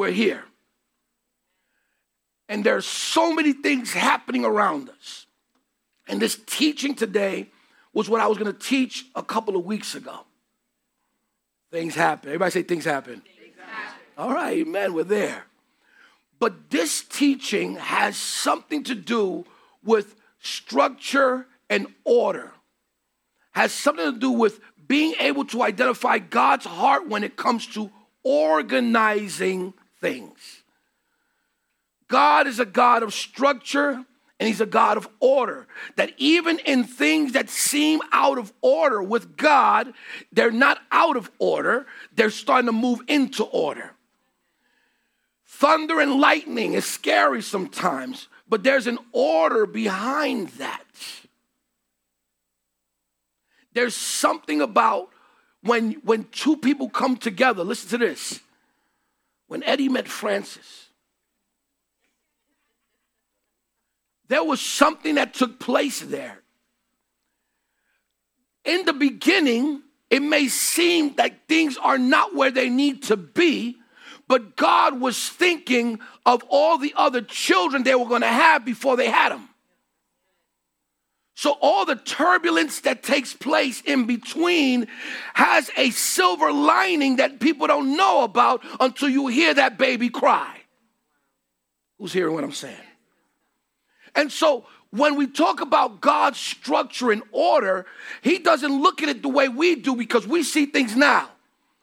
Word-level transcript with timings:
we're 0.00 0.10
here. 0.10 0.42
And 2.48 2.64
there's 2.64 2.86
so 2.86 3.34
many 3.34 3.52
things 3.52 3.92
happening 3.92 4.46
around 4.46 4.88
us. 4.88 5.26
And 6.08 6.20
this 6.20 6.40
teaching 6.46 6.94
today 6.94 7.48
was 7.92 8.08
what 8.08 8.22
I 8.22 8.26
was 8.26 8.38
going 8.38 8.50
to 8.50 8.58
teach 8.58 9.04
a 9.14 9.22
couple 9.22 9.56
of 9.56 9.64
weeks 9.66 9.94
ago. 9.94 10.20
Things 11.70 11.94
happen. 11.94 12.30
Everybody 12.30 12.50
say 12.50 12.62
things 12.62 12.86
happen. 12.86 13.20
Things 13.20 13.54
happen. 13.58 14.00
All 14.16 14.32
right, 14.32 14.66
amen. 14.66 14.94
We're 14.94 15.04
there. 15.04 15.44
But 16.38 16.70
this 16.70 17.02
teaching 17.02 17.76
has 17.76 18.16
something 18.16 18.82
to 18.84 18.94
do 18.94 19.44
with 19.84 20.16
structure 20.40 21.46
and 21.68 21.86
order, 22.04 22.52
has 23.52 23.70
something 23.72 24.14
to 24.14 24.18
do 24.18 24.30
with 24.30 24.60
being 24.88 25.14
able 25.20 25.44
to 25.44 25.62
identify 25.62 26.18
God's 26.18 26.64
heart 26.64 27.06
when 27.06 27.22
it 27.22 27.36
comes 27.36 27.66
to 27.74 27.90
organizing 28.24 29.74
things. 30.00 30.62
God 32.08 32.46
is 32.46 32.58
a 32.58 32.66
God 32.66 33.02
of 33.02 33.14
structure 33.14 34.04
and 34.40 34.46
He's 34.46 34.60
a 34.60 34.66
God 34.66 34.96
of 34.96 35.08
order. 35.20 35.66
That 35.96 36.12
even 36.16 36.58
in 36.60 36.84
things 36.84 37.32
that 37.32 37.50
seem 37.50 38.00
out 38.10 38.38
of 38.38 38.52
order 38.62 39.02
with 39.02 39.36
God, 39.36 39.92
they're 40.32 40.50
not 40.50 40.78
out 40.90 41.16
of 41.16 41.30
order, 41.38 41.86
they're 42.14 42.30
starting 42.30 42.66
to 42.66 42.72
move 42.72 43.00
into 43.06 43.44
order. 43.44 43.92
Thunder 45.46 46.00
and 46.00 46.18
lightning 46.20 46.72
is 46.72 46.86
scary 46.86 47.42
sometimes, 47.42 48.28
but 48.48 48.64
there's 48.64 48.86
an 48.86 48.98
order 49.12 49.66
behind 49.66 50.48
that. 50.50 50.84
There's 53.74 53.94
something 53.94 54.60
about 54.60 55.10
when, 55.62 55.92
when 56.02 56.24
two 56.32 56.56
people 56.56 56.88
come 56.88 57.16
together. 57.16 57.62
Listen 57.62 57.90
to 57.90 57.98
this. 57.98 58.40
When 59.50 59.64
Eddie 59.64 59.88
met 59.88 60.06
Francis, 60.06 60.90
there 64.28 64.44
was 64.44 64.60
something 64.60 65.16
that 65.16 65.34
took 65.34 65.58
place 65.58 65.98
there. 65.98 66.40
In 68.64 68.84
the 68.84 68.92
beginning, 68.92 69.82
it 70.08 70.22
may 70.22 70.46
seem 70.46 71.16
that 71.16 71.48
things 71.48 71.76
are 71.78 71.98
not 71.98 72.32
where 72.32 72.52
they 72.52 72.70
need 72.70 73.02
to 73.04 73.16
be, 73.16 73.76
but 74.28 74.54
God 74.54 75.00
was 75.00 75.28
thinking 75.28 75.98
of 76.24 76.44
all 76.48 76.78
the 76.78 76.94
other 76.96 77.20
children 77.20 77.82
they 77.82 77.96
were 77.96 78.06
going 78.06 78.20
to 78.20 78.28
have 78.28 78.64
before 78.64 78.96
they 78.96 79.10
had 79.10 79.32
them. 79.32 79.48
So, 81.40 81.56
all 81.62 81.86
the 81.86 81.96
turbulence 81.96 82.80
that 82.80 83.02
takes 83.02 83.32
place 83.32 83.80
in 83.80 84.04
between 84.04 84.88
has 85.32 85.70
a 85.74 85.88
silver 85.88 86.52
lining 86.52 87.16
that 87.16 87.40
people 87.40 87.66
don't 87.66 87.96
know 87.96 88.24
about 88.24 88.62
until 88.78 89.08
you 89.08 89.26
hear 89.28 89.54
that 89.54 89.78
baby 89.78 90.10
cry. 90.10 90.54
Who's 91.96 92.12
hearing 92.12 92.34
what 92.34 92.44
I'm 92.44 92.52
saying? 92.52 92.76
And 94.14 94.30
so, 94.30 94.66
when 94.90 95.16
we 95.16 95.28
talk 95.28 95.62
about 95.62 96.02
God's 96.02 96.38
structure 96.38 97.10
and 97.10 97.22
order, 97.32 97.86
He 98.20 98.38
doesn't 98.38 98.82
look 98.82 99.02
at 99.02 99.08
it 99.08 99.22
the 99.22 99.30
way 99.30 99.48
we 99.48 99.76
do 99.76 99.96
because 99.96 100.26
we 100.26 100.42
see 100.42 100.66
things 100.66 100.94
now. 100.94 101.30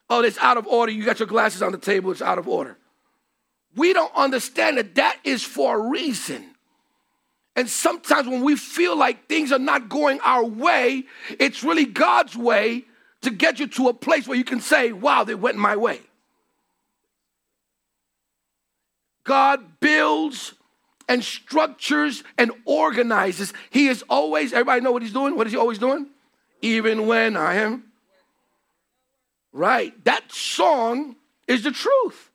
Oh, 0.08 0.22
it's 0.22 0.38
out 0.38 0.58
of 0.58 0.68
order. 0.68 0.92
You 0.92 1.04
got 1.04 1.18
your 1.18 1.28
glasses 1.28 1.64
on 1.64 1.72
the 1.72 1.80
table, 1.80 2.12
it's 2.12 2.22
out 2.22 2.38
of 2.38 2.48
order. 2.48 2.78
We 3.76 3.92
don't 3.94 4.14
understand 4.16 4.78
that 4.78 4.94
that 4.94 5.18
is 5.24 5.44
for 5.44 5.80
a 5.80 5.90
reason. 5.90 6.54
And 7.58 7.70
sometimes 7.70 8.28
when 8.28 8.44
we 8.44 8.56
feel 8.56 8.98
like 8.98 9.28
things 9.28 9.52
are 9.52 9.60
not 9.60 9.90
going 9.90 10.22
our 10.22 10.46
way, 10.46 11.04
it's 11.40 11.64
really 11.64 11.86
God's 11.86 12.38
way 12.38 12.86
to 13.22 13.32
get 13.32 13.60
you 13.60 13.68
to 13.68 13.90
a 13.90 13.94
place 13.94 14.28
where 14.28 14.38
you 14.38 14.46
can 14.46 14.62
say, 14.62 14.94
wow, 14.94 15.26
they 15.26 15.36
went 15.36 15.58
my 15.58 15.76
way. 15.76 16.00
God 19.26 19.82
builds 19.82 20.54
and 21.10 21.22
structures 21.22 22.24
and 22.38 22.52
organizes. 22.64 23.52
He 23.72 23.88
is 23.88 24.04
always, 24.08 24.54
everybody 24.54 24.80
know 24.80 24.94
what 24.94 25.02
he's 25.02 25.12
doing? 25.12 25.36
What 25.36 25.48
is 25.48 25.54
he 25.54 25.60
always 25.60 25.80
doing? 25.80 26.08
Even 26.62 27.08
when 27.08 27.36
I 27.36 27.56
am 27.56 27.84
Right? 29.58 29.92
That 30.06 30.32
song 30.32 31.16
is 31.48 31.64
the 31.64 31.72
truth. 31.72 32.30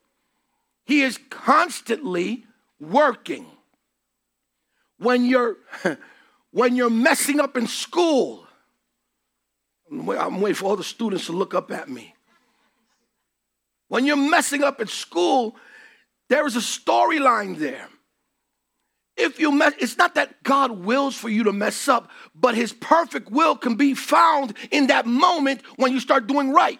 He 0.85 1.03
is 1.03 1.17
constantly 1.29 2.45
working. 2.81 3.45
When 5.03 5.25
you're 5.25 5.57
when 6.51 6.75
you're 6.75 6.89
messing 6.89 7.39
up 7.39 7.57
in 7.57 7.67
school, 7.67 8.47
I'm 9.91 10.41
waiting 10.41 10.55
for 10.55 10.65
all 10.65 10.75
the 10.75 10.83
students 10.83 11.27
to 11.27 11.33
look 11.33 11.53
up 11.53 11.71
at 11.71 11.89
me. 11.89 12.15
When 13.89 14.05
you're 14.05 14.15
messing 14.17 14.63
up 14.63 14.81
at 14.81 14.89
school, 14.89 15.55
there 16.29 16.47
is 16.47 16.55
a 16.55 16.59
storyline 16.59 17.57
there. 17.57 17.87
If 19.15 19.39
you 19.39 19.51
mess, 19.51 19.73
it's 19.79 19.97
not 19.97 20.15
that 20.15 20.41
God 20.41 20.71
wills 20.71 21.15
for 21.15 21.29
you 21.29 21.43
to 21.43 21.53
mess 21.53 21.87
up, 21.87 22.09
but 22.33 22.55
his 22.55 22.73
perfect 22.73 23.29
will 23.29 23.55
can 23.55 23.75
be 23.75 23.93
found 23.93 24.57
in 24.71 24.87
that 24.87 25.05
moment 25.05 25.61
when 25.75 25.91
you 25.91 25.99
start 25.99 26.25
doing 26.25 26.51
right. 26.51 26.79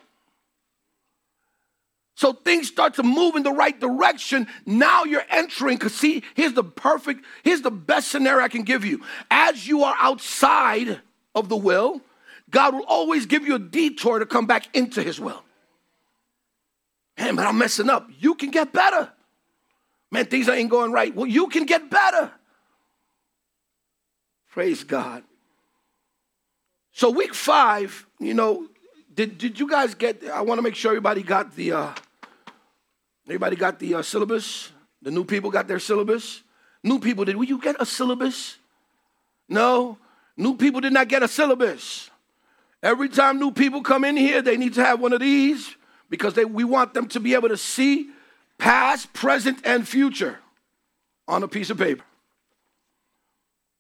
So 2.16 2.34
things 2.34 2.68
start 2.68 2.94
to 2.96 3.03
move 3.03 3.35
in 3.35 3.44
the 3.44 3.51
right 3.51 3.78
direction. 3.79 4.47
Now 4.66 5.03
you're 5.03 5.25
entering, 5.29 5.78
because 5.78 5.96
see, 5.96 6.24
here's 6.35 6.53
the 6.53 6.63
perfect, 6.63 7.25
here's 7.44 7.62
the 7.62 7.72
best 7.72 8.09
scenario 8.09 8.44
I 8.46 8.50
can 8.50 8.63
give 8.63 8.85
you. 8.85 9.01
As 9.31 9.68
you 9.68 9.84
are 9.84 9.96
outside 10.00 11.01
of 11.34 11.50
the 11.50 11.57
will, 11.57 12.01
God 12.50 12.75
will 12.75 12.85
always 12.85 13.25
give 13.25 13.47
you 13.47 13.56
a 13.56 13.59
detour 13.59 14.19
to 14.19 14.28
come 14.28 14.46
back 14.46 14.68
into 14.75 15.01
his 15.01 15.19
will. 15.19 15.44
Man, 17.18 17.35
but 17.35 17.47
I'm 17.47 17.57
messing 17.57 17.90
up. 17.90 18.07
You 18.19 18.35
can 18.35 18.51
get 18.51 18.74
better. 18.74 19.12
Man, 20.12 20.25
things 20.25 20.47
ain't 20.47 20.69
going 20.69 20.91
right. 20.91 21.13
Well, 21.16 21.25
you 21.25 21.47
can 21.47 21.66
get 21.66 21.90
better. 21.90 22.31
Praise 24.51 24.84
God. 24.84 25.24
So, 26.91 27.09
week 27.09 27.34
five, 27.34 28.06
you 28.19 28.35
know, 28.35 28.68
did, 29.16 29.38
did 29.38 29.59
you 29.59 29.68
guys 29.68 29.96
get, 29.96 30.24
I 30.28 30.41
want 30.41 30.57
to 30.57 30.62
make 30.62 30.75
sure 30.75 30.91
everybody 30.91 31.24
got 31.24 31.56
the, 31.56 31.74
uh, 31.74 31.94
everybody 33.28 33.56
got 33.56 33.79
the 33.79 33.96
uh, 33.96 34.01
syllabus? 34.01 34.72
The 35.01 35.12
new 35.12 35.25
people 35.25 35.51
got 35.51 35.68
their 35.68 35.79
syllabus? 35.79 36.41
New 36.84 37.00
people, 37.00 37.25
did 37.25 37.38
you 37.47 37.59
get 37.59 37.75
a 37.79 37.85
syllabus? 37.85 38.57
No, 39.47 39.97
new 40.38 40.56
people 40.56 40.81
did 40.81 40.94
not 40.94 41.07
get 41.07 41.24
a 41.24 41.28
syllabus. 41.28 42.09
Every 42.81 43.07
time 43.07 43.40
new 43.40 43.51
people 43.51 43.81
come 43.81 44.03
in 44.03 44.18
here, 44.18 44.41
they 44.41 44.57
need 44.57 44.74
to 44.74 44.84
have 44.84 45.00
one 45.00 45.13
of 45.13 45.19
these 45.19 45.75
because 46.09 46.34
they, 46.34 46.45
we 46.45 46.63
want 46.63 46.94
them 46.94 47.07
to 47.09 47.19
be 47.19 47.34
able 47.34 47.50
to 47.50 47.57
see 47.57 48.09
past, 48.57 49.13
present, 49.13 49.59
and 49.66 49.88
future 49.88 50.40
on 51.28 51.44
a 51.44 51.47
piece 51.47 51.69
of 51.69 51.78
paper. 51.78 52.03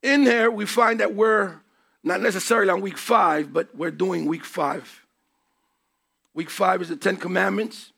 In 0.01 0.23
there, 0.23 0.51
we 0.51 0.65
find 0.65 0.99
that 0.99 1.15
we're 1.15 1.59
not 2.03 2.21
necessarily 2.21 2.69
on 2.69 2.81
week 2.81 2.97
five, 2.97 3.53
but 3.53 3.73
we're 3.75 3.91
doing 3.91 4.25
week 4.25 4.45
five. 4.45 5.02
Week 6.33 6.49
five 6.49 6.81
is 6.81 6.89
the 6.89 6.95
Ten 6.95 7.17
Commandments 7.17 7.91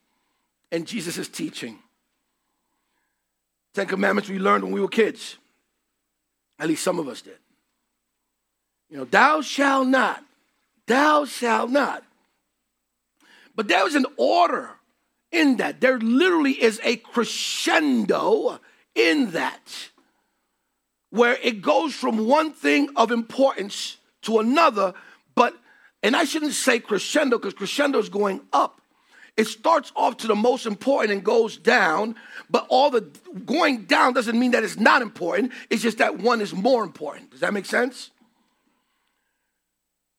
and 0.71 0.85
Jesus' 0.85 1.27
teaching. 1.27 1.79
Ten 3.73 3.87
Commandments 3.87 4.29
we 4.29 4.39
learned 4.39 4.63
when 4.63 4.73
we 4.73 4.81
were 4.81 4.87
kids. 4.87 5.37
At 6.59 6.67
least 6.67 6.83
some 6.83 6.99
of 6.99 7.07
us 7.07 7.21
did. 7.21 7.37
You 8.89 8.97
know, 8.97 9.05
thou 9.05 9.41
shalt 9.41 9.87
not, 9.87 10.23
thou 10.85 11.25
shalt 11.25 11.69
not. 11.69 12.03
But 13.55 13.67
there 13.67 13.83
was 13.83 13.95
an 13.95 14.05
order 14.17 14.69
in 15.31 15.57
that. 15.57 15.81
There 15.81 15.97
literally 15.97 16.51
is 16.51 16.79
a 16.83 16.97
crescendo 16.97 18.59
in 18.93 19.31
that, 19.31 19.89
where 21.09 21.37
it 21.41 21.61
goes 21.61 21.93
from 21.93 22.27
one 22.27 22.51
thing 22.51 22.89
of 22.95 23.11
importance 23.11 23.97
to 24.23 24.39
another, 24.39 24.93
but 25.35 25.55
and 26.05 26.15
I 26.15 26.23
shouldn't 26.23 26.53
say 26.53 26.79
crescendo 26.79 27.39
because 27.39 27.55
crescendo 27.55 27.97
is 27.97 28.09
going 28.09 28.41
up. 28.53 28.79
It 29.37 29.47
starts 29.47 29.91
off 29.95 30.17
to 30.17 30.27
the 30.27 30.35
most 30.35 30.67
important 30.67 31.11
and 31.11 31.23
goes 31.23 31.57
down, 31.57 32.13
but 32.47 32.67
all 32.69 32.91
the 32.91 33.01
going 33.43 33.85
down 33.85 34.13
doesn't 34.13 34.37
mean 34.37 34.51
that 34.51 34.63
it's 34.63 34.77
not 34.77 35.01
important. 35.01 35.51
It's 35.71 35.81
just 35.81 35.97
that 35.97 36.19
one 36.19 36.41
is 36.41 36.53
more 36.53 36.83
important. 36.83 37.31
Does 37.31 37.39
that 37.39 37.55
make 37.55 37.65
sense? 37.65 38.11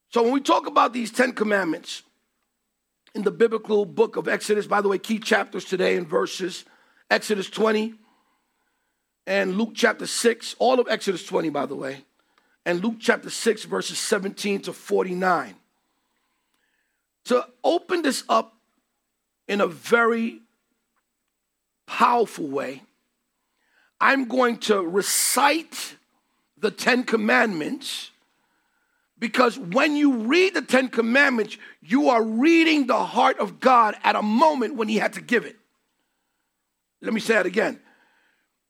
So 0.09 0.25
when 0.25 0.33
we 0.33 0.41
talk 0.41 0.67
about 0.67 0.93
these 0.93 1.12
10 1.12 1.35
commandments 1.35 2.03
in 3.15 3.23
the 3.23 3.31
biblical 3.31 3.85
book 3.85 4.17
of 4.17 4.27
Exodus, 4.27 4.67
by 4.67 4.81
the 4.81 4.88
way, 4.88 4.99
key 4.99 5.21
chapters 5.21 5.65
today 5.65 5.94
in 5.94 6.05
verses 6.05 6.65
Exodus 7.12 7.49
20 7.49 7.94
and 9.25 9.56
Luke 9.56 9.71
chapter 9.73 10.09
6, 10.09 10.56
all 10.59 10.81
of 10.81 10.88
Exodus 10.91 11.25
20, 11.25 11.50
by 11.50 11.65
the 11.65 11.77
way, 11.77 12.05
and 12.65 12.83
Luke 12.83 12.97
chapter 12.99 13.31
6, 13.31 13.65
verses 13.67 14.00
17 14.00 14.62
to 14.62 14.73
49 14.73 15.55
to 17.26 17.46
open 17.62 18.02
this 18.02 18.25
up 18.28 18.56
in 19.49 19.61
a 19.61 19.67
very 19.67 20.40
powerful 21.87 22.46
way, 22.46 22.82
I'm 24.00 24.26
going 24.26 24.58
to 24.58 24.82
recite 24.82 25.96
the 26.58 26.70
Ten 26.70 27.05
Commandments 27.05 28.11
because 29.19 29.58
when 29.58 29.96
you 29.96 30.19
read 30.19 30.55
the 30.55 30.62
Ten 30.62 30.88
Commandments, 30.88 31.56
you 31.81 32.11
are 32.11 32.23
reading 32.23 32.87
the 32.87 33.02
heart 33.02 33.38
of 33.38 33.61
God 33.61 33.96
at 34.05 34.17
a 34.17 34.23
moment 34.23 34.75
when 34.75 34.88
He 34.88 34.96
had 34.96 35.14
to 35.14 35.20
give 35.20 35.44
it. 35.46 35.56
Let 37.00 37.14
me 37.14 37.20
say 37.20 37.34
that 37.34 37.46
again. 37.46 37.81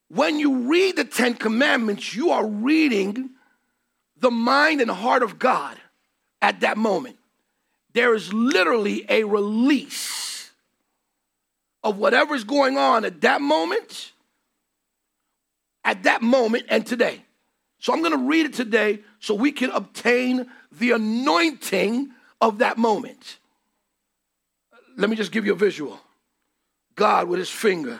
When 0.08 0.38
you 0.38 0.68
read 0.68 0.96
the 0.96 1.04
Ten 1.04 1.34
Commandments, 1.34 2.14
you 2.14 2.30
are 2.30 2.46
reading 2.46 3.30
the 4.18 4.30
mind 4.30 4.80
and 4.80 4.90
heart 4.90 5.22
of 5.22 5.38
God 5.38 5.76
at 6.40 6.60
that 6.60 6.76
moment. 6.76 7.16
There 7.96 8.14
is 8.14 8.30
literally 8.30 9.06
a 9.08 9.24
release 9.24 10.50
of 11.82 11.96
whatever's 11.96 12.44
going 12.44 12.76
on 12.76 13.06
at 13.06 13.22
that 13.22 13.40
moment, 13.40 14.12
at 15.82 16.02
that 16.02 16.20
moment, 16.20 16.66
and 16.68 16.84
today. 16.84 17.22
So 17.78 17.94
I'm 17.94 18.00
going 18.00 18.12
to 18.12 18.28
read 18.28 18.44
it 18.44 18.52
today 18.52 18.98
so 19.18 19.34
we 19.34 19.50
can 19.50 19.70
obtain 19.70 20.46
the 20.72 20.90
anointing 20.90 22.10
of 22.38 22.58
that 22.58 22.76
moment. 22.76 23.38
Let 24.98 25.08
me 25.08 25.16
just 25.16 25.32
give 25.32 25.46
you 25.46 25.54
a 25.54 25.56
visual. 25.56 25.98
God, 26.96 27.28
with 27.28 27.38
his 27.38 27.48
finger, 27.48 27.98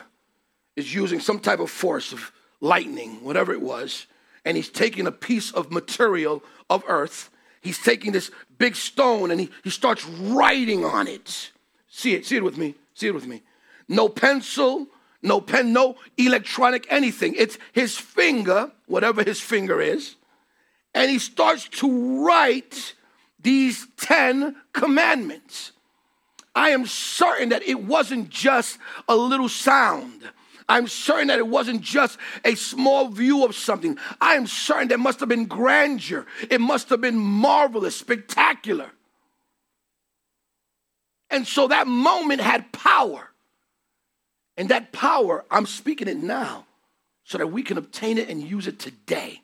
is 0.75 0.93
using 0.93 1.19
some 1.19 1.39
type 1.39 1.59
of 1.59 1.71
force 1.71 2.13
of 2.13 2.31
lightning, 2.61 3.23
whatever 3.23 3.51
it 3.51 3.61
was, 3.63 4.05
and 4.45 4.55
he's 4.55 4.69
taking 4.69 5.07
a 5.07 5.11
piece 5.11 5.49
of 5.51 5.71
material 5.71 6.43
of 6.69 6.83
earth. 6.87 7.31
He's 7.61 7.79
taking 7.79 8.11
this 8.11 8.31
big 8.57 8.75
stone 8.75 9.31
and 9.31 9.39
he, 9.39 9.49
he 9.63 9.69
starts 9.69 10.05
writing 10.05 10.85
on 10.85 11.07
it. 11.07 11.51
See 11.89 12.13
it, 12.13 12.25
see 12.25 12.37
it 12.37 12.43
with 12.43 12.57
me, 12.57 12.75
see 12.93 13.07
it 13.07 13.13
with 13.13 13.27
me. 13.27 13.43
No 13.87 14.09
pencil, 14.09 14.87
no 15.21 15.41
pen, 15.41 15.73
no 15.73 15.95
electronic 16.17 16.85
anything. 16.89 17.35
It's 17.37 17.57
his 17.73 17.97
finger, 17.97 18.71
whatever 18.85 19.23
his 19.23 19.39
finger 19.39 19.81
is, 19.81 20.15
and 20.93 21.09
he 21.09 21.19
starts 21.19 21.67
to 21.69 22.25
write 22.25 22.93
these 23.39 23.87
10 23.97 24.55
commandments. 24.73 25.71
I 26.55 26.71
am 26.71 26.87
certain 26.87 27.49
that 27.49 27.63
it 27.63 27.83
wasn't 27.83 28.29
just 28.29 28.79
a 29.07 29.15
little 29.15 29.49
sound. 29.49 30.29
I'm 30.69 30.87
certain 30.87 31.27
that 31.27 31.39
it 31.39 31.47
wasn't 31.47 31.81
just 31.81 32.19
a 32.43 32.55
small 32.55 33.07
view 33.07 33.45
of 33.45 33.55
something. 33.55 33.97
I 34.19 34.35
am 34.35 34.47
certain 34.47 34.89
there 34.89 34.97
must 34.97 35.19
have 35.21 35.29
been 35.29 35.45
grandeur. 35.45 36.25
It 36.49 36.59
must 36.59 36.89
have 36.89 36.99
been 36.99 37.17
marvelous, 37.17 37.95
spectacular. 37.95 38.91
And 41.29 41.47
so 41.47 41.67
that 41.67 41.87
moment 41.87 42.41
had 42.41 42.71
power. 42.71 43.29
And 44.57 44.69
that 44.69 44.91
power, 44.91 45.45
I'm 45.51 45.65
speaking 45.65 46.07
it 46.07 46.17
now 46.17 46.65
so 47.23 47.37
that 47.37 47.47
we 47.47 47.63
can 47.63 47.77
obtain 47.77 48.17
it 48.17 48.29
and 48.29 48.41
use 48.41 48.67
it 48.67 48.79
today. 48.79 49.41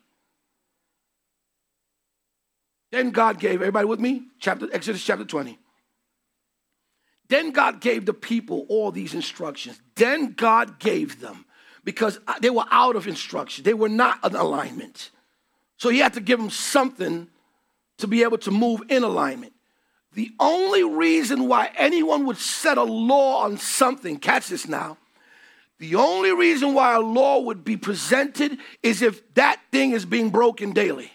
Then 2.92 3.12
God 3.12 3.40
gave, 3.40 3.56
everybody 3.56 3.86
with 3.86 4.00
me? 4.00 4.24
Chapter 4.40 4.68
Exodus 4.72 5.04
chapter 5.04 5.26
20. 5.26 5.58
Then 7.34 7.50
God 7.50 7.82
gave 7.82 8.06
the 8.06 8.14
people 8.14 8.64
all 8.70 8.92
these 8.92 9.16
instructions. 9.16 9.82
Then 9.96 10.34
God 10.34 10.78
gave 10.78 11.20
them 11.20 11.46
because 11.84 12.20
they 12.42 12.52
were 12.52 12.68
out 12.70 12.96
of 12.96 13.08
instruction. 13.08 13.64
They 13.64 13.74
were 13.74 13.90
not 13.90 14.24
in 14.24 14.36
alignment. 14.36 15.10
So 15.78 15.90
he 15.90 15.98
had 15.98 16.14
to 16.14 16.22
give 16.22 16.38
them 16.38 16.52
something 16.52 17.28
to 17.98 18.06
be 18.06 18.22
able 18.22 18.38
to 18.38 18.52
move 18.52 18.84
in 18.88 19.02
alignment. 19.02 19.54
The 20.14 20.30
only 20.40 20.84
reason 20.84 21.48
why 21.48 21.72
anyone 21.76 22.28
would 22.28 22.38
set 22.38 22.78
a 22.78 22.84
law 22.84 23.42
on 23.46 23.58
something, 23.58 24.20
catch 24.20 24.50
this 24.50 24.68
now, 24.68 25.00
the 25.80 25.96
only 25.96 26.34
reason 26.34 26.76
why 26.76 26.94
a 26.94 27.02
law 27.02 27.40
would 27.40 27.64
be 27.64 27.78
presented 27.78 28.60
is 28.84 29.02
if 29.02 29.34
that 29.34 29.60
thing 29.72 29.94
is 29.94 30.06
being 30.06 30.30
broken 30.30 30.72
daily. 30.72 31.12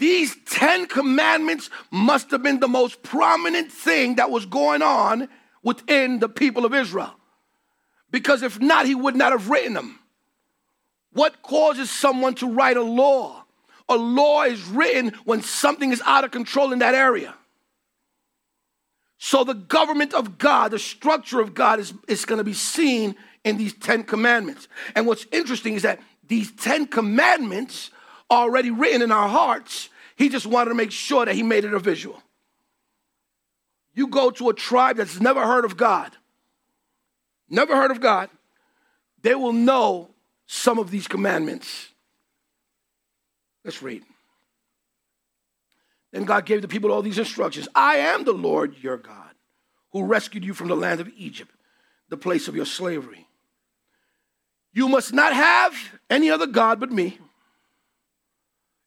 These 0.00 0.34
10 0.46 0.86
commandments 0.86 1.68
must 1.90 2.30
have 2.30 2.42
been 2.42 2.58
the 2.58 2.66
most 2.66 3.02
prominent 3.02 3.70
thing 3.70 4.14
that 4.14 4.30
was 4.30 4.46
going 4.46 4.80
on 4.80 5.28
within 5.62 6.20
the 6.20 6.28
people 6.28 6.64
of 6.64 6.72
Israel. 6.72 7.12
Because 8.10 8.42
if 8.42 8.58
not, 8.58 8.86
he 8.86 8.94
would 8.94 9.14
not 9.14 9.32
have 9.32 9.50
written 9.50 9.74
them. 9.74 9.98
What 11.12 11.42
causes 11.42 11.90
someone 11.90 12.34
to 12.36 12.50
write 12.50 12.78
a 12.78 12.82
law? 12.82 13.44
A 13.90 13.96
law 13.96 14.44
is 14.44 14.64
written 14.68 15.12
when 15.24 15.42
something 15.42 15.92
is 15.92 16.00
out 16.06 16.24
of 16.24 16.30
control 16.30 16.72
in 16.72 16.78
that 16.78 16.94
area. 16.94 17.34
So 19.18 19.44
the 19.44 19.52
government 19.52 20.14
of 20.14 20.38
God, 20.38 20.70
the 20.70 20.78
structure 20.78 21.40
of 21.40 21.52
God 21.52 21.78
is, 21.78 21.92
is 22.08 22.24
going 22.24 22.38
to 22.38 22.44
be 22.44 22.54
seen 22.54 23.16
in 23.44 23.58
these 23.58 23.74
10 23.74 24.04
commandments. 24.04 24.66
And 24.94 25.06
what's 25.06 25.26
interesting 25.30 25.74
is 25.74 25.82
that 25.82 26.00
these 26.26 26.52
10 26.52 26.86
commandments 26.86 27.90
already 28.30 28.70
written 28.70 29.02
in 29.02 29.12
our 29.12 29.28
hearts. 29.28 29.88
He 30.16 30.28
just 30.28 30.46
wanted 30.46 30.70
to 30.70 30.74
make 30.74 30.92
sure 30.92 31.24
that 31.24 31.34
he 31.34 31.42
made 31.42 31.64
it 31.64 31.74
a 31.74 31.78
visual. 31.78 32.22
You 33.94 34.06
go 34.06 34.30
to 34.30 34.50
a 34.50 34.54
tribe 34.54 34.96
that's 34.96 35.20
never 35.20 35.46
heard 35.46 35.64
of 35.64 35.76
God, 35.76 36.12
never 37.48 37.74
heard 37.74 37.90
of 37.90 38.00
God, 38.00 38.30
they 39.22 39.34
will 39.34 39.52
know 39.52 40.10
some 40.46 40.78
of 40.78 40.90
these 40.90 41.08
commandments. 41.08 41.88
Let's 43.64 43.82
read. 43.82 44.02
Then 46.12 46.24
God 46.24 46.44
gave 46.46 46.62
the 46.62 46.68
people 46.68 46.90
all 46.90 47.02
these 47.02 47.18
instructions 47.18 47.68
I 47.74 47.96
am 47.96 48.24
the 48.24 48.32
Lord 48.32 48.76
your 48.80 48.96
God, 48.96 49.34
who 49.92 50.04
rescued 50.04 50.44
you 50.44 50.54
from 50.54 50.68
the 50.68 50.76
land 50.76 51.00
of 51.00 51.10
Egypt, 51.16 51.52
the 52.08 52.16
place 52.16 52.48
of 52.48 52.56
your 52.56 52.66
slavery. 52.66 53.26
You 54.72 54.88
must 54.88 55.12
not 55.12 55.32
have 55.32 55.74
any 56.08 56.30
other 56.30 56.46
God 56.46 56.80
but 56.80 56.92
me. 56.92 57.18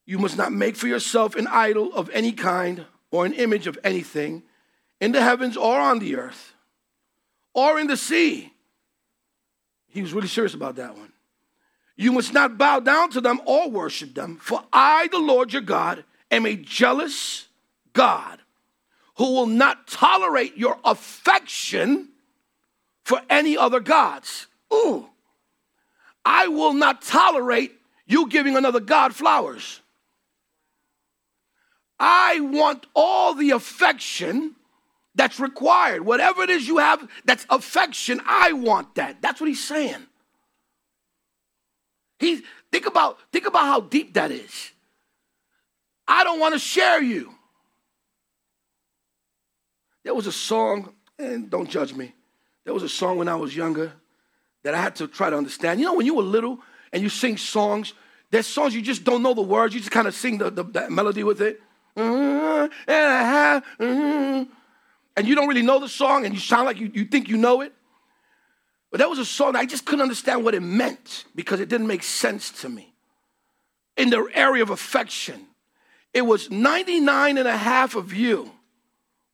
You 0.06 0.20
must 0.20 0.38
not 0.38 0.52
make 0.52 0.76
for 0.76 0.88
yourself 0.88 1.36
an 1.36 1.48
idol 1.48 1.94
of 1.94 2.10
any 2.12 2.32
kind 2.32 2.86
or 3.12 3.26
an 3.26 3.34
image 3.34 3.68
of 3.68 3.78
anything 3.84 4.44
in 5.00 5.12
the 5.12 5.22
heavens 5.22 5.56
or 5.56 5.80
on 5.80 6.00
the 6.00 6.16
earth 6.16 6.54
or 7.54 7.80
in 7.80 7.88
the 7.88 7.98
sea. 7.98 8.52
He 9.88 10.02
was 10.02 10.14
really 10.14 10.28
serious 10.28 10.54
about 10.54 10.76
that 10.78 10.98
one. 10.98 11.14
You 11.96 12.12
must 12.12 12.34
not 12.34 12.58
bow 12.58 12.80
down 12.80 13.12
to 13.12 13.22
them 13.22 13.40
or 13.46 13.70
worship 13.70 14.16
them, 14.16 14.38
for 14.38 14.64
I, 14.74 15.08
the 15.10 15.20
Lord 15.20 15.54
your 15.54 15.62
God, 15.62 16.04
am 16.32 16.46
a 16.46 16.56
jealous 16.56 17.48
God 17.94 18.40
who 19.18 19.34
will 19.34 19.46
not 19.46 19.88
tolerate 19.88 20.58
your 20.58 20.80
affection 20.84 22.10
for 23.04 23.22
any 23.30 23.56
other 23.56 23.80
gods. 23.80 24.48
Ooh, 24.74 25.08
I 26.26 26.48
will 26.48 26.74
not 26.74 27.04
tolerate 27.04 27.74
you 28.08 28.28
giving 28.28 28.58
another 28.58 28.80
God 28.80 29.14
flowers. 29.14 29.82
I 32.06 32.42
want 32.42 32.86
all 32.94 33.34
the 33.34 33.52
affection 33.52 34.56
that's 35.16 35.40
required. 35.40 36.02
Whatever 36.02 36.44
it 36.44 36.50
is 36.50 36.68
you 36.68 36.80
have 36.80 37.08
that's 37.24 37.46
affection, 37.50 38.20
I 38.26 38.52
want 38.52 38.96
that. 38.96 39.22
That's 39.22 39.40
what 39.40 39.48
he's 39.48 39.64
saying. 39.64 40.06
He 42.20 42.42
think 42.74 42.88
about 42.88 43.20
think 43.32 43.48
about 43.48 43.64
how 43.64 43.80
deep 43.80 44.16
that 44.16 44.32
is. 44.32 44.72
I 46.06 46.26
don't 46.26 46.42
want 46.42 46.56
to 46.56 46.60
share 46.60 47.02
you. 47.02 47.34
There 50.04 50.14
was 50.14 50.28
a 50.28 50.34
song, 50.34 50.94
and 51.18 51.50
don't 51.50 51.70
judge 51.70 51.94
me. 51.94 52.14
There 52.66 52.74
was 52.74 52.84
a 52.84 52.90
song 52.90 53.18
when 53.18 53.30
I 53.30 53.36
was 53.36 53.56
younger 53.56 53.94
that 54.64 54.74
I 54.74 54.82
had 54.82 54.98
to 54.98 55.08
try 55.08 55.30
to 55.30 55.38
understand. 55.38 55.80
You 55.80 55.86
know, 55.86 55.94
when 55.94 56.06
you 56.06 56.16
were 56.16 56.24
little 56.24 56.60
and 56.92 57.02
you 57.02 57.08
sing 57.08 57.38
songs, 57.38 57.94
there's 58.30 58.48
songs 58.48 58.76
you 58.76 58.82
just 58.82 59.06
don't 59.06 59.24
know 59.24 59.34
the 59.34 59.42
words, 59.42 59.74
you 59.74 59.80
just 59.80 59.92
kind 59.92 60.08
of 60.08 60.14
sing 60.14 60.40
the, 60.40 60.50
the, 60.50 60.64
the 60.64 60.90
melody 60.90 61.24
with 61.24 61.40
it. 61.40 61.62
Mm-hmm. 61.98 63.84
And 65.16 65.28
you 65.28 65.36
don't 65.36 65.48
really 65.48 65.62
know 65.62 65.80
the 65.80 65.88
song 65.88 66.26
and 66.26 66.34
you 66.34 66.40
sound 66.40 66.66
like 66.66 66.80
you, 66.80 66.92
you 66.94 67.06
think 67.06 67.30
you 67.30 67.38
know 67.38 67.62
it. 67.62 67.74
But 68.92 69.00
that 69.00 69.10
was 69.10 69.20
a 69.20 69.26
song 69.26 69.56
I 69.56 69.66
just 69.66 69.86
couldn't 69.86 70.02
understand 70.02 70.44
what 70.44 70.54
it 70.56 70.62
meant 70.62 71.26
because 71.36 71.60
it 71.60 71.70
didn't 71.70 71.88
make 71.88 72.04
sense 72.04 72.52
to 72.62 72.70
me. 72.70 72.94
In 73.98 74.10
the 74.10 74.28
area 74.34 74.64
of 74.64 74.70
affection, 74.70 75.48
it 76.14 76.22
was 76.22 76.50
99 76.50 77.38
and 77.38 77.48
a 77.48 77.58
half 77.58 77.96
of 77.96 78.14
you. 78.14 78.52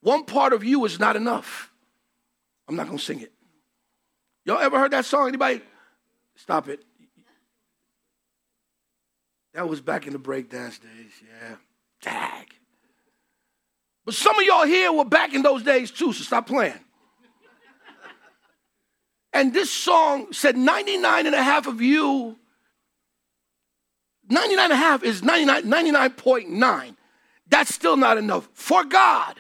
One 0.02 0.26
part 0.26 0.54
of 0.54 0.64
you 0.64 0.86
is 0.86 1.00
not 1.00 1.16
enough. 1.16 1.72
I'm 2.68 2.76
not 2.76 2.88
gonna 2.88 3.00
sing 3.00 3.20
it. 3.22 3.34
Y'all 4.46 4.60
ever 4.60 4.80
heard 4.80 4.92
that 4.92 5.06
song? 5.06 5.28
Anybody? 5.28 5.62
Stop 6.36 6.70
it. 6.70 6.84
That 9.54 9.68
was 9.68 9.82
back 9.82 10.08
in 10.08 10.14
the 10.14 10.20
breakdance 10.20 10.80
days, 10.80 11.12
yeah. 11.22 11.56
Tag. 12.02 12.48
But 14.06 14.16
some 14.16 14.38
of 14.40 14.46
y'all 14.46 14.66
here 14.66 14.92
were 14.92 15.06
back 15.06 15.34
in 15.34 15.42
those 15.42 15.64
days 15.64 15.92
too, 15.92 16.14
so 16.14 16.24
stop 16.24 16.48
playing. 16.48 16.80
And 19.34 19.54
this 19.54 19.72
song 19.72 20.34
said 20.34 20.58
99 20.58 21.28
and 21.28 21.36
a 21.36 21.44
half 21.44 21.68
of 21.68 21.82
you, 21.82 22.38
99 24.30 24.64
and 24.64 24.74
a 24.74 24.76
half 24.76 25.04
is 25.04 25.24
99, 25.24 25.64
99.9. 25.64 26.96
That's 27.48 27.74
still 27.74 27.98
not 27.98 28.18
enough. 28.18 28.50
For 28.54 28.84
God, 28.84 29.36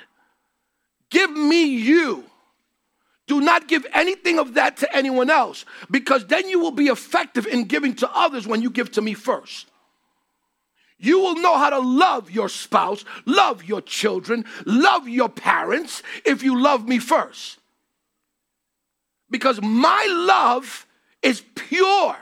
give 1.09 1.31
me 1.31 1.65
you. 1.65 2.23
Do 3.27 3.41
not 3.41 3.67
give 3.67 3.85
anything 3.93 4.39
of 4.39 4.55
that 4.55 4.77
to 4.77 4.95
anyone 4.95 5.29
else 5.29 5.63
because 5.91 6.25
then 6.25 6.49
you 6.49 6.59
will 6.59 6.71
be 6.71 6.87
effective 6.87 7.45
in 7.45 7.65
giving 7.65 7.93
to 7.97 8.09
others 8.11 8.47
when 8.47 8.63
you 8.63 8.71
give 8.71 8.91
to 8.93 9.01
me 9.03 9.13
first. 9.13 9.68
You 10.99 11.19
will 11.19 11.35
know 11.35 11.57
how 11.57 11.69
to 11.69 11.79
love 11.79 12.29
your 12.29 12.49
spouse, 12.49 13.05
love 13.25 13.63
your 13.63 13.81
children, 13.81 14.45
love 14.65 15.07
your 15.07 15.29
parents 15.29 16.03
if 16.25 16.43
you 16.43 16.61
love 16.61 16.87
me 16.87 16.99
first. 16.99 17.57
Because 19.29 19.61
my 19.61 20.05
love 20.09 20.85
is 21.21 21.41
pure. 21.55 22.17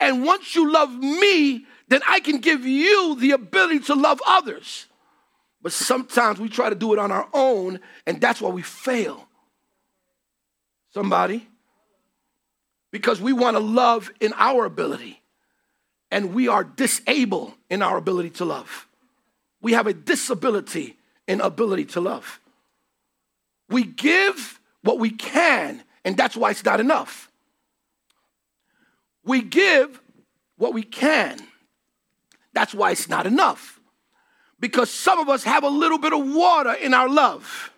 And 0.00 0.24
once 0.24 0.54
you 0.54 0.72
love 0.72 0.92
me, 0.92 1.66
then 1.88 2.00
I 2.08 2.20
can 2.20 2.38
give 2.38 2.64
you 2.64 3.16
the 3.16 3.32
ability 3.32 3.80
to 3.80 3.94
love 3.94 4.20
others. 4.26 4.86
But 5.62 5.72
sometimes 5.72 6.38
we 6.38 6.48
try 6.48 6.68
to 6.68 6.74
do 6.74 6.92
it 6.92 6.98
on 6.98 7.10
our 7.12 7.28
own, 7.32 7.80
and 8.06 8.20
that's 8.20 8.40
why 8.40 8.50
we 8.50 8.62
fail. 8.62 9.26
Somebody? 10.94 11.46
Because 12.90 13.20
we 13.20 13.32
want 13.32 13.56
to 13.56 13.60
love 13.60 14.10
in 14.20 14.32
our 14.36 14.64
ability, 14.64 15.20
and 16.16 16.32
we 16.32 16.48
are 16.48 16.64
disabled 16.64 17.52
in 17.68 17.82
our 17.82 17.98
ability 17.98 18.30
to 18.30 18.46
love. 18.46 18.88
We 19.60 19.74
have 19.74 19.86
a 19.86 19.92
disability 19.92 20.96
in 21.28 21.42
ability 21.42 21.84
to 21.92 22.00
love. 22.00 22.40
We 23.68 23.84
give 23.84 24.58
what 24.80 24.98
we 24.98 25.10
can, 25.10 25.82
and 26.06 26.16
that's 26.16 26.34
why 26.34 26.52
it's 26.52 26.64
not 26.64 26.80
enough. 26.80 27.30
We 29.26 29.42
give 29.42 30.00
what 30.56 30.72
we 30.72 30.84
can. 30.84 31.38
That's 32.54 32.72
why 32.72 32.92
it's 32.92 33.10
not 33.10 33.26
enough. 33.26 33.78
Because 34.58 34.90
some 34.90 35.18
of 35.18 35.28
us 35.28 35.44
have 35.44 35.64
a 35.64 35.68
little 35.68 35.98
bit 35.98 36.14
of 36.14 36.26
water 36.34 36.72
in 36.72 36.94
our 36.94 37.10
love. 37.10 37.70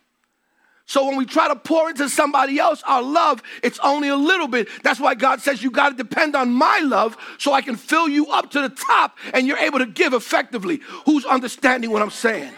So 0.89 1.05
when 1.05 1.17
we 1.17 1.27
try 1.27 1.49
to 1.49 1.55
pour 1.55 1.91
into 1.91 2.09
somebody 2.09 2.59
else 2.59 2.83
our 2.87 3.03
love, 3.03 3.43
it's 3.63 3.79
only 3.81 4.09
a 4.09 4.17
little 4.17 4.49
bit. 4.49 4.69
That's 4.83 4.99
why 4.99 5.15
God 5.15 5.43
says 5.43 5.63
you 5.63 5.71
got 5.71 5.91
to 5.91 5.95
depend 5.95 6.35
on 6.35 6.51
my 6.51 6.81
love 6.83 7.15
so 7.37 7.53
I 7.53 7.61
can 7.61 7.77
fill 7.77 8.09
you 8.09 8.29
up 8.29 8.51
to 8.53 8.63
the 8.63 8.71
top 8.71 9.19
and 9.35 9.47
you're 9.47 9.59
able 9.59 9.81
to 9.81 9.87
give 9.87 10.15
effectively. 10.15 10.81
Who's 11.05 11.27
understanding 11.27 11.91
what 11.91 12.01
I'm 12.01 12.11
saying? 12.11 12.55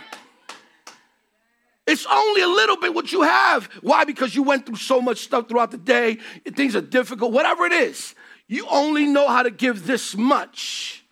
It's 1.88 2.06
only 2.08 2.42
a 2.42 2.46
little 2.46 2.76
bit 2.76 2.94
what 2.94 3.10
you 3.10 3.22
have. 3.22 3.64
Why? 3.82 4.04
Because 4.04 4.32
you 4.32 4.44
went 4.44 4.64
through 4.64 4.76
so 4.76 5.02
much 5.02 5.18
stuff 5.22 5.48
throughout 5.48 5.72
the 5.72 5.78
day. 5.78 6.18
Things 6.54 6.76
are 6.76 6.80
difficult, 6.80 7.32
whatever 7.32 7.66
it 7.66 7.72
is. 7.72 8.14
You 8.46 8.64
only 8.70 9.06
know 9.06 9.26
how 9.26 9.42
to 9.42 9.50
give 9.50 9.88
this 9.88 10.16
much. 10.16 11.04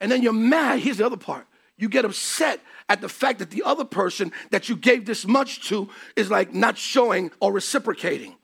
And 0.00 0.12
then 0.12 0.22
you're 0.22 0.32
mad. 0.32 0.78
Here's 0.78 0.98
the 0.98 1.06
other 1.06 1.16
part 1.16 1.48
you 1.76 1.88
get 1.88 2.04
upset 2.04 2.60
at 2.88 3.00
the 3.00 3.08
fact 3.08 3.40
that 3.40 3.50
the 3.50 3.62
other 3.64 3.84
person 3.84 4.32
that 4.50 4.68
you 4.68 4.76
gave 4.76 5.06
this 5.06 5.26
much 5.26 5.68
to 5.68 5.88
is 6.14 6.30
like 6.30 6.54
not 6.54 6.78
showing 6.78 7.30
or 7.40 7.52
reciprocating. 7.52 8.36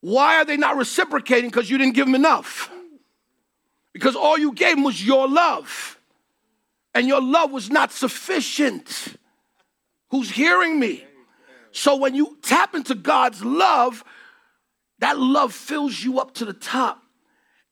Why 0.00 0.36
are 0.36 0.44
they 0.44 0.56
not 0.56 0.76
reciprocating? 0.76 1.50
Because 1.50 1.70
you 1.70 1.78
didn't 1.78 1.94
give 1.94 2.06
them 2.06 2.14
enough. 2.14 2.70
Because 3.92 4.16
all 4.16 4.38
you 4.38 4.52
gave 4.52 4.76
them 4.76 4.84
was 4.84 5.04
your 5.04 5.28
love. 5.28 5.98
And 6.94 7.06
your 7.06 7.22
love 7.22 7.50
was 7.50 7.70
not 7.70 7.92
sufficient. 7.92 9.16
Who's 10.10 10.30
hearing 10.30 10.80
me? 10.80 11.04
So 11.70 11.96
when 11.96 12.14
you 12.14 12.38
tap 12.42 12.74
into 12.74 12.94
God's 12.94 13.44
love, 13.44 14.02
that 15.00 15.18
love 15.18 15.52
fills 15.52 16.02
you 16.02 16.18
up 16.18 16.34
to 16.34 16.44
the 16.44 16.52
top 16.52 17.02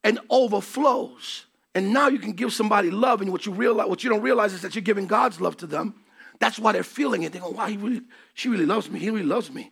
and 0.03 0.19
overflows. 0.29 1.46
And 1.77 1.93
now 1.93 2.07
you 2.07 2.17
can 2.17 2.31
give 2.31 2.51
somebody 2.53 2.89
love, 2.89 3.21
and 3.21 3.31
what 3.31 3.45
you 3.45 3.51
realize, 3.51 3.87
what 3.87 4.03
you 4.03 4.09
don't 4.09 4.23
realize 4.23 4.51
is 4.51 4.63
that 4.63 4.73
you're 4.73 4.81
giving 4.81 5.05
God's 5.05 5.39
love 5.39 5.57
to 5.57 5.67
them. 5.67 5.93
That's 6.39 6.57
why 6.57 6.71
they're 6.71 6.81
feeling 6.81 7.21
it. 7.21 7.33
They 7.33 7.37
go, 7.37 7.51
"Wow, 7.51 7.67
he 7.67 7.77
really, 7.77 8.01
she 8.33 8.49
really 8.49 8.65
loves 8.65 8.89
me. 8.89 8.99
He 8.99 9.11
really 9.11 9.27
loves 9.27 9.51
me," 9.51 9.71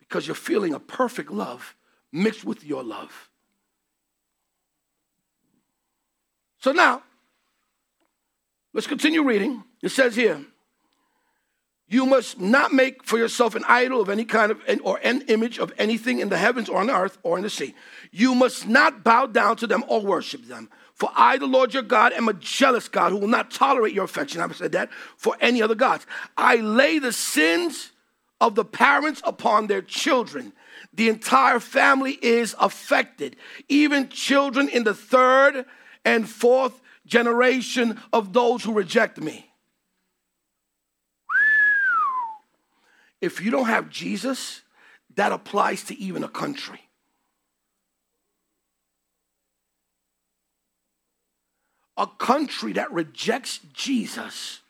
because 0.00 0.26
you're 0.26 0.34
feeling 0.34 0.74
a 0.74 0.80
perfect 0.80 1.30
love 1.30 1.76
mixed 2.10 2.44
with 2.44 2.64
your 2.64 2.82
love. 2.82 3.30
So 6.58 6.72
now, 6.72 7.04
let's 8.72 8.88
continue 8.88 9.22
reading. 9.22 9.62
It 9.82 9.90
says 9.90 10.16
here, 10.16 10.44
you 11.86 12.06
must 12.06 12.40
not 12.40 12.72
make 12.72 13.04
for 13.04 13.18
yourself 13.18 13.54
an 13.54 13.62
idol 13.68 14.00
of 14.00 14.08
any 14.08 14.24
kind 14.24 14.50
of 14.50 14.60
or 14.82 14.98
an 15.04 15.20
image 15.28 15.60
of 15.60 15.72
anything 15.78 16.18
in 16.18 16.28
the 16.28 16.38
heavens 16.38 16.68
or 16.68 16.80
on 16.80 16.88
the 16.88 16.96
earth 16.96 17.18
or 17.22 17.36
in 17.36 17.44
the 17.44 17.50
sea. 17.50 17.72
You 18.10 18.34
must 18.34 18.66
not 18.66 19.04
bow 19.04 19.26
down 19.26 19.56
to 19.58 19.68
them 19.68 19.84
or 19.86 20.00
worship 20.00 20.46
them. 20.46 20.70
For 20.94 21.10
I, 21.14 21.38
the 21.38 21.46
Lord 21.46 21.74
your 21.74 21.82
God, 21.82 22.12
am 22.12 22.28
a 22.28 22.34
jealous 22.34 22.88
God 22.88 23.10
who 23.10 23.18
will 23.18 23.28
not 23.28 23.50
tolerate 23.50 23.92
your 23.92 24.04
affection. 24.04 24.40
I've 24.40 24.56
said 24.56 24.72
that 24.72 24.90
for 25.16 25.36
any 25.40 25.60
other 25.60 25.74
gods. 25.74 26.06
I 26.36 26.56
lay 26.56 27.00
the 27.00 27.12
sins 27.12 27.90
of 28.40 28.54
the 28.54 28.64
parents 28.64 29.20
upon 29.24 29.66
their 29.66 29.82
children. 29.82 30.52
The 30.92 31.08
entire 31.08 31.58
family 31.58 32.18
is 32.22 32.54
affected, 32.60 33.36
even 33.68 34.08
children 34.08 34.68
in 34.68 34.84
the 34.84 34.94
third 34.94 35.64
and 36.04 36.28
fourth 36.28 36.80
generation 37.06 38.00
of 38.12 38.32
those 38.32 38.62
who 38.62 38.72
reject 38.72 39.20
me. 39.20 39.50
If 43.20 43.40
you 43.40 43.50
don't 43.50 43.66
have 43.66 43.88
Jesus, 43.88 44.62
that 45.16 45.32
applies 45.32 45.82
to 45.84 45.98
even 45.98 46.22
a 46.22 46.28
country. 46.28 46.83
A 51.96 52.06
country 52.06 52.72
that 52.72 52.90
rejects 52.92 53.60
Jesus, 53.72 54.60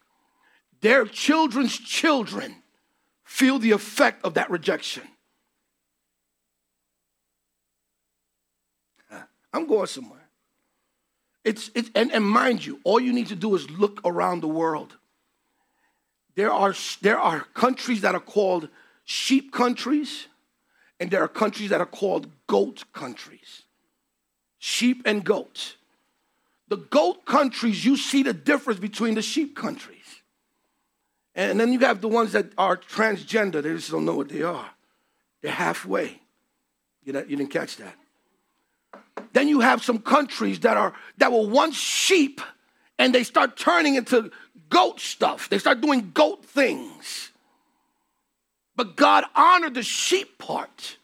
their 0.81 1.07
children's 1.07 1.79
children 1.79 2.57
feel 3.25 3.59
the 3.59 3.71
effect 3.71 4.25
of 4.25 4.35
that 4.35 4.51
rejection. 4.51 5.03
I'm 9.53 9.67
going 9.69 9.87
somewhere. 9.87 10.29
It's, 11.45 11.71
it's 11.75 11.91
and, 11.95 12.13
and 12.13 12.25
mind 12.25 12.67
you, 12.67 12.81
all 12.85 12.99
you 12.99 13.13
need 13.13 13.29
to 13.29 13.37
do 13.37 13.55
is 13.55 13.71
look 13.71 14.01
around 14.05 14.41
the 14.41 14.49
world. 14.49 14.97
There 16.35 16.53
are, 16.53 16.75
there 17.03 17.19
are 17.19 17.41
countries 17.55 18.01
that 18.01 18.15
are 18.15 18.21
called 18.21 18.69
sheep 19.05 19.53
countries, 19.53 20.27
and 20.99 21.11
there 21.11 21.23
are 21.23 21.29
countries 21.29 21.71
that 21.71 21.81
are 21.81 21.87
called 21.87 22.27
goat 22.49 22.85
countries. 22.93 23.63
Sheep 24.59 25.03
and 25.05 25.25
goats. 25.25 25.77
The 26.69 26.77
goat 26.77 27.27
countries, 27.27 27.85
you 27.85 27.97
see 27.97 28.23
the 28.23 28.33
difference 28.33 28.81
between 28.81 29.15
the 29.15 29.23
sheep 29.23 29.55
countries. 29.57 29.99
And 31.35 31.59
then 31.59 31.73
you 31.73 31.81
have 31.81 32.01
the 32.01 32.09
ones 32.09 32.33
that 32.33 32.47
are 32.57 32.77
transgender, 32.77 33.63
they 33.63 33.75
just 33.75 33.91
don't 33.91 34.05
know 34.05 34.15
what 34.15 34.29
they 34.29 34.43
are. 34.43 34.71
They're 35.43 35.53
halfway. 35.53 36.21
You, 37.05 37.13
know, 37.13 37.21
you 37.21 37.37
didn't 37.37 37.51
catch 37.51 37.77
that. 37.77 37.95
Then 39.33 39.49
you 39.49 39.61
have 39.61 39.83
some 39.83 39.99
countries 39.99 40.61
that 40.61 40.77
are 40.77 40.95
that 41.19 41.33
were 41.33 41.47
once 41.47 41.77
sheep 41.77 42.41
and 42.99 43.15
they 43.15 43.25
start 43.25 43.57
turning 43.57 43.97
into 43.97 44.31
goat 44.71 45.01
stuff. 45.01 45.49
They 45.49 45.59
start 45.59 45.81
doing 45.81 46.13
goat 46.15 46.45
things. 46.45 47.33
But 48.77 48.97
God 48.97 49.25
honored 49.35 49.75
the 49.75 49.83
sheep 49.83 50.39
part. 50.39 50.99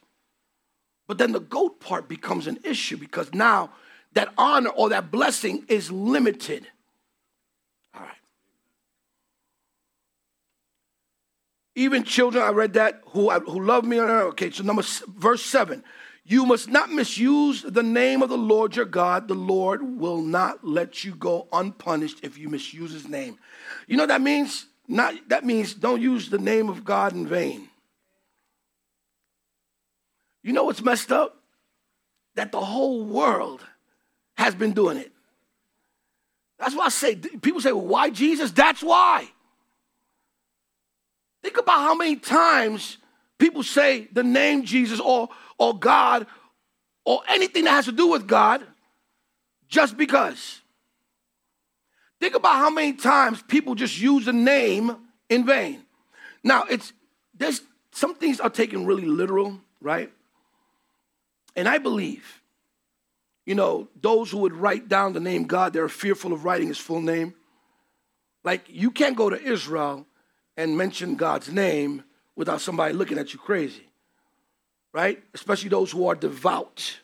But 1.07 1.19
then 1.19 1.33
the 1.33 1.41
goat 1.41 1.81
part 1.81 2.09
becomes 2.09 2.47
an 2.47 2.59
issue 2.65 2.97
because 2.97 3.35
now 3.35 3.71
that 4.13 4.33
honor 4.37 4.71
or 4.71 4.91
that 4.91 5.11
blessing 5.11 5.65
is 5.69 5.91
limited. 5.91 6.67
All 7.95 8.03
right. 8.03 8.11
Even 11.75 12.05
children, 12.05 12.43
I 12.43 12.51
read 12.51 12.75
that, 12.75 13.03
who, 13.09 13.31
who 13.31 13.65
love 13.65 13.85
me. 13.85 13.99
On 13.99 14.11
okay, 14.11 14.51
so 14.51 14.63
number 14.65 14.83
verse 15.17 15.43
7. 15.43 15.85
You 16.25 16.47
must 16.47 16.69
not 16.69 16.93
misuse 16.93 17.63
the 17.63 17.83
name 17.83 18.23
of 18.23 18.29
the 18.29 18.39
Lord 18.39 18.77
your 18.77 18.85
God. 18.85 19.27
The 19.27 19.35
Lord 19.35 19.99
will 19.99 20.23
not 20.23 20.65
let 20.65 21.03
you 21.03 21.15
go 21.15 21.49
unpunished 21.53 22.19
if 22.23 22.39
you 22.39 22.49
misuse 22.49 22.93
his 22.93 23.09
name. 23.09 23.39
You 23.87 23.97
know 23.97 24.07
that 24.07 24.21
means? 24.21 24.67
Not 24.87 25.15
that 25.29 25.45
means 25.45 25.75
don't 25.75 26.01
use 26.01 26.31
the 26.31 26.39
name 26.39 26.69
of 26.69 26.85
God 26.85 27.15
in 27.15 27.27
vain. 27.27 27.69
You 30.43 30.53
know 30.53 30.65
what's 30.65 30.83
messed 30.83 31.13
up? 31.13 31.37
That 32.35 32.53
the 32.53 32.61
whole 32.61 33.05
world 33.05 33.65
has 34.41 34.55
been 34.55 34.73
doing 34.73 34.97
it. 34.97 35.13
That's 36.59 36.75
why 36.75 36.87
I 36.87 36.89
say 36.89 37.17
people 37.17 37.61
say, 37.61 37.73
well, 37.73 37.87
why 37.87 38.11
Jesus? 38.11 38.51
That's 38.51 38.83
why. 38.83 39.29
Think 41.43 41.57
about 41.57 41.81
how 41.81 41.95
many 41.95 42.17
times 42.17 42.99
people 43.39 43.63
say 43.63 44.09
the 44.13 44.23
name 44.23 44.65
Jesus 44.65 45.01
or, 45.01 45.29
or 45.59 45.79
God 45.79 46.27
or 47.05 47.21
anything 47.29 47.65
that 47.65 47.71
has 47.71 47.87
to 47.87 47.93
do 47.93 48.09
with 48.09 48.27
God 48.27 48.63
just 49.69 49.97
because. 49.97 50.61
Think 52.19 52.35
about 52.35 52.57
how 52.57 52.69
many 52.69 52.93
times 52.93 53.43
people 53.43 53.75
just 53.75 53.99
use 53.99 54.27
the 54.27 54.33
name 54.33 54.97
in 55.31 55.47
vain. 55.47 55.83
Now, 56.45 56.65
it's 56.65 56.93
there's 57.37 57.63
some 57.93 58.15
things 58.15 58.41
are 58.41 58.51
taken 58.51 58.85
really 58.85 59.07
literal, 59.07 59.59
right? 59.81 60.13
And 61.57 61.67
I 61.67 61.79
believe, 61.79 62.40
you 63.51 63.57
know, 63.57 63.89
those 64.01 64.31
who 64.31 64.39
would 64.39 64.53
write 64.53 64.89
down 64.89 65.13
the 65.13 65.19
name 65.19 65.43
God, 65.43 65.73
they're 65.73 65.89
fearful 65.89 66.33
of 66.33 66.45
writing 66.45 66.69
his 66.69 66.79
full 66.79 67.01
name. 67.01 67.35
Like, 68.45 68.63
you 68.69 68.93
can't 68.93 69.17
go 69.17 69.29
to 69.29 69.43
Israel 69.43 70.07
and 70.57 70.79
mention 70.79 71.17
God's 71.17 71.53
name 71.53 72.05
without 72.37 72.61
somebody 72.61 72.95
looking 72.95 73.19
at 73.19 73.33
you 73.33 73.41
crazy, 73.41 73.89
right? 74.93 75.21
Especially 75.35 75.69
those 75.69 75.91
who 75.91 76.07
are 76.07 76.15
devout. 76.15 77.01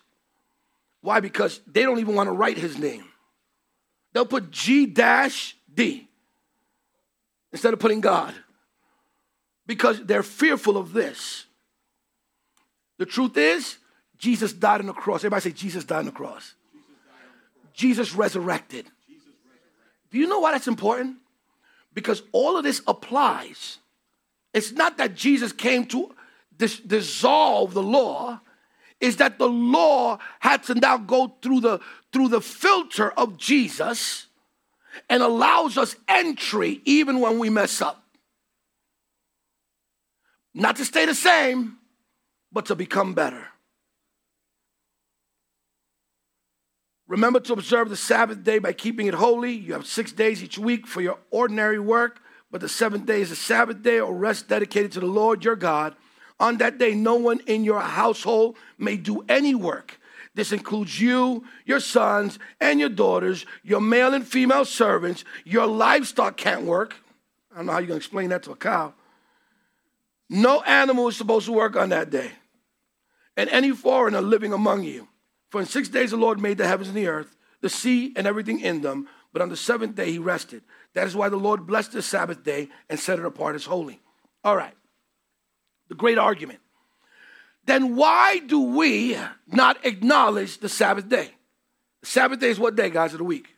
Why? 1.01 1.19
Because 1.19 1.61
they 1.67 1.83
don't 1.83 1.99
even 1.99 2.15
want 2.15 2.29
to 2.29 2.33
write 2.33 2.59
his 2.59 2.79
name. 2.79 3.07
They'll 4.13 4.25
put 4.25 4.53
G 4.53 4.87
dash 4.87 5.57
D 5.75 6.09
instead 7.51 7.73
of 7.73 7.81
putting 7.81 8.01
God 8.01 8.33
because 9.67 10.01
they're 10.05 10.23
fearful 10.23 10.77
of 10.77 10.93
this. 10.93 11.47
The 12.99 13.07
truth 13.07 13.37
is, 13.37 13.79
Jesus 14.19 14.53
died 14.53 14.81
on 14.81 14.87
the 14.87 14.93
cross. 14.93 15.21
Everybody 15.21 15.43
say, 15.43 15.53
Jesus 15.53 15.85
died 15.85 16.01
on 16.01 16.05
the 16.07 16.13
cross. 16.13 16.55
Jesus 17.73 18.15
resurrected. 18.15 18.87
Do 20.11 20.19
you 20.19 20.27
know 20.27 20.41
why 20.41 20.53
that's 20.53 20.69
important? 20.69 21.17
Because 21.93 22.23
all 22.33 22.57
of 22.57 22.65
this 22.65 22.81
applies. 22.87 23.79
It's 24.55 24.73
not 24.73 24.97
that 24.99 25.15
Jesus 25.15 25.53
came 25.53 25.85
to 25.87 26.15
dis- 26.57 26.81
dissolve 26.81 27.75
the 27.75 27.83
law, 27.83 28.41
is 29.01 29.17
that 29.17 29.39
the 29.39 29.49
law 29.49 30.19
had 30.41 30.63
to 30.65 30.75
now 30.75 30.97
go 30.97 31.35
through 31.43 31.61
the 31.61 31.81
through 32.13 32.29
the 32.29 32.41
filter 32.41 33.11
of 33.11 33.37
Jesus 33.37 34.27
and 35.11 35.23
allows 35.23 35.77
us 35.77 35.97
entry 36.09 36.81
even 36.87 37.21
when 37.21 37.39
we 37.39 37.51
mess 37.51 37.83
up. 37.83 38.03
Not 40.55 40.77
to 40.77 40.87
stay 40.87 41.05
the 41.05 41.15
same, 41.15 41.77
but 42.51 42.67
to 42.67 42.75
become 42.75 43.13
better. 43.13 43.49
Remember 47.09 47.39
to 47.41 47.53
observe 47.53 47.89
the 47.89 47.97
Sabbath 47.97 48.43
day 48.43 48.59
by 48.59 48.73
keeping 48.73 49.07
it 49.07 49.15
holy. 49.15 49.53
You 49.53 49.75
have 49.75 49.87
six 49.87 50.13
days 50.13 50.43
each 50.43 50.59
week 50.59 50.87
for 50.87 51.01
your 51.01 51.19
ordinary 51.31 51.79
work, 51.79 52.21
but 52.51 52.61
the 52.61 52.69
seventh 52.69 53.07
day 53.07 53.21
is 53.21 53.31
a 53.31 53.37
Sabbath 53.37 53.83
day 53.83 54.01
or 54.01 54.13
rest 54.15 54.49
dedicated 54.49 54.93
to 54.93 55.01
the 55.01 55.07
Lord 55.07 55.45
your 55.45 55.57
God. 55.57 55.95
On 56.41 56.59
that 56.59 56.79
day, 56.79 56.95
no 56.95 57.15
one 57.15 57.41
in 57.47 57.65
your 57.65 57.81
household 57.81 58.57
may 58.77 58.97
do 58.97 59.25
any 59.29 59.55
work. 59.55 59.99
This 60.35 60.53
includes 60.53 61.01
you, 61.01 61.45
your 61.65 61.81
sons, 61.81 62.39
and 62.61 62.79
your 62.79 62.91
daughters, 62.91 63.47
your 63.63 63.81
male 63.81 64.13
and 64.13 64.27
female 64.27 64.67
servants. 64.67 65.25
Your 65.45 65.67
livestock 65.67 66.37
can't 66.37 66.65
work. 66.65 66.95
I 67.53 67.57
don't 67.57 67.67
know 67.67 67.73
how 67.73 67.79
you're 67.79 67.89
going 67.89 68.01
to 68.01 68.05
explain 68.05 68.29
that 68.31 68.43
to 68.43 68.53
a 68.53 68.57
cow. 68.57 68.93
No 70.29 70.61
animal 70.63 71.09
is 71.09 71.17
supposed 71.17 71.47
to 71.47 71.53
work 71.53 71.75
on 71.77 71.89
that 71.89 72.11
day. 72.11 72.33
And 73.37 73.49
any 73.49 73.71
foreigner 73.71 74.21
living 74.21 74.53
among 74.53 74.83
you. 74.83 75.09
For 75.51 75.61
in 75.61 75.67
six 75.67 75.89
days 75.89 76.11
the 76.11 76.17
Lord 76.17 76.41
made 76.41 76.59
the 76.59 76.67
heavens 76.67 76.89
and 76.89 76.97
the 76.97 77.09
earth, 77.09 77.37
the 77.61 77.69
sea 77.69 78.13
and 78.17 78.27
everything 78.27 78.61
in 78.61 78.83
them, 78.83 79.09
but 79.33 79.43
on 79.43 79.49
the 79.49 79.57
seventh 79.57 79.95
day 79.95 80.11
he 80.11 80.19
rested. 80.19 80.63
That 80.95 81.07
is 81.07 81.15
why 81.15 81.29
the 81.29 81.37
Lord 81.37 81.67
blessed 81.67 81.93
the 81.93 82.03
Sabbath 82.03 82.43
day 82.43 82.69
and 82.89 82.99
set 82.99 83.19
it 83.19 83.25
apart 83.25 83.55
as 83.55 83.65
holy. 83.65 84.01
All 84.43 84.57
right. 84.57 84.75
The 85.89 85.95
great 85.95 86.19
argument. 86.19 86.61
Then 87.67 87.97
why 87.97 88.39
do 88.39 88.61
we 88.61 89.17
not 89.47 89.85
acknowledge 89.85 90.59
the 90.59 90.69
Sabbath 90.69 91.09
day? 91.09 91.31
The 92.01 92.07
Sabbath 92.07 92.41
day 92.41 92.51
is 92.51 92.59
what 92.59 92.77
day, 92.77 92.91
guys, 92.91 93.13
of 93.13 93.19
the 93.19 93.25
week? 93.25 93.49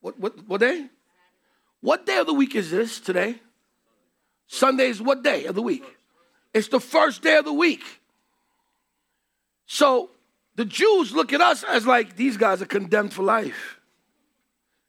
What, 0.00 0.18
what, 0.18 0.48
what 0.48 0.60
day? 0.60 0.86
What 1.80 2.06
day 2.06 2.18
of 2.18 2.26
the 2.26 2.32
week 2.32 2.54
is 2.54 2.70
this 2.70 3.00
today? 3.00 3.40
Sunday 4.46 4.88
is 4.88 5.00
what 5.00 5.22
day 5.22 5.44
of 5.46 5.54
the 5.54 5.62
week? 5.62 5.84
It's 6.52 6.68
the 6.68 6.80
first 6.80 7.22
day 7.22 7.36
of 7.36 7.44
the 7.44 7.52
week. 7.52 7.82
So 9.66 10.10
the 10.54 10.64
Jews 10.64 11.12
look 11.12 11.32
at 11.32 11.40
us 11.40 11.64
as 11.64 11.86
like 11.86 12.16
these 12.16 12.36
guys 12.36 12.60
are 12.60 12.66
condemned 12.66 13.12
for 13.12 13.22
life. 13.22 13.80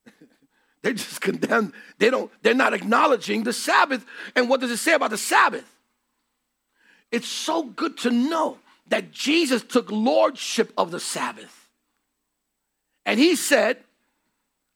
they're 0.82 0.94
just 0.94 1.22
condemned. 1.22 1.74
They 2.00 2.10
don't, 2.10 2.32
they're 2.42 2.54
not 2.54 2.74
acknowledging 2.74 3.44
the 3.44 3.54
Sabbath. 3.54 4.06
And 4.36 4.50
what 4.50 4.60
does 4.60 4.72
it 4.72 4.78
say 4.78 4.94
about 4.94 5.12
the 5.12 5.18
Sabbath? 5.18 5.70
It's 7.12 7.28
so 7.28 7.64
good 7.64 7.98
to 8.00 8.12
know 8.12 8.58
that 8.88 9.12
Jesus 9.12 9.64
took 9.64 9.92
lordship 9.92 10.74
of 10.78 10.92
the 10.92 11.00
Sabbath. 11.00 11.70
And 13.06 13.20
he 13.20 13.36
said, 13.36 13.78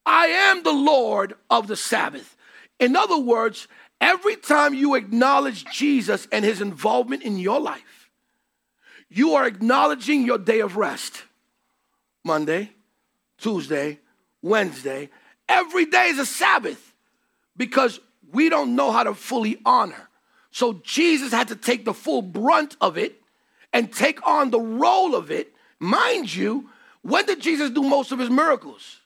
I 0.05 0.27
am 0.27 0.63
the 0.63 0.71
Lord 0.71 1.33
of 1.49 1.67
the 1.67 1.75
Sabbath. 1.75 2.37
In 2.79 2.95
other 2.95 3.17
words, 3.17 3.67
every 3.99 4.35
time 4.35 4.73
you 4.73 4.95
acknowledge 4.95 5.65
Jesus 5.65 6.27
and 6.31 6.45
his 6.45 6.61
involvement 6.61 7.23
in 7.23 7.37
your 7.37 7.59
life, 7.59 7.96
you 9.09 9.35
are 9.35 9.45
acknowledging 9.45 10.25
your 10.25 10.37
day 10.37 10.59
of 10.59 10.77
rest. 10.77 11.23
Monday, 12.23 12.71
Tuesday, 13.38 13.99
Wednesday. 14.41 15.10
Every 15.47 15.86
day 15.86 16.08
is 16.08 16.19
a 16.19 16.25
Sabbath 16.25 16.93
because 17.55 17.99
we 18.32 18.49
don't 18.49 18.75
know 18.75 18.91
how 18.91 19.03
to 19.03 19.13
fully 19.13 19.60
honor. 19.65 20.10
So 20.51 20.82
Jesus 20.84 21.32
had 21.32 21.49
to 21.49 21.55
take 21.55 21.86
the 21.86 21.93
full 21.93 22.21
brunt 22.21 22.75
of 22.82 22.97
it 22.97 23.21
and 23.71 23.91
take 23.91 24.25
on 24.27 24.49
the 24.49 24.60
role 24.60 25.15
of 25.15 25.32
it. 25.32 25.53
Mind 25.79 26.34
you, 26.34 26.69
when 27.01 27.25
did 27.25 27.39
Jesus 27.39 27.69
do 27.69 27.84
most 27.84 28.12
of 28.12 28.19
his 28.19 28.29
miracles? 28.29 28.97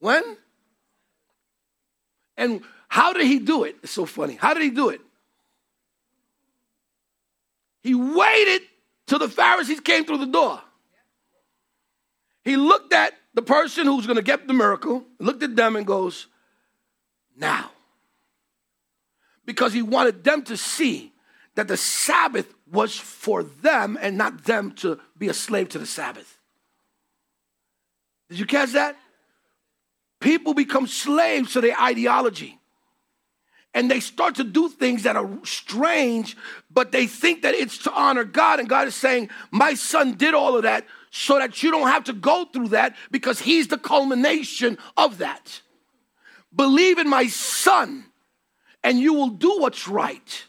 When? 0.00 0.22
And 2.36 2.62
how 2.88 3.12
did 3.12 3.26
he 3.26 3.38
do 3.38 3.64
it? 3.64 3.76
It's 3.82 3.92
so 3.92 4.06
funny. 4.06 4.34
How 4.34 4.54
did 4.54 4.62
he 4.62 4.70
do 4.70 4.90
it? 4.90 5.00
He 7.82 7.94
waited 7.94 8.62
till 9.06 9.18
the 9.18 9.28
Pharisees 9.28 9.80
came 9.80 10.04
through 10.04 10.18
the 10.18 10.26
door. 10.26 10.60
He 12.44 12.56
looked 12.56 12.92
at 12.92 13.14
the 13.34 13.42
person 13.42 13.86
who's 13.86 14.06
going 14.06 14.16
to 14.16 14.22
get 14.22 14.46
the 14.46 14.54
miracle, 14.54 15.04
looked 15.18 15.42
at 15.42 15.54
them 15.54 15.76
and 15.76 15.86
goes, 15.86 16.26
Now. 17.36 17.70
Because 19.44 19.72
he 19.72 19.82
wanted 19.82 20.24
them 20.24 20.42
to 20.44 20.56
see 20.56 21.12
that 21.54 21.68
the 21.68 21.76
Sabbath 21.76 22.52
was 22.70 22.96
for 22.96 23.42
them 23.42 23.98
and 24.00 24.18
not 24.18 24.44
them 24.44 24.72
to 24.72 25.00
be 25.16 25.28
a 25.28 25.34
slave 25.34 25.70
to 25.70 25.78
the 25.78 25.86
Sabbath. 25.86 26.38
Did 28.28 28.38
you 28.38 28.46
catch 28.46 28.72
that? 28.72 28.96
People 30.20 30.52
become 30.52 30.86
slaves 30.86 31.52
to 31.52 31.60
their 31.60 31.78
ideology 31.80 32.57
and 33.74 33.90
they 33.90 34.00
start 34.00 34.36
to 34.36 34.44
do 34.44 34.68
things 34.68 35.02
that 35.02 35.16
are 35.16 35.28
strange, 35.44 36.36
but 36.70 36.90
they 36.90 37.06
think 37.06 37.42
that 37.42 37.54
it's 37.54 37.78
to 37.78 37.92
honor 37.92 38.24
God. 38.24 38.60
And 38.60 38.68
God 38.68 38.88
is 38.88 38.94
saying, 38.94 39.30
My 39.50 39.74
son 39.74 40.14
did 40.14 40.34
all 40.34 40.56
of 40.56 40.62
that 40.62 40.86
so 41.10 41.38
that 41.38 41.62
you 41.62 41.70
don't 41.70 41.88
have 41.88 42.04
to 42.04 42.12
go 42.12 42.44
through 42.46 42.68
that 42.68 42.96
because 43.10 43.40
he's 43.40 43.68
the 43.68 43.78
culmination 43.78 44.78
of 44.96 45.18
that. 45.18 45.60
Believe 46.54 46.98
in 46.98 47.08
my 47.08 47.26
son, 47.26 48.06
and 48.82 48.98
you 48.98 49.14
will 49.14 49.28
do 49.28 49.58
what's 49.58 49.86
right. 49.86 50.44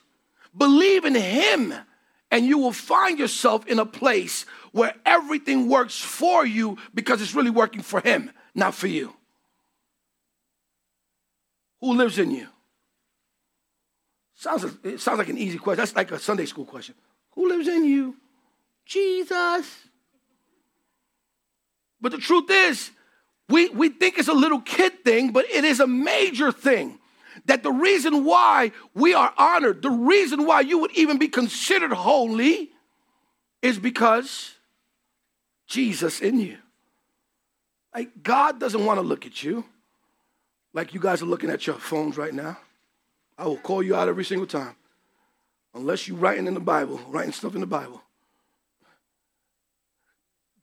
Believe 0.57 1.05
in 1.05 1.15
him, 1.15 1.73
and 2.31 2.45
you 2.45 2.57
will 2.57 2.71
find 2.71 3.19
yourself 3.19 3.67
in 3.67 3.79
a 3.79 3.85
place 3.85 4.45
where 4.71 4.93
everything 5.05 5.67
works 5.67 5.99
for 5.99 6.45
you 6.45 6.77
because 6.93 7.21
it's 7.21 7.35
really 7.35 7.49
working 7.49 7.81
for 7.81 7.99
him, 8.01 8.31
not 8.55 8.73
for 8.73 8.87
you. 8.87 9.13
Who 11.81 11.93
lives 11.93 12.17
in 12.17 12.31
you? 12.31 12.47
Sounds, 14.39 14.63
it 14.85 15.01
sounds 15.01 15.17
like 15.17 15.27
an 15.27 15.37
easy 15.37 15.57
question. 15.57 15.81
That's 15.81 15.93
like 15.93 16.11
a 16.11 16.17
Sunday 16.17 16.45
school 16.45 16.63
question. 16.63 16.95
Who 17.31 17.49
lives 17.49 17.67
in 17.67 17.83
you? 17.83 18.15
Jesus. 18.85 19.69
But 21.99 22.13
the 22.13 22.19
truth 22.19 22.49
is, 22.49 22.89
we, 23.49 23.67
we 23.67 23.89
think 23.89 24.17
it's 24.17 24.29
a 24.29 24.33
little 24.33 24.61
kid 24.61 25.03
thing, 25.03 25.33
but 25.33 25.43
it 25.49 25.65
is 25.65 25.81
a 25.81 25.87
major 25.87 26.53
thing. 26.53 26.99
That 27.47 27.63
the 27.63 27.71
reason 27.73 28.23
why 28.23 28.71
we 28.93 29.13
are 29.13 29.33
honored, 29.37 29.81
the 29.81 29.91
reason 29.91 30.45
why 30.45 30.61
you 30.61 30.79
would 30.79 30.95
even 30.95 31.17
be 31.17 31.27
considered 31.27 31.91
holy, 31.91 32.71
is 33.61 33.77
because 33.77 34.53
Jesus 35.67 36.21
in 36.21 36.39
you. 36.39 36.59
Like, 37.93 38.23
God 38.23 38.57
doesn't 38.57 38.85
want 38.85 38.99
to 38.99 39.05
look 39.05 39.25
at 39.25 39.43
you 39.43 39.65
like 40.71 40.93
you 40.93 41.01
guys 41.01 41.21
are 41.21 41.25
looking 41.25 41.49
at 41.49 41.67
your 41.67 41.75
phones 41.75 42.15
right 42.15 42.33
now. 42.33 42.57
I 43.39 43.45
will 43.45 43.57
call 43.57 43.81
you 43.81 43.95
out 43.95 44.09
every 44.09 44.25
single 44.25 44.45
time. 44.45 44.75
Unless 45.73 46.07
you're 46.07 46.17
writing 46.17 46.45
in 46.45 46.53
the 46.53 46.59
Bible, 46.59 46.99
writing 47.07 47.31
stuff 47.31 47.55
in 47.55 47.61
the 47.61 47.67
Bible. 47.67 48.03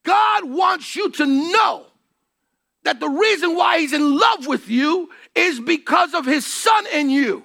God 0.02 0.44
wants 0.44 0.94
you 0.94 1.10
to 1.12 1.26
know 1.26 1.86
that 2.84 3.00
the 3.00 3.08
reason 3.08 3.56
why 3.56 3.80
he's 3.80 3.94
in 3.94 4.18
love 4.18 4.46
with 4.46 4.68
you 4.68 5.08
is 5.34 5.58
because 5.58 6.12
of 6.12 6.26
his 6.26 6.46
son 6.46 6.84
in 6.92 7.08
you. 7.08 7.42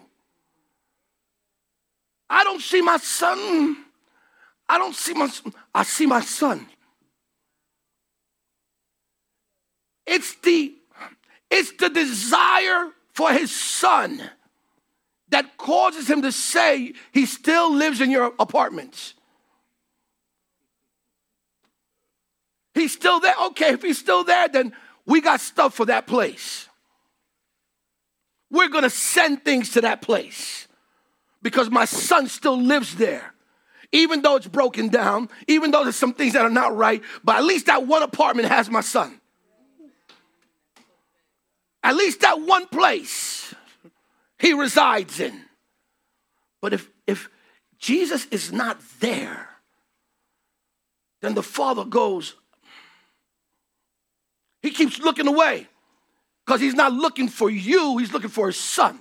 I 2.30 2.44
don't 2.44 2.62
see 2.62 2.82
my 2.82 2.98
son. 2.98 3.78
I 4.67 4.78
don't 4.78 4.96
see 4.96 5.13
my 5.13 5.28
son. 5.28 5.54
I 5.74 5.84
see 5.84 6.06
my 6.06 6.22
son. 6.22 6.67
It's 10.06 10.36
the 10.41 10.74
it's 11.50 11.72
the 11.78 11.89
desire 11.89 12.89
for 13.13 13.32
his 13.32 13.56
son 13.56 14.30
that 15.32 15.58
causes 15.58 16.10
him 16.10 16.22
to 16.22 16.32
say 16.32 16.94
he 17.12 17.26
still 17.26 17.74
lives 17.74 18.00
in 18.00 18.12
your 18.12 18.34
apartment. 18.39 19.13
He's 22.74 22.94
still 22.94 23.20
there. 23.20 23.34
Okay, 23.48 23.74
if 23.74 23.82
he's 23.82 23.98
still 23.98 24.24
there, 24.24 24.48
then 24.48 24.74
we 25.06 25.20
got 25.20 25.41
stuff 25.41 25.74
for 25.74 25.86
that 25.88 26.08
place. 26.08 26.70
We're 28.50 28.70
going 28.70 28.84
to 28.84 28.89
send 28.89 29.44
things 29.44 29.72
to 29.72 29.82
that 29.82 30.02
place 30.02 30.67
because 31.41 31.70
my 31.70 31.86
son 31.86 32.28
still 32.28 32.62
lives 32.62 32.96
there. 32.96 33.34
Even 33.94 34.22
though 34.22 34.38
it's 34.38 34.48
broken 34.48 34.88
down, 34.88 35.30
even 35.48 35.72
though 35.72 35.84
there's 35.84 35.98
some 35.98 36.13
things 36.13 36.34
that 36.34 36.44
are 36.44 36.50
not 36.50 36.76
right, 36.76 37.02
but 37.24 37.38
at 37.38 37.44
least 37.44 37.65
that 37.65 37.88
one 37.88 38.04
apartment 38.04 38.48
has 38.48 38.70
my 38.70 38.82
son. 38.82 39.20
At 41.84 41.96
least 41.96 42.22
that 42.22 42.39
one 42.41 42.67
place 42.67 43.54
he 44.41 44.54
resides 44.54 45.19
in. 45.19 45.39
But 46.62 46.73
if, 46.73 46.89
if 47.06 47.30
Jesus 47.77 48.25
is 48.32 48.51
not 48.51 48.82
there, 48.99 49.49
then 51.21 51.36
the 51.36 51.43
father 51.43 51.86
goes, 51.86 52.34
he 54.63 54.71
keeps 54.71 54.97
looking 54.97 55.27
away 55.27 55.67
because 56.43 56.60
he's 56.60 56.73
not 56.73 56.91
looking 56.91 57.27
for 57.27 57.51
you, 57.51 57.99
he's 57.99 58.12
looking 58.12 58.32
for 58.32 58.47
his 58.47 58.58
son. 58.58 58.99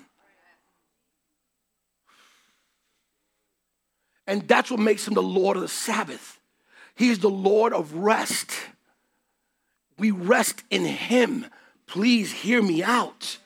And 4.26 4.46
that's 4.46 4.70
what 4.70 4.78
makes 4.78 5.08
him 5.08 5.14
the 5.14 5.22
Lord 5.22 5.56
of 5.56 5.62
the 5.62 5.68
Sabbath. 5.68 6.38
He 6.94 7.08
is 7.08 7.18
the 7.18 7.30
Lord 7.30 7.72
of 7.72 7.94
rest. 7.94 8.52
We 9.98 10.10
rest 10.10 10.62
in 10.68 10.84
him. 10.84 11.46
Please 11.86 12.30
hear 12.30 12.62
me 12.62 12.82
out. 12.82 13.38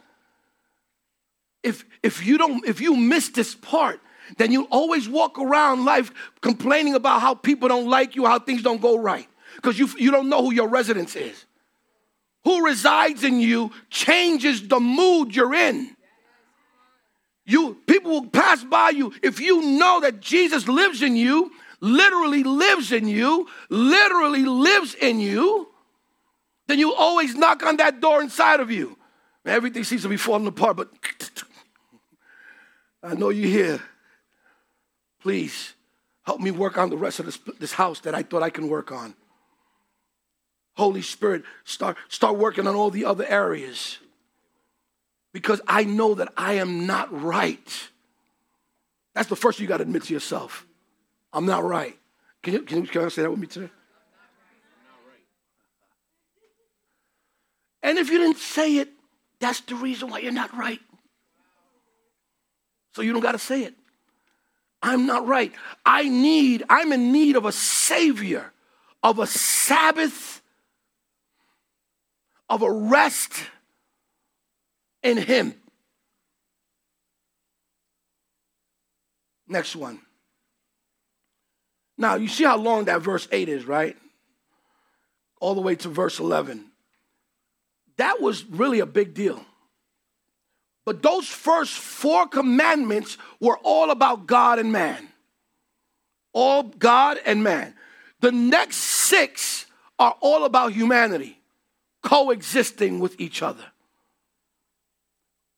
If, 1.65 1.85
if 2.03 2.25
you 2.25 2.39
don't 2.39 2.67
if 2.67 2.81
you 2.81 2.97
miss 2.97 3.31
this 3.31 3.55
part, 3.55 4.01
then 4.37 4.53
you 4.53 4.65
always 4.71 5.09
walk 5.09 5.39
around 5.39 5.85
life 5.85 6.13
complaining 6.41 6.95
about 6.95 7.21
how 7.21 7.35
people 7.35 7.69
don't 7.69 7.89
like 7.89 8.15
you, 8.15 8.27
how 8.27 8.39
things 8.39 8.63
don't 8.63 8.81
go 8.81 8.99
right. 8.99 9.29
Because 9.57 9.79
you, 9.79 9.89
you 9.99 10.11
don't 10.11 10.29
know 10.29 10.43
who 10.43 10.53
your 10.53 10.69
residence 10.69 11.17
is 11.17 11.47
who 12.45 12.65
resides 12.65 13.25
in 13.25 13.41
you 13.41 13.73
changes 13.91 14.69
the 14.69 14.79
mood 14.79 15.35
you're 15.35 15.55
in. 15.55 15.97
You 17.47 17.77
people 17.87 18.11
will 18.13 18.27
pass 18.27 18.63
by 18.63 18.91
you 18.91 19.13
if 19.23 19.41
you 19.41 19.63
know 19.79 20.01
that 20.01 20.21
Jesus 20.21 20.69
lives 20.69 21.03
in 21.03 21.17
you, 21.17 21.51
literally 21.81 22.43
lives 22.43 22.93
in 22.93 23.09
you, 23.09 23.49
literally 23.69 24.45
lives 24.45 24.95
in 24.95 25.21
you, 25.21 25.69
then 26.69 26.79
you 26.79 26.95
always 26.95 27.35
knock 27.35 27.63
on 27.63 27.77
that 27.79 28.01
door 28.01 28.23
inside 28.23 28.61
of 28.61 28.71
you. 28.71 28.97
Everything 29.45 29.85
seems 29.85 30.03
to 30.03 30.09
be 30.09 30.17
falling 30.17 30.47
apart, 30.47 30.77
but 30.77 30.89
I 33.05 33.15
know 33.15 33.29
you're 33.29 33.51
here. 33.51 33.81
Please 35.21 35.75
help 36.23 36.41
me 36.41 36.51
work 36.51 36.79
on 36.79 36.89
the 36.89 36.97
rest 36.97 37.21
of 37.21 37.27
this, 37.27 37.39
this 37.59 37.73
house 37.73 38.01
that 38.01 38.15
I 38.15 38.23
thought 38.23 38.43
I 38.43 38.51
can 38.51 38.69
work 38.69 38.91
on. 38.91 39.15
Holy 40.77 41.03
Spirit, 41.03 41.45
start, 41.65 41.97
start 42.09 42.37
working 42.37 42.67
on 42.67 42.75
all 42.75 42.91
the 42.91 43.05
other 43.05 43.27
areas. 43.27 43.99
Because 45.33 45.61
I 45.69 45.85
know 45.85 46.15
that 46.15 46.33
I 46.37 46.55
am 46.55 46.87
not 46.87 47.09
right. 47.23 47.89
That's 49.15 49.29
the 49.29 49.37
first 49.37 49.61
you 49.61 49.67
got 49.67 49.77
to 49.79 49.83
admit 49.83 50.05
to 50.05 50.13
yourself. 50.15 50.67
I'm 51.33 51.47
not 51.47 51.63
right. 51.63 51.97
Can 52.43 52.55
you, 52.55 52.63
can 52.63 52.83
you, 52.83 52.89
can 52.89 53.05
I 53.05 53.09
say 53.09 53.23
that 53.23 53.31
with 53.31 53.41
me 53.41 53.47
today? 53.47 53.71
And 57.83 57.99
if 57.99 58.09
you 58.09 58.19
didn't 58.19 58.39
say 58.39 58.79
it, 58.79 58.89
that's 59.41 59.61
the 59.61 59.75
reason 59.75 60.09
why 60.09 60.21
you're 60.21 60.33
not 60.33 60.57
right. 60.57 60.81
So 62.95 63.03
you 63.03 63.13
don't 63.13 63.23
got 63.23 63.33
to 63.33 63.39
say 63.39 63.65
it. 63.65 63.75
I'm 64.83 65.07
not 65.07 65.27
right. 65.27 65.53
I 65.85 66.09
need, 66.09 66.63
I'm 66.69 66.93
in 66.93 67.13
need 67.13 67.37
of 67.37 67.45
a 67.45 67.53
savior, 67.53 68.53
of 69.03 69.19
a 69.19 69.27
Sabbath 69.27 70.43
of 72.49 72.63
a 72.63 72.71
rest 72.71 73.33
in 75.03 75.17
Him. 75.17 75.55
Next 79.49 79.77
one. 79.77 80.01
Now, 81.97 82.17
you 82.17 82.29
see 82.29 82.45
how 82.45 82.57
long 82.57 82.87
that 82.87 83.03
verse 83.03 83.29
8 83.31 83.49
is, 83.49 83.65
right? 83.65 83.97
All 85.41 85.55
the 85.55 85.61
way 85.61 85.77
to 85.77 85.89
verse 85.89 86.19
11. 86.19 86.65
That 87.97 88.21
was 88.21 88.45
really 88.45 88.81
a 88.81 88.87
big 88.87 89.15
deal. 89.15 89.45
But 90.85 91.03
those 91.03 91.27
first 91.27 91.73
four 91.73 92.27
commandments 92.27 93.17
were 93.41 93.59
all 93.59 93.91
about 93.91 94.27
God 94.27 94.59
and 94.59 94.71
man. 94.71 95.09
All 96.33 96.65
God 96.65 97.19
and 97.25 97.43
man. 97.43 97.75
The 98.21 98.33
next 98.33 98.77
six 98.77 99.67
are 99.99 100.17
all 100.21 100.45
about 100.45 100.73
humanity 100.73 101.39
coexisting 102.03 103.01
with 103.01 103.19
each 103.21 103.43
other. 103.43 103.65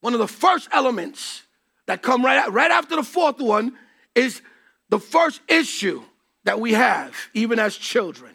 One 0.00 0.14
of 0.14 0.20
the 0.20 0.28
first 0.28 0.68
elements 0.70 1.42
that 1.86 2.02
come 2.02 2.24
right, 2.24 2.50
right 2.52 2.70
after 2.70 2.96
the 2.96 3.02
fourth 3.02 3.40
one 3.40 3.76
is 4.14 4.40
the 4.88 5.00
first 5.00 5.40
issue 5.48 6.02
that 6.44 6.60
we 6.60 6.72
have, 6.74 7.14
even 7.34 7.58
as 7.58 7.76
children. 7.76 8.32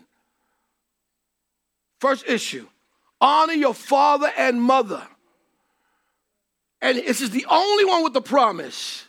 First 1.99 2.27
issue 2.27 2.67
honor 3.21 3.53
your 3.53 3.75
father 3.75 4.31
and 4.35 4.61
mother. 4.61 5.07
And 6.81 6.97
this 6.97 7.21
is 7.21 7.29
the 7.29 7.45
only 7.49 7.85
one 7.85 8.03
with 8.03 8.13
the 8.13 8.21
promise. 8.21 9.05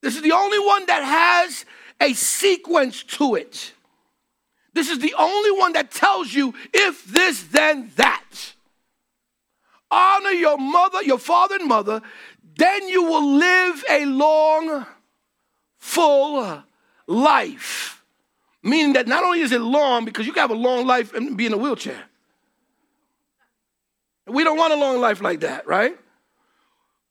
This 0.00 0.16
is 0.16 0.22
the 0.22 0.32
only 0.32 0.58
one 0.58 0.86
that 0.86 1.02
has 1.04 1.64
a 2.00 2.12
sequence 2.12 3.02
to 3.04 3.36
it. 3.36 3.72
This 4.72 4.90
is 4.90 4.98
the 4.98 5.14
only 5.18 5.52
one 5.52 5.72
that 5.72 5.90
tells 5.90 6.32
you 6.32 6.54
if 6.72 7.04
this, 7.04 7.42
then 7.44 7.90
that. 7.96 8.54
Honor 9.90 10.30
your 10.30 10.58
mother, 10.58 11.02
your 11.02 11.18
father 11.18 11.56
and 11.56 11.68
mother, 11.68 12.02
then 12.56 12.88
you 12.88 13.04
will 13.04 13.34
live 13.36 13.84
a 13.88 14.04
long, 14.04 14.86
full 15.78 16.62
life. 17.06 18.04
Meaning 18.62 18.94
that 18.94 19.06
not 19.06 19.24
only 19.24 19.40
is 19.40 19.52
it 19.52 19.60
long, 19.60 20.04
because 20.04 20.26
you 20.26 20.32
can 20.32 20.40
have 20.40 20.50
a 20.50 20.54
long 20.54 20.86
life 20.86 21.14
and 21.14 21.36
be 21.36 21.46
in 21.46 21.52
a 21.52 21.56
wheelchair. 21.56 22.04
We 24.26 24.44
don't 24.44 24.58
want 24.58 24.74
a 24.74 24.76
long 24.76 25.00
life 25.00 25.22
like 25.22 25.40
that, 25.40 25.66
right? 25.66 25.96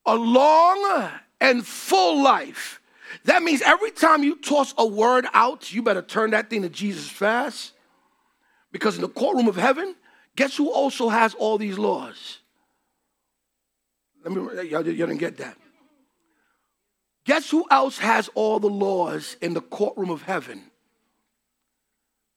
A 0.08 0.16
long 0.16 1.12
and 1.40 1.66
full 1.66 2.24
life. 2.24 2.82
That 3.26 3.44
means 3.44 3.62
every 3.62 3.92
time 3.92 4.24
you 4.24 4.38
toss 4.38 4.74
a 4.78 4.88
word 4.88 5.26
out, 5.34 5.72
you 5.74 5.84
better 5.84 6.02
turn 6.02 6.32
that 6.32 6.50
thing 6.50 6.62
to 6.64 6.70
Jesus 6.70 7.10
fast. 7.10 7.74
Because 8.72 8.96
in 8.96 9.02
the 9.02 9.10
courtroom 9.10 9.48
of 9.48 9.56
heaven, 9.56 9.96
guess 10.36 10.56
who 10.56 10.72
also 10.72 11.10
has 11.10 11.34
all 11.34 11.58
these 11.58 11.78
laws? 11.78 12.40
Let 14.24 14.34
me, 14.34 14.70
y'all, 14.70 14.84
didn't 14.84 15.18
get 15.18 15.38
that. 15.38 15.58
Guess 17.26 17.50
who 17.50 17.66
else 17.70 17.98
has 17.98 18.30
all 18.36 18.60
the 18.60 18.70
laws 18.70 19.36
in 19.42 19.54
the 19.54 19.62
courtroom 19.62 20.10
of 20.10 20.22
heaven? 20.22 20.72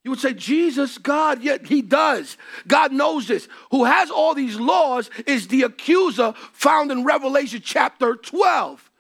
You 0.02 0.10
would 0.10 0.20
say, 0.20 0.32
Jesus, 0.32 0.96
God, 0.96 1.42
yet 1.42 1.66
he 1.66 1.82
does. 1.82 2.38
God 2.66 2.92
knows 2.92 3.28
this. 3.28 3.48
Who 3.70 3.84
has 3.84 4.10
all 4.10 4.34
these 4.34 4.58
laws 4.58 5.10
is 5.26 5.48
the 5.48 5.62
accuser 5.62 6.32
found 6.52 6.90
in 6.90 7.04
Revelation 7.04 7.60
chapter 7.62 8.16
12. 8.16 8.90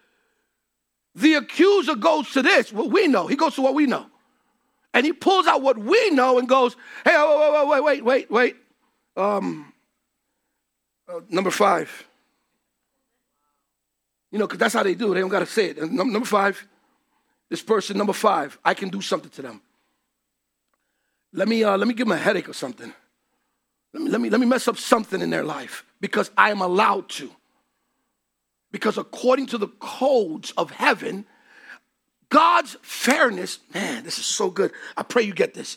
The 1.14 1.34
accuser 1.34 1.96
goes 1.96 2.30
to 2.32 2.42
this, 2.42 2.72
what 2.72 2.90
we 2.90 3.08
know. 3.08 3.26
He 3.26 3.36
goes 3.36 3.54
to 3.54 3.62
what 3.62 3.74
we 3.74 3.86
know. 3.86 4.06
And 4.92 5.06
he 5.06 5.12
pulls 5.12 5.46
out 5.46 5.62
what 5.62 5.78
we 5.78 6.10
know 6.10 6.38
and 6.38 6.48
goes, 6.48 6.76
hey, 7.04 7.16
wait, 7.16 7.66
wait, 7.68 7.82
wait, 7.82 8.04
wait, 8.04 8.30
wait. 8.30 8.56
Um, 9.16 9.72
uh, 11.08 11.20
number 11.28 11.50
five. 11.50 12.06
You 14.30 14.38
know, 14.38 14.46
because 14.46 14.58
that's 14.58 14.74
how 14.74 14.82
they 14.82 14.94
do. 14.94 15.14
They 15.14 15.20
don't 15.20 15.28
got 15.28 15.40
to 15.40 15.46
say 15.46 15.70
it. 15.70 15.90
Number 15.90 16.24
five, 16.24 16.66
this 17.48 17.62
person, 17.62 17.96
number 17.96 18.12
five, 18.12 18.58
I 18.64 18.74
can 18.74 18.90
do 18.90 19.00
something 19.00 19.30
to 19.30 19.42
them. 19.42 19.62
Let 21.32 21.48
me, 21.48 21.62
uh, 21.62 21.76
let 21.76 21.86
me 21.86 21.94
give 21.94 22.06
them 22.06 22.16
a 22.16 22.20
headache 22.20 22.48
or 22.48 22.52
something. 22.52 22.92
Let 23.92 24.02
me, 24.02 24.10
let, 24.10 24.20
me, 24.20 24.30
let 24.30 24.40
me 24.40 24.46
mess 24.46 24.68
up 24.68 24.76
something 24.76 25.20
in 25.20 25.30
their 25.30 25.44
life 25.44 25.84
because 26.00 26.30
I 26.36 26.50
am 26.50 26.60
allowed 26.60 27.08
to. 27.10 27.30
Because 28.72 28.98
according 28.98 29.46
to 29.46 29.58
the 29.58 29.68
codes 29.68 30.52
of 30.56 30.70
heaven, 30.70 31.24
God's 32.28 32.76
fairness, 32.82 33.58
man, 33.74 34.04
this 34.04 34.18
is 34.18 34.24
so 34.24 34.50
good. 34.50 34.72
I 34.96 35.02
pray 35.02 35.22
you 35.22 35.34
get 35.34 35.54
this. 35.54 35.76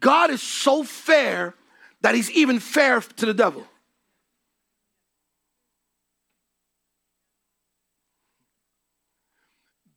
God 0.00 0.30
is 0.30 0.42
so 0.42 0.82
fair 0.82 1.54
that 2.00 2.14
he's 2.14 2.30
even 2.30 2.58
fair 2.58 3.00
to 3.00 3.26
the 3.26 3.34
devil. 3.34 3.66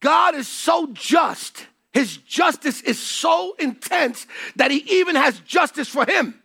God 0.01 0.35
is 0.35 0.49
so 0.49 0.89
just. 0.91 1.65
His 1.93 2.17
justice 2.17 2.81
is 2.81 2.99
so 2.99 3.55
intense 3.59 4.25
that 4.55 4.71
he 4.71 4.99
even 4.99 5.15
has 5.15 5.39
justice 5.41 5.87
for 5.87 6.05
him. 6.05 6.41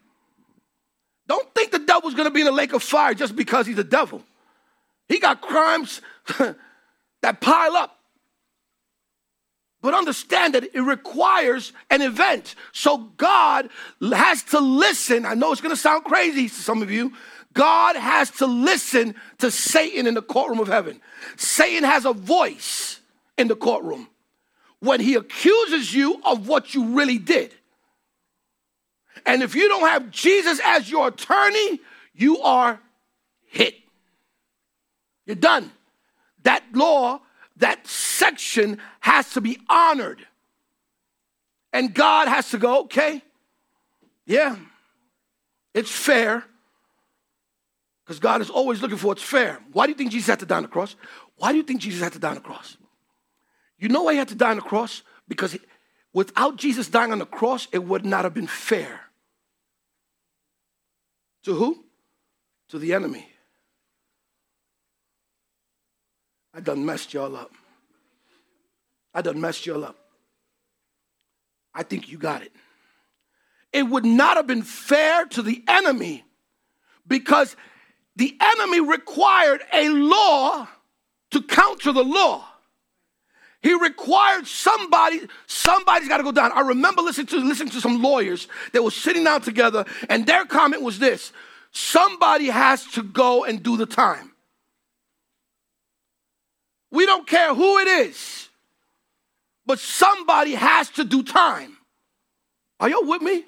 Don't 1.26 1.52
think 1.54 1.72
the 1.72 1.78
devil's 1.78 2.14
gonna 2.14 2.30
be 2.30 2.40
in 2.40 2.46
the 2.46 2.52
lake 2.52 2.74
of 2.74 2.82
fire 2.82 3.14
just 3.14 3.34
because 3.34 3.66
he's 3.66 3.78
a 3.78 3.84
devil. 3.84 4.22
He 5.08 5.18
got 5.18 5.40
crimes 5.40 6.02
that 7.22 7.40
pile 7.40 7.76
up. 7.76 7.94
But 9.80 9.94
understand 9.94 10.54
that 10.54 10.64
it 10.74 10.80
requires 10.80 11.72
an 11.88 12.02
event. 12.02 12.54
So 12.72 12.98
God 13.16 13.70
has 14.00 14.42
to 14.44 14.60
listen. 14.60 15.24
I 15.24 15.34
know 15.34 15.52
it's 15.52 15.60
to 15.60 15.76
sound 15.76 16.04
crazy 16.04 16.48
to 16.48 16.54
some 16.54 16.82
of 16.82 16.90
you. 16.90 17.12
God 17.54 17.96
has 17.96 18.30
to 18.32 18.46
listen 18.46 19.14
to 19.38 19.50
Satan 19.50 20.06
in 20.06 20.14
the 20.14 20.22
courtroom 20.22 20.58
of 20.58 20.68
heaven. 20.68 21.00
Satan 21.36 21.84
has 21.84 22.04
a 22.04 22.12
voice 22.12 23.00
in 23.38 23.48
the 23.48 23.56
courtroom 23.56 24.08
when 24.80 25.00
he 25.00 25.14
accuses 25.14 25.94
you 25.94 26.20
of 26.24 26.48
what 26.48 26.74
you 26.74 26.96
really 26.96 27.18
did. 27.18 27.54
And 29.26 29.42
if 29.42 29.54
you 29.54 29.68
don't 29.68 29.88
have 29.88 30.10
Jesus 30.10 30.60
as 30.64 30.90
your 30.90 31.08
attorney, 31.08 31.80
you 32.14 32.40
are 32.40 32.80
hit. 33.46 33.74
You're 35.26 35.36
done. 35.36 35.70
That 36.44 36.64
law, 36.72 37.20
that 37.56 37.86
section 37.86 38.78
has 39.00 39.30
to 39.32 39.40
be 39.40 39.58
honored. 39.68 40.24
And 41.72 41.92
God 41.92 42.28
has 42.28 42.50
to 42.50 42.58
go, 42.58 42.82
okay, 42.82 43.22
yeah, 44.24 44.56
it's 45.74 45.90
fair. 45.90 46.44
Because 48.04 48.20
God 48.20 48.40
is 48.40 48.48
always 48.48 48.80
looking 48.80 48.96
for 48.96 49.08
what's 49.08 49.22
fair. 49.22 49.60
Why 49.72 49.84
do 49.84 49.92
you 49.92 49.98
think 49.98 50.12
Jesus 50.12 50.28
had 50.28 50.40
to 50.40 50.46
die 50.46 50.56
on 50.56 50.62
the 50.62 50.68
cross? 50.68 50.96
Why 51.36 51.52
do 51.52 51.58
you 51.58 51.64
think 51.64 51.82
Jesus 51.82 52.00
had 52.00 52.14
to 52.14 52.18
die 52.18 52.30
on 52.30 52.36
the 52.36 52.40
cross? 52.40 52.77
You 53.78 53.88
know 53.88 54.02
why 54.02 54.12
he 54.12 54.18
had 54.18 54.28
to 54.28 54.34
die 54.34 54.50
on 54.50 54.56
the 54.56 54.62
cross? 54.62 55.02
Because 55.28 55.56
without 56.12 56.56
Jesus 56.56 56.88
dying 56.88 57.12
on 57.12 57.18
the 57.18 57.26
cross, 57.26 57.68
it 57.72 57.84
would 57.84 58.04
not 58.04 58.24
have 58.24 58.34
been 58.34 58.46
fair. 58.46 59.00
To 61.44 61.54
who? 61.54 61.84
To 62.70 62.78
the 62.78 62.92
enemy. 62.92 63.28
I 66.54 66.60
done 66.60 66.84
messed 66.84 67.14
y'all 67.14 67.36
up. 67.36 67.52
I 69.14 69.22
done 69.22 69.40
messed 69.40 69.64
y'all 69.64 69.84
up. 69.84 69.96
I 71.72 71.84
think 71.84 72.10
you 72.10 72.18
got 72.18 72.42
it. 72.42 72.52
It 73.72 73.84
would 73.84 74.04
not 74.04 74.36
have 74.36 74.46
been 74.46 74.62
fair 74.62 75.26
to 75.26 75.42
the 75.42 75.62
enemy 75.68 76.24
because 77.06 77.54
the 78.16 78.36
enemy 78.40 78.80
required 78.80 79.60
a 79.72 79.88
law 79.90 80.66
to 81.30 81.42
counter 81.42 81.92
the 81.92 82.02
law. 82.02 82.47
He 83.60 83.74
required 83.74 84.46
somebody, 84.46 85.20
somebody's 85.46 86.08
got 86.08 86.18
to 86.18 86.22
go 86.22 86.32
down. 86.32 86.52
I 86.52 86.60
remember 86.60 87.02
listening 87.02 87.26
to 87.28 87.36
listening 87.38 87.70
to 87.70 87.80
some 87.80 88.00
lawyers 88.00 88.46
that 88.72 88.82
were 88.82 88.90
sitting 88.90 89.24
down 89.24 89.42
together, 89.42 89.84
and 90.08 90.26
their 90.26 90.44
comment 90.44 90.82
was 90.82 90.98
this: 90.98 91.32
somebody 91.72 92.46
has 92.46 92.84
to 92.92 93.02
go 93.02 93.44
and 93.44 93.62
do 93.62 93.76
the 93.76 93.86
time. 93.86 94.32
We 96.90 97.04
don't 97.04 97.26
care 97.26 97.54
who 97.54 97.78
it 97.78 97.88
is, 97.88 98.48
but 99.66 99.78
somebody 99.78 100.54
has 100.54 100.88
to 100.90 101.04
do 101.04 101.22
time. 101.22 101.76
Are 102.80 102.88
y'all 102.88 103.04
with 103.04 103.22
me? 103.22 103.44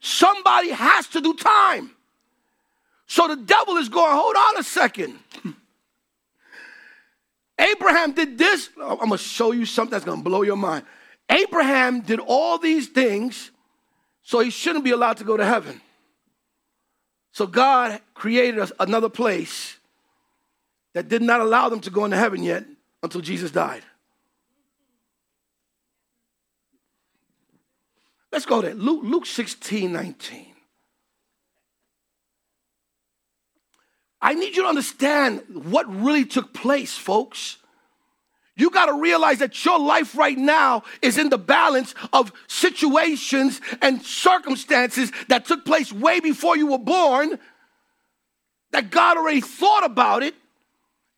Somebody 0.00 0.70
has 0.70 1.08
to 1.08 1.20
do 1.20 1.34
time. 1.34 1.90
So 3.06 3.28
the 3.28 3.36
devil 3.36 3.76
is 3.76 3.88
going, 3.88 4.12
hold 4.12 4.36
on 4.36 4.58
a 4.58 4.62
second. 4.62 5.18
Abraham 7.62 8.12
did 8.12 8.38
this. 8.38 8.70
I'm 8.80 8.96
going 8.96 9.10
to 9.10 9.18
show 9.18 9.52
you 9.52 9.64
something 9.64 9.92
that's 9.92 10.04
going 10.04 10.18
to 10.18 10.24
blow 10.24 10.42
your 10.42 10.56
mind. 10.56 10.84
Abraham 11.30 12.00
did 12.00 12.18
all 12.18 12.58
these 12.58 12.88
things, 12.88 13.50
so 14.22 14.40
he 14.40 14.50
shouldn't 14.50 14.84
be 14.84 14.90
allowed 14.90 15.18
to 15.18 15.24
go 15.24 15.36
to 15.36 15.44
heaven. 15.44 15.80
So 17.32 17.46
God 17.46 18.00
created 18.14 18.58
us 18.58 18.72
another 18.78 19.08
place 19.08 19.76
that 20.92 21.08
did 21.08 21.22
not 21.22 21.40
allow 21.40 21.68
them 21.68 21.80
to 21.80 21.90
go 21.90 22.04
into 22.04 22.16
heaven 22.16 22.42
yet 22.42 22.64
until 23.02 23.20
Jesus 23.20 23.50
died. 23.50 23.82
Let's 28.30 28.46
go 28.46 28.62
there. 28.62 28.74
Luke, 28.74 29.02
Luke 29.04 29.26
16, 29.26 29.92
19. 29.92 30.51
I 34.22 34.34
need 34.34 34.56
you 34.56 34.62
to 34.62 34.68
understand 34.68 35.42
what 35.52 35.92
really 35.92 36.24
took 36.24 36.54
place, 36.54 36.96
folks. 36.96 37.58
You 38.54 38.70
got 38.70 38.86
to 38.86 38.94
realize 38.94 39.38
that 39.38 39.64
your 39.64 39.80
life 39.80 40.16
right 40.16 40.38
now 40.38 40.84
is 41.00 41.18
in 41.18 41.28
the 41.28 41.38
balance 41.38 41.94
of 42.12 42.32
situations 42.46 43.60
and 43.80 44.00
circumstances 44.02 45.10
that 45.28 45.46
took 45.46 45.64
place 45.64 45.92
way 45.92 46.20
before 46.20 46.56
you 46.56 46.68
were 46.68 46.78
born, 46.78 47.38
that 48.70 48.90
God 48.90 49.16
already 49.16 49.40
thought 49.40 49.84
about 49.84 50.22
it, 50.22 50.34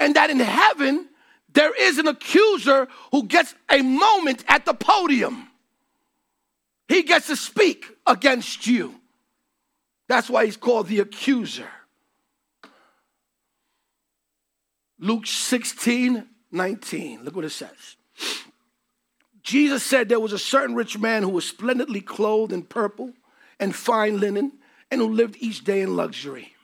and 0.00 0.16
that 0.16 0.30
in 0.30 0.40
heaven, 0.40 1.06
there 1.52 1.74
is 1.78 1.98
an 1.98 2.08
accuser 2.08 2.88
who 3.12 3.26
gets 3.26 3.54
a 3.70 3.82
moment 3.82 4.44
at 4.48 4.64
the 4.64 4.74
podium. 4.74 5.48
He 6.88 7.02
gets 7.02 7.26
to 7.26 7.36
speak 7.36 7.84
against 8.06 8.66
you. 8.66 8.94
That's 10.08 10.30
why 10.30 10.46
he's 10.46 10.56
called 10.56 10.88
the 10.88 11.00
accuser. 11.00 11.68
Luke 14.98 15.26
16, 15.26 16.26
19. 16.50 17.24
Look 17.24 17.36
what 17.36 17.44
it 17.44 17.50
says. 17.50 17.96
Jesus 19.42 19.82
said 19.82 20.08
there 20.08 20.20
was 20.20 20.32
a 20.32 20.38
certain 20.38 20.74
rich 20.74 20.98
man 20.98 21.22
who 21.22 21.28
was 21.28 21.46
splendidly 21.46 22.00
clothed 22.00 22.52
in 22.52 22.62
purple 22.62 23.12
and 23.60 23.74
fine 23.74 24.18
linen 24.18 24.52
and 24.90 25.00
who 25.00 25.08
lived 25.08 25.36
each 25.38 25.64
day 25.64 25.82
in 25.82 25.96
luxury. 25.96 26.54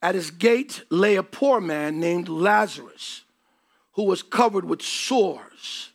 At 0.00 0.14
his 0.14 0.30
gate 0.30 0.84
lay 0.90 1.16
a 1.16 1.22
poor 1.22 1.60
man 1.60 2.00
named 2.00 2.28
Lazarus 2.28 3.24
who 3.92 4.04
was 4.04 4.22
covered 4.22 4.64
with 4.64 4.82
sores. 4.82 5.90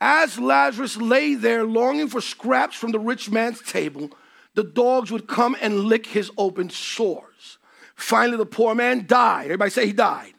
As 0.00 0.38
Lazarus 0.38 0.96
lay 0.96 1.34
there 1.34 1.64
longing 1.64 2.08
for 2.08 2.20
scraps 2.20 2.76
from 2.76 2.92
the 2.92 3.00
rich 3.00 3.30
man's 3.30 3.60
table, 3.60 4.10
the 4.54 4.62
dogs 4.62 5.10
would 5.10 5.26
come 5.26 5.56
and 5.60 5.80
lick 5.80 6.06
his 6.06 6.30
open 6.38 6.70
sores. 6.70 7.58
Finally, 7.96 8.36
the 8.36 8.46
poor 8.46 8.74
man 8.74 9.06
died. 9.06 9.46
Everybody 9.46 9.70
say 9.70 9.86
he 9.86 9.92
died. 9.92 10.34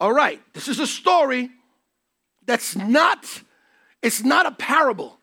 All 0.00 0.12
right, 0.12 0.40
this 0.52 0.68
is 0.68 0.78
a 0.78 0.86
story 0.86 1.50
that's 2.44 2.76
not, 2.76 3.42
it's 4.02 4.22
not 4.22 4.46
a 4.46 4.52
parable. 4.52 5.18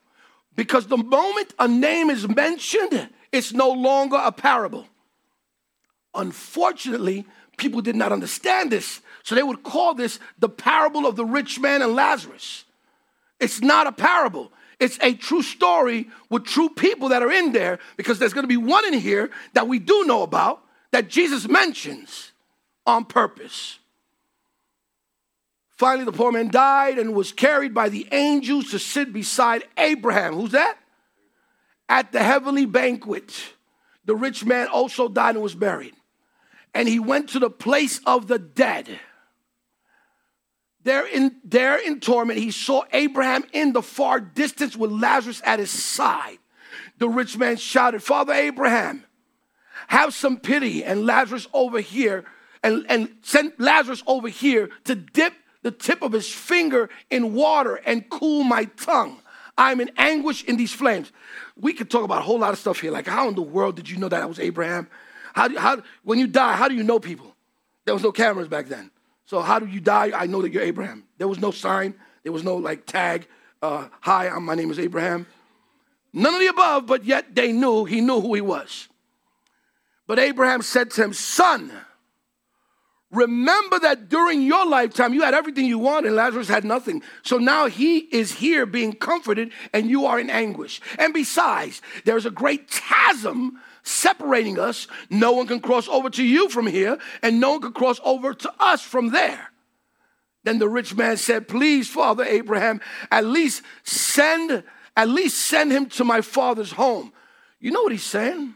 Because 0.55 0.88
the 0.88 0.97
moment 0.97 1.53
a 1.57 1.67
name 1.67 2.09
is 2.09 2.27
mentioned, 2.27 3.09
it's 3.31 3.53
no 3.53 3.71
longer 3.71 4.19
a 4.21 4.31
parable. 4.31 4.88
Unfortunately, 6.13 7.25
people 7.57 7.81
did 7.81 7.95
not 7.95 8.12
understand 8.12 8.71
this. 8.71 9.01
So 9.23 9.36
they 9.36 9.43
would 9.43 9.63
call 9.63 9.95
this 9.95 10.19
the 10.38 10.49
parable 10.49 11.07
of 11.07 11.15
the 11.15 11.25
rich 11.25 11.59
man 11.59 11.81
and 11.81 11.95
Lazarus. 11.95 12.65
It's 13.39 13.62
not 13.62 13.88
a 13.88 13.91
parable. 13.91 14.51
It's 14.79 14.99
a 15.01 15.13
true 15.13 15.41
story 15.41 16.09
with 16.29 16.45
true 16.45 16.69
people 16.69 17.09
that 17.09 17.23
are 17.23 17.31
in 17.31 17.51
there 17.51 17.79
because 17.97 18.19
there's 18.19 18.33
going 18.33 18.43
to 18.43 18.47
be 18.47 18.57
one 18.57 18.86
in 18.86 18.93
here 18.93 19.31
that 19.53 19.67
we 19.67 19.79
do 19.79 20.03
know 20.05 20.23
about 20.23 20.63
that 20.91 21.07
Jesus 21.07 21.47
mentions 21.47 22.31
on 22.86 23.05
purpose. 23.05 23.79
Finally, 25.77 26.05
the 26.05 26.12
poor 26.12 26.31
man 26.31 26.49
died 26.49 26.99
and 26.99 27.15
was 27.15 27.31
carried 27.31 27.73
by 27.73 27.89
the 27.89 28.07
angels 28.12 28.71
to 28.71 28.79
sit 28.79 29.12
beside 29.12 29.63
Abraham. 29.77 30.36
Who's 30.36 30.51
that? 30.51 30.77
At 31.89 32.12
the 32.12 32.23
heavenly 32.23 32.65
banquet. 32.65 33.33
The 34.05 34.15
rich 34.15 34.45
man 34.45 34.67
also 34.67 35.07
died 35.07 35.36
and 35.36 35.43
was 35.43 35.55
buried. 35.55 35.95
And 36.73 36.88
he 36.88 36.99
went 36.99 37.29
to 37.29 37.39
the 37.39 37.49
place 37.49 37.99
of 38.05 38.27
the 38.27 38.39
dead. 38.39 38.99
There 40.83 41.07
in, 41.07 41.38
there 41.43 41.77
in 41.77 41.99
torment, 42.01 42.39
he 42.39 42.51
saw 42.51 42.83
Abraham 42.91 43.45
in 43.53 43.73
the 43.73 43.81
far 43.81 44.19
distance 44.19 44.75
with 44.75 44.91
Lazarus 44.91 45.41
at 45.45 45.59
his 45.59 45.71
side. 45.71 46.39
The 46.97 47.07
rich 47.07 47.38
man 47.38 47.57
shouted, 47.57 48.03
Father 48.03 48.33
Abraham, 48.33 49.05
have 49.88 50.13
some 50.13 50.38
pity 50.38 50.83
and 50.83 51.05
Lazarus 51.05 51.47
over 51.53 51.79
here, 51.79 52.25
and, 52.62 52.86
and 52.89 53.09
send 53.21 53.53
Lazarus 53.57 54.03
over 54.07 54.27
here 54.27 54.69
to 54.83 54.95
dip 54.95 55.33
the 55.63 55.71
tip 55.71 56.02
of 56.02 56.12
his 56.12 56.32
finger 56.32 56.89
in 57.10 57.34
water 57.34 57.76
and 57.86 58.08
cool 58.10 58.43
my 58.43 58.65
tongue. 58.65 59.19
I'm 59.58 59.82
in 59.82 59.91
anguish 59.97 60.43
in 60.43 60.58
these 60.58 60.71
flames. 60.71 61.12
We 61.56 61.73
could 61.73 61.89
talk 61.89 62.04
about 62.04 62.19
a 62.19 62.23
whole 62.23 62.39
lot 62.39 62.54
of 62.54 62.60
stuff 62.60 62.80
here. 62.80 62.91
Like, 62.91 63.08
how 63.08 63.28
in 63.28 63.36
the 63.36 63.41
world 63.41 63.76
did 63.76 63.89
you 63.89 63.97
know 63.97 64.10
that 64.10 64.21
I 64.21 64.26
was 64.26 64.39
Abraham? 64.39 64.88
How, 65.34 65.47
do, 65.47 65.58
how 65.58 65.82
when 66.04 66.19
you 66.19 66.28
die, 66.28 66.54
how 66.54 66.67
do 66.67 66.76
you 66.76 66.84
know 66.84 66.99
people? 66.99 67.36
There 67.86 67.93
was 67.93 68.04
no 68.04 68.12
cameras 68.12 68.47
back 68.47 68.67
then. 68.67 68.91
So 69.26 69.41
how 69.41 69.60
do 69.60 69.65
you 69.65 69.80
die? 69.80 70.12
I 70.13 70.28
know 70.28 70.41
that 70.41 70.52
you're 70.52 70.63
Abraham. 70.63 71.06
There 71.17 71.28
was 71.28 71.39
no 71.39 71.52
sign. 71.52 71.95
There 72.23 72.32
was 72.32 72.43
no 72.43 72.56
like 72.56 72.86
tag. 72.86 73.28
Uh, 73.62 73.88
Hi, 74.02 74.28
I'm, 74.28 74.45
my 74.45 74.56
name 74.56 74.71
is 74.71 74.80
Abraham. 74.80 75.28
None 76.12 76.34
of 76.34 76.39
the 76.39 76.47
above, 76.47 76.86
but 76.86 77.06
yet 77.06 77.34
they 77.34 77.52
knew 77.52 77.86
he 77.86 78.02
knew 78.02 78.21
who 78.21 78.34
he 78.36 78.41
was. 78.41 78.88
But 80.06 80.19
Abraham 80.19 80.62
said 80.62 80.91
to 80.91 81.04
him, 81.04 81.13
Son, 81.13 81.71
Remember 83.13 83.80
that 83.80 84.10
during 84.10 84.41
your 84.41 84.65
lifetime, 84.65 85.13
you 85.13 85.21
had 85.21 85.36
everything 85.36 85.65
you 85.65 85.78
wanted, 85.78 86.08
and 86.08 86.15
Lazarus 86.15 86.47
had 86.47 86.65
nothing. 86.65 87.04
So 87.21 87.38
now 87.38 87.67
he 87.67 87.99
is 87.99 88.34
here 88.34 88.65
being 88.65 88.93
comforted, 88.93 89.52
and 89.71 89.88
you 89.88 90.08
are 90.08 90.19
in 90.19 90.32
anguish. 90.32 90.82
And 90.97 91.13
besides, 91.13 91.82
there's 92.06 92.26
a 92.26 92.32
great 92.32 92.71
chasm 92.71 93.60
separating 93.84 94.58
us. 94.58 94.88
No 95.12 95.34
one 95.34 95.45
can 95.45 95.60
cross 95.60 95.88
over 95.88 96.10
to 96.10 96.23
you 96.23 96.49
from 96.49 96.65
here, 96.65 96.97
and 97.21 97.39
no 97.39 97.52
one 97.52 97.62
can 97.62 97.73
cross 97.73 97.99
over 98.04 98.34
to 98.34 98.54
us 98.60 98.82
from 98.82 99.10
there. 99.12 99.52
Then 100.43 100.58
the 100.58 100.67
rich 100.67 100.95
man 100.95 101.17
said, 101.17 101.47
Please, 101.47 101.88
Father 101.88 102.23
Abraham, 102.23 102.82
at 103.12 103.26
least 103.26 103.62
send, 103.84 104.63
at 104.97 105.08
least 105.08 105.39
send 105.39 105.71
him 105.71 105.86
to 105.91 106.04
my 106.04 106.21
father's 106.21 106.71
home. 106.71 107.13
You 107.60 107.69
know 107.69 107.84
what 107.84 107.91
he's 107.91 108.04
saying? 108.04 108.56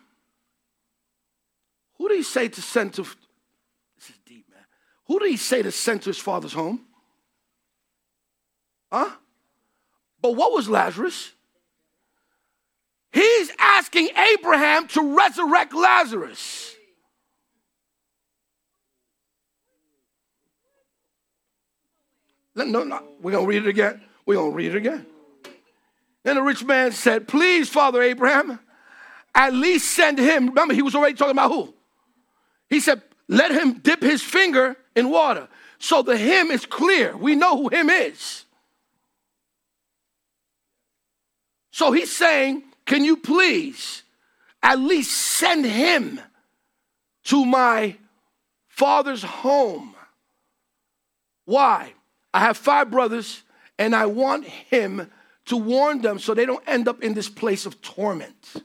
Who 1.99 2.09
did 2.09 2.17
he 2.17 2.23
say 2.23 2.47
to 2.47 2.61
send 2.61 2.95
to 2.95 3.05
who 5.07 5.19
did 5.19 5.29
he 5.29 5.37
say 5.37 5.61
to 5.61 5.71
send 5.71 6.01
to 6.03 6.09
his 6.09 6.17
father's 6.17 6.53
home? 6.53 6.81
Huh? 8.91 9.09
But 10.21 10.35
what 10.35 10.51
was 10.51 10.69
Lazarus? 10.69 11.31
He's 13.11 13.51
asking 13.57 14.09
Abraham 14.33 14.87
to 14.89 15.15
resurrect 15.17 15.73
Lazarus. 15.73 16.75
No, 22.55 22.83
no, 22.83 23.03
we're 23.21 23.31
going 23.31 23.45
to 23.45 23.49
read 23.49 23.65
it 23.65 23.69
again. 23.69 24.01
We're 24.25 24.35
going 24.35 24.51
to 24.51 24.55
read 24.55 24.73
it 24.73 24.77
again. 24.77 25.05
Then 26.23 26.35
the 26.35 26.41
rich 26.41 26.63
man 26.65 26.91
said, 26.91 27.27
Please, 27.27 27.69
Father 27.69 28.01
Abraham, 28.01 28.59
at 29.33 29.53
least 29.53 29.91
send 29.91 30.17
him. 30.17 30.47
Remember, 30.47 30.73
he 30.73 30.81
was 30.81 30.95
already 30.95 31.15
talking 31.15 31.31
about 31.31 31.51
who? 31.51 31.73
He 32.69 32.79
said, 32.79 33.03
Let 33.27 33.51
him 33.51 33.73
dip 33.73 34.01
his 34.01 34.23
finger 34.23 34.75
in 34.97 35.09
water. 35.09 35.47
So 35.79 36.01
the 36.01 36.17
him 36.17 36.49
is 36.49 36.65
clear. 36.65 37.15
We 37.15 37.35
know 37.35 37.55
who 37.55 37.69
him 37.69 37.89
is. 37.89 38.45
So 41.71 41.91
he's 41.91 42.13
saying, 42.13 42.63
Can 42.85 43.05
you 43.05 43.17
please 43.17 44.01
at 44.63 44.79
least 44.79 45.11
send 45.11 45.65
him 45.65 46.19
to 47.25 47.45
my 47.45 47.95
father's 48.67 49.21
home? 49.21 49.93
Why? 51.45 51.93
I 52.33 52.39
have 52.39 52.57
five 52.57 52.89
brothers, 52.89 53.43
and 53.77 53.95
I 53.95 54.07
want 54.07 54.45
him 54.45 55.09
to 55.45 55.57
warn 55.57 56.01
them 56.01 56.17
so 56.17 56.33
they 56.33 56.45
don't 56.45 56.63
end 56.67 56.87
up 56.87 57.03
in 57.03 57.13
this 57.13 57.29
place 57.29 57.65
of 57.65 57.81
torment. 57.81 58.55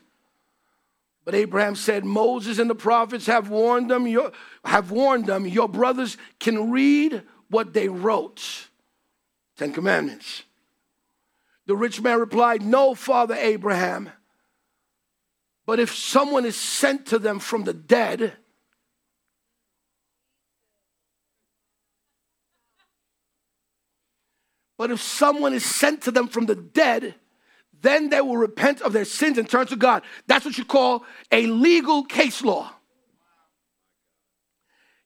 But 1.24 1.34
Abraham 1.34 1.76
said, 1.76 2.04
Moses 2.04 2.58
and 2.58 2.68
the 2.68 2.74
prophets 2.74 3.26
have 3.26 3.48
warned 3.48 3.90
them, 3.90 4.06
your, 4.06 4.32
have 4.64 4.90
warned 4.90 5.26
them, 5.26 5.46
your 5.46 5.68
brothers 5.68 6.16
can 6.40 6.70
read 6.70 7.22
what 7.48 7.72
they 7.72 7.88
wrote. 7.88 8.68
Ten 9.56 9.72
Commandments. 9.72 10.42
The 11.66 11.76
rich 11.76 12.00
man 12.00 12.18
replied, 12.18 12.62
No, 12.62 12.94
Father 12.94 13.36
Abraham. 13.36 14.10
But 15.64 15.78
if 15.78 15.94
someone 15.94 16.44
is 16.44 16.56
sent 16.56 17.06
to 17.06 17.20
them 17.20 17.38
from 17.38 17.64
the 17.64 17.74
dead, 17.74 18.36
But 24.82 24.90
if 24.90 25.00
someone 25.00 25.54
is 25.54 25.64
sent 25.64 26.02
to 26.02 26.10
them 26.10 26.26
from 26.26 26.46
the 26.46 26.56
dead, 26.56 27.14
then 27.82 28.08
they 28.08 28.20
will 28.20 28.36
repent 28.36 28.80
of 28.80 28.92
their 28.92 29.04
sins 29.04 29.38
and 29.38 29.48
turn 29.48 29.66
to 29.66 29.76
God. 29.76 30.02
That's 30.26 30.44
what 30.44 30.56
you 30.56 30.64
call 30.64 31.04
a 31.30 31.46
legal 31.46 32.04
case 32.04 32.42
law. 32.42 32.70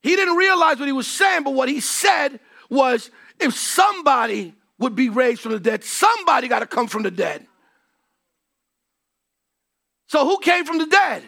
He 0.02 0.14
didn't 0.14 0.36
realize 0.36 0.78
what 0.78 0.86
he 0.86 0.92
was 0.92 1.08
saying, 1.08 1.42
but 1.42 1.54
what 1.54 1.68
he 1.68 1.80
said 1.80 2.38
was 2.70 3.10
if 3.40 3.54
somebody 3.54 4.54
would 4.78 4.94
be 4.94 5.08
raised 5.08 5.40
from 5.40 5.52
the 5.52 5.60
dead, 5.60 5.82
somebody 5.82 6.48
got 6.48 6.60
to 6.60 6.66
come 6.66 6.86
from 6.86 7.02
the 7.02 7.10
dead. 7.10 7.46
So, 10.08 10.24
who 10.24 10.38
came 10.38 10.64
from 10.64 10.78
the 10.78 10.86
dead? 10.86 11.24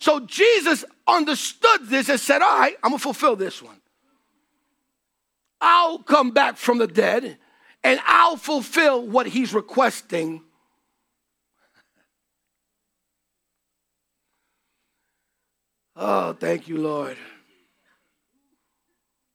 So, 0.00 0.20
Jesus 0.20 0.84
understood 1.06 1.88
this 1.88 2.08
and 2.08 2.18
said, 2.18 2.40
All 2.40 2.58
right, 2.58 2.76
I'm 2.82 2.90
going 2.90 2.98
to 2.98 3.02
fulfill 3.02 3.36
this 3.36 3.60
one. 3.60 3.80
I'll 5.60 5.98
come 5.98 6.30
back 6.30 6.56
from 6.56 6.78
the 6.78 6.86
dead 6.86 7.38
and 7.84 8.00
I'll 8.06 8.38
fulfill 8.38 9.06
what 9.06 9.26
he's 9.26 9.52
requesting. 9.52 10.42
Oh, 15.94 16.32
thank 16.32 16.66
you, 16.66 16.78
Lord. 16.78 17.18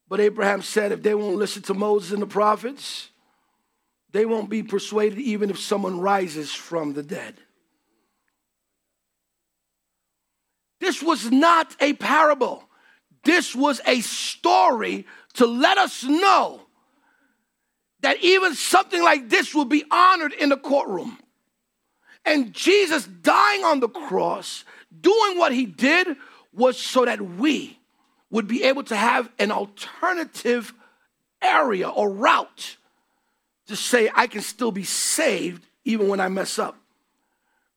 But 0.09 0.19
Abraham 0.19 0.63
said 0.63 0.91
if 0.91 1.03
they 1.03 1.13
won't 1.13 1.37
listen 1.37 1.61
to 1.63 1.75
Moses 1.75 2.11
and 2.11 2.21
the 2.23 2.27
prophets, 2.27 3.09
they 4.11 4.25
won't 4.25 4.49
be 4.49 4.63
persuaded 4.63 5.19
even 5.19 5.51
if 5.51 5.59
someone 5.59 6.01
rises 6.01 6.51
from 6.51 6.93
the 6.93 7.03
dead. 7.03 7.35
This 10.79 11.03
was 11.03 11.31
not 11.31 11.75
a 11.79 11.93
parable. 11.93 12.67
This 13.23 13.55
was 13.55 13.79
a 13.85 14.01
story 14.01 15.05
to 15.33 15.45
let 15.45 15.77
us 15.77 16.03
know 16.03 16.68
that 18.01 18.17
even 18.21 18.55
something 18.55 19.03
like 19.03 19.29
this 19.29 19.53
will 19.53 19.65
be 19.65 19.83
honored 19.91 20.33
in 20.33 20.49
the 20.49 20.57
courtroom. 20.57 21.17
And 22.25 22.53
Jesus 22.53 23.05
dying 23.05 23.63
on 23.63 23.79
the 23.79 23.89
cross, 23.89 24.63
doing 25.01 25.37
what 25.37 25.53
he 25.53 25.65
did, 25.65 26.15
was 26.53 26.77
so 26.77 27.05
that 27.05 27.21
we 27.21 27.79
would 28.29 28.47
be 28.47 28.63
able 28.63 28.83
to 28.83 28.95
have 28.95 29.29
an 29.39 29.51
alternative 29.51 30.73
area 31.41 31.89
or 31.89 32.09
route 32.09 32.77
to 33.67 33.75
say, 33.75 34.09
I 34.13 34.27
can 34.27 34.41
still 34.41 34.71
be 34.71 34.83
saved 34.83 35.65
even 35.85 36.07
when 36.07 36.19
I 36.19 36.27
mess 36.27 36.59
up. 36.59 36.77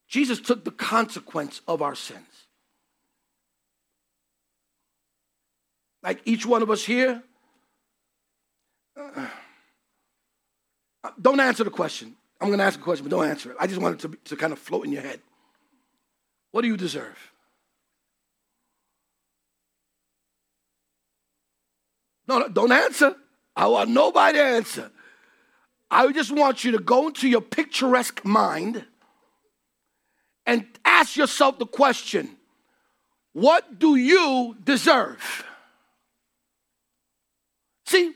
Jesus 0.09 0.41
took 0.41 0.65
the 0.65 0.71
consequence 0.71 1.63
of 1.67 1.81
our 1.81 1.95
sins. 1.95 2.27
Like 6.03 6.21
each 6.25 6.45
one 6.45 6.63
of 6.63 6.71
us 6.71 6.85
here, 6.85 7.23
Uh, 11.05 11.11
don't 11.21 11.41
answer 11.41 11.65
the 11.65 11.71
question. 11.71 12.15
I'm 12.41 12.49
going 12.49 12.59
to 12.59 12.65
ask 12.65 12.79
a 12.79 12.83
question, 12.83 13.05
but 13.05 13.17
don't 13.17 13.29
answer 13.29 13.51
it. 13.51 13.57
I 13.61 13.67
just 13.67 13.81
want 13.81 14.03
it 14.03 14.09
to, 14.09 14.19
to 14.31 14.37
kind 14.37 14.53
of 14.53 14.59
float 14.59 14.85
in 14.85 14.93
your 14.93 15.03
head. 15.03 15.21
What 16.51 16.63
do 16.63 16.69
you 16.69 16.77
deserve? 16.77 17.33
No, 22.29 22.39
no, 22.39 22.49
don't 22.49 22.73
answer. 22.73 23.15
I 23.57 23.67
want 23.67 23.91
nobody 23.91 24.39
to 24.39 24.45
answer. 24.45 24.91
I 25.91 26.11
just 26.13 26.31
want 26.31 26.65
you 26.65 26.73
to 26.73 26.79
go 26.79 27.09
into 27.09 27.29
your 27.29 27.41
picturesque 27.41 28.25
mind 28.25 28.85
and 30.47 30.67
ask 30.85 31.17
yourself 31.17 31.59
the 31.59 31.67
question 31.67 32.37
what 33.33 33.79
do 33.79 33.97
you 33.97 34.57
deserve? 34.63 35.45
See, 37.87 38.13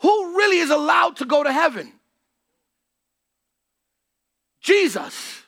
who 0.00 0.36
really 0.36 0.58
is 0.58 0.70
allowed 0.70 1.16
to 1.16 1.24
go 1.24 1.42
to 1.42 1.52
heaven? 1.52 1.93
Jesus. 4.64 5.42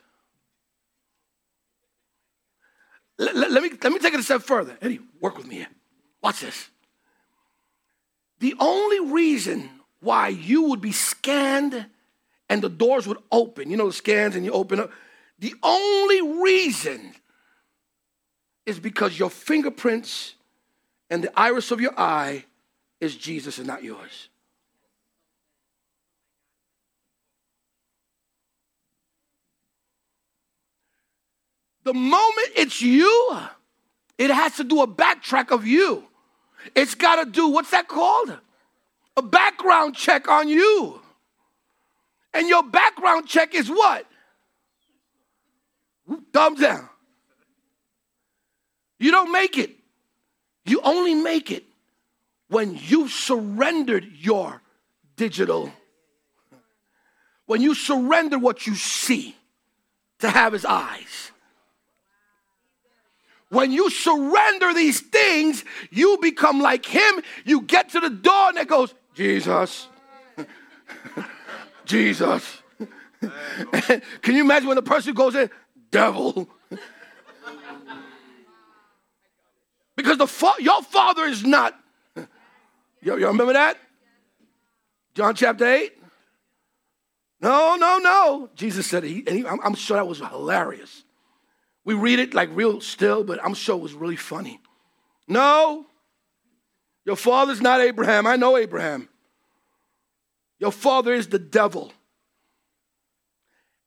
Let, 3.18 3.34
let, 3.34 3.62
me, 3.62 3.70
let 3.82 3.92
me 3.92 3.98
take 3.98 4.12
it 4.12 4.20
a 4.20 4.22
step 4.22 4.42
further. 4.42 4.76
Eddie, 4.82 5.00
work 5.20 5.38
with 5.38 5.46
me 5.46 5.56
here. 5.56 5.68
Watch 6.22 6.40
this. 6.40 6.68
The 8.40 8.54
only 8.60 9.10
reason 9.10 9.70
why 10.00 10.28
you 10.28 10.64
would 10.64 10.82
be 10.82 10.92
scanned 10.92 11.86
and 12.50 12.62
the 12.62 12.68
doors 12.68 13.08
would 13.08 13.16
open, 13.32 13.70
you 13.70 13.78
know, 13.78 13.86
the 13.86 13.94
scans 13.94 14.36
and 14.36 14.44
you 14.44 14.52
open 14.52 14.80
up, 14.80 14.90
the 15.38 15.54
only 15.62 16.42
reason 16.42 17.14
is 18.66 18.78
because 18.78 19.18
your 19.18 19.30
fingerprints 19.30 20.34
and 21.08 21.24
the 21.24 21.40
iris 21.40 21.70
of 21.70 21.80
your 21.80 21.98
eye 21.98 22.44
is 23.00 23.16
Jesus 23.16 23.56
and 23.56 23.66
not 23.66 23.82
yours. 23.82 24.28
The 31.86 31.94
moment 31.94 32.48
it's 32.56 32.82
you, 32.82 33.38
it 34.18 34.28
has 34.28 34.56
to 34.56 34.64
do 34.64 34.82
a 34.82 34.88
backtrack 34.88 35.52
of 35.52 35.68
you. 35.68 36.02
It's 36.74 36.96
got 36.96 37.22
to 37.22 37.30
do, 37.30 37.46
what's 37.46 37.70
that 37.70 37.86
called? 37.86 38.36
A 39.16 39.22
background 39.22 39.94
check 39.94 40.26
on 40.26 40.48
you. 40.48 41.00
And 42.34 42.48
your 42.48 42.64
background 42.64 43.28
check 43.28 43.54
is 43.54 43.68
what? 43.68 44.04
Thumbs 46.32 46.60
down. 46.60 46.88
You 48.98 49.12
don't 49.12 49.30
make 49.30 49.56
it. 49.56 49.70
You 50.64 50.80
only 50.82 51.14
make 51.14 51.52
it 51.52 51.62
when 52.48 52.76
you 52.82 53.06
surrendered 53.06 54.08
your 54.12 54.60
digital, 55.14 55.70
when 57.44 57.62
you 57.62 57.76
surrender 57.76 58.40
what 58.40 58.66
you 58.66 58.74
see 58.74 59.36
to 60.18 60.28
have 60.28 60.52
his 60.52 60.64
eyes. 60.64 61.30
When 63.48 63.70
you 63.70 63.90
surrender 63.90 64.74
these 64.74 65.00
things, 65.00 65.64
you 65.90 66.18
become 66.20 66.60
like 66.60 66.84
him. 66.84 67.22
You 67.44 67.62
get 67.62 67.90
to 67.90 68.00
the 68.00 68.10
door 68.10 68.48
and 68.48 68.58
it 68.58 68.68
goes, 68.68 68.94
Jesus, 69.14 69.88
Jesus. 71.84 72.62
Can 73.20 74.34
you 74.34 74.42
imagine 74.42 74.68
when 74.68 74.76
the 74.76 74.82
person 74.82 75.14
goes 75.14 75.34
in, 75.34 75.50
devil? 75.90 76.48
because 79.96 80.18
the 80.18 80.26
fa- 80.26 80.54
your 80.58 80.82
father 80.82 81.24
is 81.24 81.44
not. 81.44 81.78
You 83.02 83.14
remember 83.14 83.52
that? 83.52 83.78
John 85.14 85.34
chapter 85.34 85.66
8? 85.66 85.92
No, 87.40 87.76
no, 87.76 87.98
no. 87.98 88.50
Jesus 88.54 88.86
said, 88.86 89.04
he, 89.04 89.22
and 89.26 89.36
he, 89.36 89.46
I'm, 89.46 89.60
I'm 89.62 89.74
sure 89.74 89.96
that 89.96 90.06
was 90.06 90.18
hilarious. 90.18 91.04
We 91.86 91.94
read 91.94 92.18
it 92.18 92.34
like 92.34 92.50
real 92.52 92.82
still, 92.82 93.24
but 93.24 93.42
I'm 93.42 93.54
sure 93.54 93.78
it 93.78 93.82
was 93.82 93.94
really 93.94 94.16
funny. 94.16 94.60
No, 95.26 95.86
your 97.06 97.16
father's 97.16 97.62
not 97.62 97.80
Abraham. 97.80 98.26
I 98.26 98.36
know 98.36 98.58
Abraham. 98.58 99.08
Your 100.58 100.72
father 100.72 101.14
is 101.14 101.28
the 101.28 101.38
devil. 101.38 101.94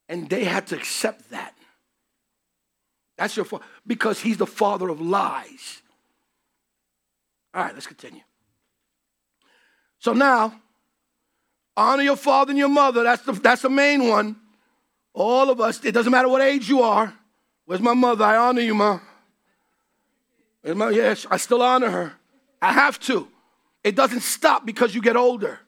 And 0.08 0.28
they 0.28 0.44
had 0.46 0.66
to 0.68 0.76
accept 0.76 1.30
that. 1.30 1.56
That's 3.18 3.36
your 3.36 3.46
father, 3.46 3.66
because 3.86 4.20
he's 4.20 4.38
the 4.38 4.48
father 4.48 4.90
of 4.90 5.00
lies. 5.00 5.84
All 7.54 7.64
right, 7.64 7.74
let's 7.76 7.86
continue. 7.86 8.24
So 10.00 10.14
now, 10.14 10.60
Honor 11.80 12.04
your 12.04 12.18
father 12.18 12.52
and 12.52 12.60
your 12.60 12.68
mother. 12.68 13.04
That's 13.04 13.24
the, 13.24 13.32
that's 13.32 13.62
the 13.62 13.70
main 13.70 14.10
one. 14.10 14.36
All 15.14 15.50
of 15.50 15.62
us, 15.62 15.84
it 15.86 15.94
doesn't 15.94 16.12
matter 16.12 16.28
what 16.28 16.42
age 16.42 16.68
you 16.68 16.82
are. 16.82 17.14
Where's 17.70 17.82
my 17.82 17.94
mother? 17.94 18.26
I 18.26 18.36
honor 18.36 18.62
you, 18.62 18.74
ma. 18.74 19.00
Where's 20.64 20.76
my, 20.76 20.90
yes, 20.90 21.28
I 21.30 21.38
still 21.38 21.62
honor 21.62 21.92
her. 21.92 22.14
I 22.60 22.74
have 22.74 23.00
to. 23.02 23.28
It 23.84 23.96
doesn't 23.96 24.22
stop 24.22 24.66
because 24.66 24.96
you 24.96 25.04
get 25.04 25.16
older. 25.16 25.60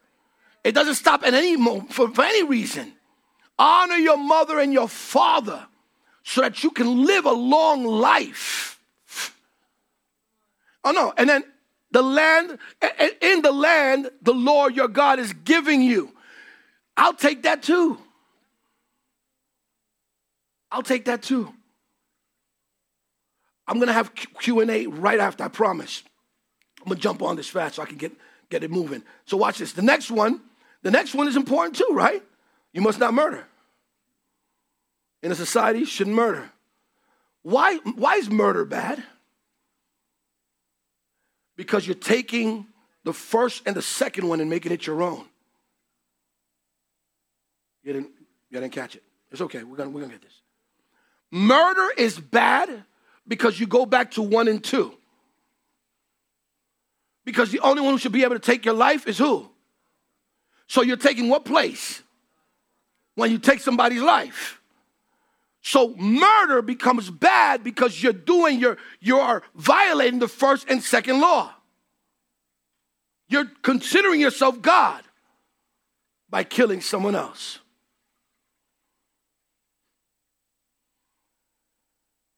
It 0.64 0.72
doesn't 0.72 0.96
stop 0.96 1.22
at 1.24 1.36
any 1.36 1.56
moment 1.58 1.94
for, 1.94 2.10
for 2.12 2.24
any 2.24 2.42
reason. 2.42 2.94
Honor 3.60 3.98
your 3.98 4.18
mother 4.18 4.58
and 4.58 4.74
your 4.74 4.88
father 4.88 5.68
so 6.24 6.42
that 6.42 6.64
you 6.64 6.72
can 6.72 7.06
live 7.06 7.26
a 7.26 7.34
long 7.34 7.84
life. 7.86 8.80
Oh 10.84 10.94
no, 10.94 11.14
and 11.16 11.30
then 11.30 11.44
the 11.92 12.02
land, 12.02 12.58
in 13.22 13.44
the 13.44 13.52
land, 13.52 14.10
the 14.24 14.34
Lord 14.34 14.76
your 14.76 14.88
God 14.88 15.20
is 15.20 15.34
giving 15.34 15.84
you. 15.84 16.12
I'll 16.98 17.14
take 17.14 17.44
that 17.44 17.62
too. 17.62 18.00
I'll 20.72 20.82
take 20.82 21.06
that 21.06 21.22
too. 21.22 21.54
I'm 23.72 23.80
gonna 23.80 23.94
have 23.94 24.14
Q&A 24.14 24.86
right 24.88 25.18
after, 25.18 25.46
I 25.46 25.48
promise. 25.48 26.04
I'm 26.82 26.90
gonna 26.90 27.00
jump 27.00 27.22
on 27.22 27.38
this 27.38 27.48
fast 27.48 27.76
so 27.76 27.82
I 27.82 27.86
can 27.86 27.96
get, 27.96 28.12
get 28.50 28.66
it 28.66 28.70
moving. 28.70 29.02
So 29.24 29.38
watch 29.38 29.60
this. 29.60 29.72
The 29.72 29.82
next 29.82 30.12
one, 30.12 30.42
the 30.82 30.92
next 30.92 31.16
one 31.16 31.30
is 31.30 31.38
important 31.38 31.78
too, 31.78 31.88
right? 31.94 32.22
You 32.74 32.82
must 32.82 33.00
not 33.00 33.14
murder. 33.14 33.46
In 35.24 35.32
a 35.32 35.36
society, 35.36 35.86
shouldn't 35.86 36.18
murder. 36.18 36.52
Why, 37.44 37.78
why 37.78 38.16
is 38.16 38.30
murder 38.30 38.66
bad? 38.66 39.02
Because 41.56 41.88
you're 41.88 41.96
taking 41.96 42.66
the 43.06 43.14
first 43.14 43.64
and 43.66 43.74
the 43.74 43.82
second 43.82 44.28
one 44.28 44.42
and 44.42 44.50
making 44.50 44.74
it 44.74 44.86
your 44.86 45.02
own. 45.02 45.24
You 47.84 47.94
didn't, 47.94 48.10
you 48.50 48.60
didn't 48.60 48.74
catch 48.74 48.98
it. 48.98 49.04
It's 49.32 49.40
okay. 49.40 49.64
We're 49.64 49.78
gonna, 49.78 49.92
we're 49.92 50.02
gonna 50.02 50.12
get 50.12 50.24
this. 50.24 50.42
Murder 51.32 51.88
is 51.96 52.20
bad 52.20 52.84
because 53.32 53.58
you 53.58 53.66
go 53.66 53.86
back 53.86 54.12
to 54.12 54.22
one 54.22 54.50
and 54.50 54.62
two. 54.62 54.94
Because 57.24 57.50
the 57.50 57.62
only 57.62 57.82
one 57.82 57.94
who 57.94 57.98
should 57.98 58.12
be 58.12 58.26
able 58.26 58.36
to 58.36 58.42
take 58.42 58.66
your 58.66 58.74
life 58.74 59.08
is 59.08 59.18
who? 59.18 59.50
So 60.68 60.82
you're 60.82 60.98
taking 60.98 61.30
what 61.30 61.46
place? 61.46 62.04
When 63.16 63.32
you 63.32 63.40
take 63.40 63.62
somebody's 63.62 64.02
life. 64.02 64.60
So 65.62 65.96
murder 65.96 66.62
becomes 66.62 67.10
bad 67.10 67.64
because 67.64 68.04
you're 68.04 68.12
doing 68.12 68.60
your 68.60 68.78
you're 69.00 69.44
violating 69.56 70.20
the 70.20 70.28
first 70.28 70.70
and 70.70 70.84
second 70.84 71.22
law. 71.22 71.54
You're 73.30 73.50
considering 73.62 74.20
yourself 74.20 74.62
God 74.62 75.02
by 76.30 76.44
killing 76.44 76.82
someone 76.82 77.16
else. 77.16 77.61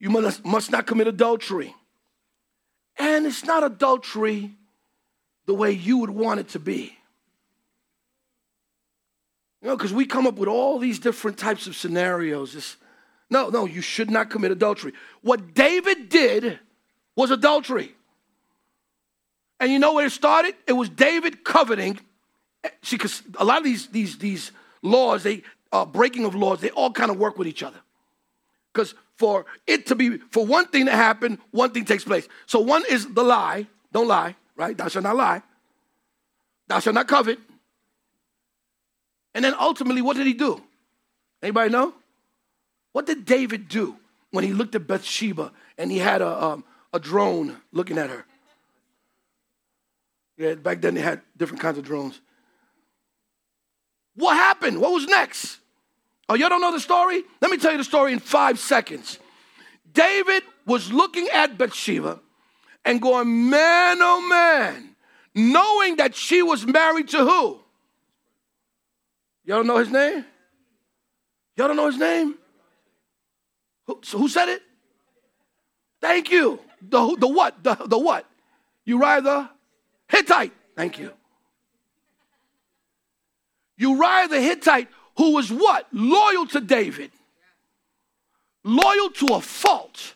You 0.04 0.10
must, 0.10 0.44
must 0.44 0.70
not 0.70 0.86
commit 0.86 1.08
adultery. 1.08 1.74
And 3.00 3.26
it's 3.26 3.46
not 3.46 3.64
adultery 3.64 4.52
the 5.46 5.54
way 5.54 5.72
you 5.72 6.00
would 6.00 6.10
want 6.10 6.42
it 6.42 6.50
to 6.50 6.60
be. 6.60 6.98
You 9.62 9.70
know, 9.70 9.78
because 9.78 9.94
we 9.94 10.06
come 10.06 10.28
up 10.28 10.36
with 10.36 10.50
all 10.50 10.78
these 10.78 11.00
different 11.00 11.38
types 11.38 11.68
of 11.68 11.78
scenarios. 11.78 12.54
It's, 12.54 12.76
no, 13.30 13.48
no, 13.48 13.66
you 13.66 13.80
should 13.80 14.12
not 14.12 14.30
commit 14.30 14.52
adultery. 14.52 14.92
What 15.22 15.54
David 15.54 16.10
did 16.10 16.60
was 17.16 17.32
adultery. 17.32 17.96
And 19.62 19.72
you 19.72 19.80
know 19.80 19.94
where 19.94 20.08
it 20.08 20.12
started? 20.12 20.54
It 20.68 20.74
was 20.74 20.90
David 20.90 21.46
coveting. 21.46 21.98
See, 22.82 22.98
because 22.98 23.24
a 23.38 23.46
lot 23.46 23.60
of 23.60 23.64
these, 23.64 23.88
these, 23.88 24.18
these 24.18 24.52
laws, 24.82 25.24
they 25.24 25.44
uh, 25.72 25.86
breaking 25.86 26.26
of 26.26 26.36
laws, 26.36 26.60
they 26.60 26.72
all 26.72 26.92
kind 26.92 27.10
of 27.10 27.16
work 27.16 27.38
with 27.38 27.48
each 27.48 27.64
other. 27.64 27.80
Because 28.74 28.96
for 29.18 29.46
it 29.68 29.86
to 29.88 29.96
be, 29.96 30.18
for 30.32 30.46
one 30.46 30.68
thing 30.68 30.86
to 30.88 30.92
happen, 30.92 31.40
one 31.52 31.72
thing 31.72 31.86
takes 31.86 32.04
place. 32.04 32.28
So 32.46 32.60
one 32.60 32.84
is 32.90 33.12
the 33.14 33.24
lie. 33.24 33.68
Don't 33.92 34.08
lie, 34.08 34.36
right? 34.56 34.76
Thou 34.76 34.88
shalt 34.88 35.04
not 35.04 35.16
lie. 35.16 35.44
Thou 36.68 36.80
shalt 36.80 36.96
not 36.96 37.08
covet. 37.08 37.40
And 39.36 39.46
then 39.46 39.54
ultimately, 39.60 40.02
what 40.02 40.18
did 40.18 40.28
he 40.28 40.34
do? 40.34 40.62
Anybody 41.42 41.70
know? 41.70 41.94
What 42.92 43.06
did 43.06 43.26
David 43.26 43.68
do 43.68 43.98
when 44.32 44.44
he 44.44 44.54
looked 44.54 44.76
at 44.76 44.88
Bathsheba 44.88 45.52
and 45.78 45.92
he 45.92 46.00
had 46.00 46.22
a, 46.22 46.44
um, 46.44 46.64
a 46.92 47.00
drone 47.00 47.58
looking 47.72 47.98
at 47.98 48.10
her? 48.10 48.26
Yeah, 50.38 50.56
back 50.56 50.82
then 50.82 50.96
they 50.96 51.02
had 51.02 51.22
different 51.38 51.62
kinds 51.62 51.78
of 51.78 51.84
drones. 51.84 52.20
What 54.16 54.36
happened? 54.36 54.80
What 54.80 54.92
was 54.92 55.06
next? 55.06 55.60
Oh, 56.30 56.36
y'all 56.36 56.50
don't 56.50 56.62
know 56.62 56.72
the 56.72 56.80
story? 56.80 57.24
Let 57.42 57.52
me 57.52 57.58
tell 57.58 57.72
you 57.72 57.78
the 57.78 57.84
story 57.84 58.14
in 58.14 58.20
five 58.20 58.58
seconds. 58.58 59.20
David 59.92 60.44
was 60.66 60.92
looking 60.92 61.28
at 61.30 61.58
Bathsheba 61.58 62.20
and 62.86 63.02
going, 63.02 63.50
man, 63.50 63.98
oh 64.02 64.22
man, 64.28 64.96
knowing 65.36 65.98
that 65.98 66.16
she 66.16 66.42
was 66.42 66.66
married 66.66 67.10
to 67.10 67.20
who? 67.20 67.60
Y'all 69.46 69.58
don't 69.58 69.68
know 69.68 69.78
his 69.78 69.90
name? 69.90 70.26
Y'all 71.56 71.68
don't 71.68 71.76
know 71.78 71.88
his 71.88 71.98
name? 71.98 72.36
Who, 73.86 74.00
so 74.04 74.18
who 74.18 74.30
said 74.30 74.50
it? 74.50 74.62
Thank 76.02 76.32
you. 76.32 76.60
The, 76.82 77.16
the 77.20 77.28
what? 77.28 77.64
The, 77.64 77.76
the 77.76 77.98
what? 77.98 78.26
Uriah 78.86 79.22
the 79.22 79.50
Hittite. 80.08 80.54
Thank 80.76 81.00
you. 81.00 81.12
Uriah 83.78 84.28
the 84.28 84.42
Hittite, 84.42 84.88
who 85.18 85.34
was 85.34 85.52
what? 85.52 85.88
Loyal 85.92 86.48
to 86.48 86.62
David. 86.62 87.12
Loyal 88.64 89.10
to 89.12 89.28
a 89.36 89.42
fault. 89.42 90.16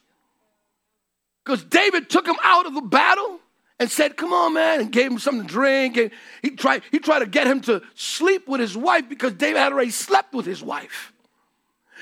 Because 1.43 1.63
David 1.63 2.09
took 2.09 2.27
him 2.27 2.37
out 2.43 2.65
of 2.65 2.73
the 2.73 2.81
battle 2.81 3.39
and 3.79 3.89
said, 3.89 4.17
Come 4.17 4.33
on, 4.33 4.53
man, 4.53 4.81
and 4.81 4.91
gave 4.91 5.11
him 5.11 5.19
something 5.19 5.47
to 5.47 5.53
drink. 5.53 5.97
And 5.97 6.11
he 6.41 6.51
tried, 6.51 6.81
he 6.91 6.99
tried 6.99 7.19
to 7.19 7.25
get 7.25 7.47
him 7.47 7.61
to 7.61 7.81
sleep 7.95 8.47
with 8.47 8.59
his 8.59 8.75
wife 8.75 9.07
because 9.07 9.33
David 9.33 9.59
had 9.59 9.71
already 9.71 9.91
slept 9.91 10.33
with 10.33 10.45
his 10.45 10.63
wife 10.63 11.13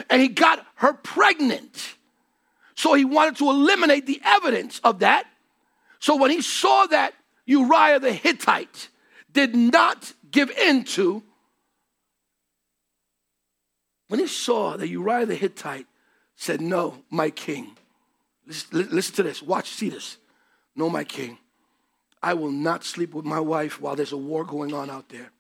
and 0.10 0.22
he 0.22 0.28
got 0.28 0.66
her 0.76 0.94
pregnant. 0.94 1.96
So 2.76 2.94
he 2.94 3.06
wanted 3.06 3.38
to 3.38 3.50
eliminate 3.50 4.06
the 4.06 4.22
evidence 4.24 4.80
of 4.84 5.00
that. 5.00 5.26
So 6.00 6.16
when 6.18 6.32
he 6.32 6.42
saw 6.42 6.86
that 6.88 7.14
Uriah 7.46 8.00
the 8.00 8.12
Hittite 8.12 8.90
did 9.32 9.56
not 9.56 10.14
give 10.32 10.50
in 10.52 10.84
to, 10.86 11.24
when 14.08 14.20
he 14.20 14.28
saw 14.28 14.78
that 14.78 14.88
Uriah 14.88 15.26
the 15.26 15.36
Hittite 15.36 15.88
said, 16.36 16.62
No, 16.62 17.04
my 17.10 17.30
king, 17.30 17.78
listen, 18.46 18.88
listen 18.92 19.16
to 19.16 19.24
this, 19.24 19.42
watch, 19.42 19.70
see 19.70 19.90
this. 19.90 20.18
No, 20.76 20.90
my 20.90 21.04
king, 21.04 21.38
I 22.22 22.34
will 22.34 22.52
not 22.52 22.84
sleep 22.84 23.14
with 23.14 23.26
my 23.26 23.40
wife 23.40 23.80
while 23.80 23.96
there's 23.96 24.12
a 24.12 24.18
war 24.18 24.44
going 24.44 24.74
on 24.74 24.90
out 24.90 25.10
there. 25.10 25.32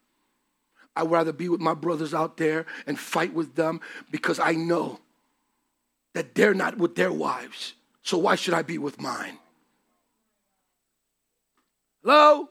I'd 0.95 1.11
rather 1.11 1.34
be 1.34 1.49
with 1.49 1.59
my 1.59 1.74
brothers 1.74 2.13
out 2.13 2.38
there 2.38 2.66
and 2.88 2.97
fight 2.97 3.34
with 3.34 3.55
them 3.55 3.82
because 4.11 4.39
I 4.39 4.53
know 4.53 4.99
that 6.13 6.36
they're 6.36 6.53
not 6.53 6.78
with 6.78 6.95
their 6.95 7.11
wives. 7.11 7.74
So 8.01 8.18
why 8.18 8.36
should 8.36 8.53
I 8.53 8.61
be 8.61 8.78
with 8.78 9.01
mine? 9.01 9.38
Hello? 12.01 12.49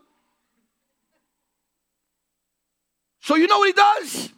So 3.20 3.36
you 3.36 3.46
know 3.46 3.60
what 3.60 3.66
he 3.68 3.72
does? 3.72 4.30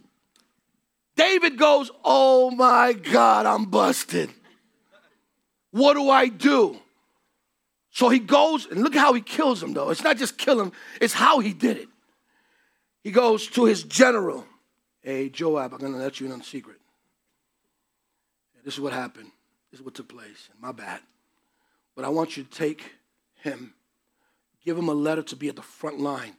David 1.17 1.59
goes, 1.59 1.91
Oh 2.05 2.51
my 2.51 2.93
God, 2.93 3.47
I'm 3.47 3.65
busted. 3.67 4.31
What 5.71 5.95
do 5.95 6.09
I 6.09 6.29
do? 6.29 6.79
So 7.91 8.11
he 8.11 8.19
goes, 8.19 8.67
and 8.67 8.83
look 8.83 8.95
how 8.95 9.15
he 9.15 9.23
kills 9.23 9.63
him, 9.63 9.73
though. 9.73 9.91
It's 9.91 10.03
not 10.03 10.19
just 10.19 10.37
kill 10.37 10.61
him, 10.61 10.73
it's 11.01 11.15
how 11.15 11.41
he 11.41 11.53
did 11.53 11.79
it. 11.79 11.89
He 13.03 13.11
goes 13.11 13.47
to 13.49 13.65
his 13.65 13.83
general. 13.85 14.45
Hey, 15.01 15.29
Joab, 15.29 15.73
I'm 15.73 15.79
going 15.79 15.93
to 15.93 15.99
let 15.99 16.21
you 16.21 16.27
in 16.27 16.33
on 16.33 16.41
a 16.41 16.45
secret. 16.45 16.77
This 18.65 18.75
is 18.75 18.81
what 18.81 18.93
happened. 18.93 19.31
This 19.71 19.81
is 19.81 19.85
what 19.85 19.95
took 19.95 20.09
place. 20.09 20.51
My 20.61 20.73
bad. 20.73 21.01
But 21.95 22.05
I 22.05 22.09
want 22.09 22.37
you 22.37 22.43
to 22.43 22.51
take 22.51 22.93
him, 23.37 23.75
give 24.65 24.77
him 24.77 24.89
a 24.89 24.95
letter 24.95 25.23
to 25.23 25.37
be 25.37 25.49
at 25.49 25.57
the 25.57 25.63
front 25.63 26.01
line. 26.01 26.37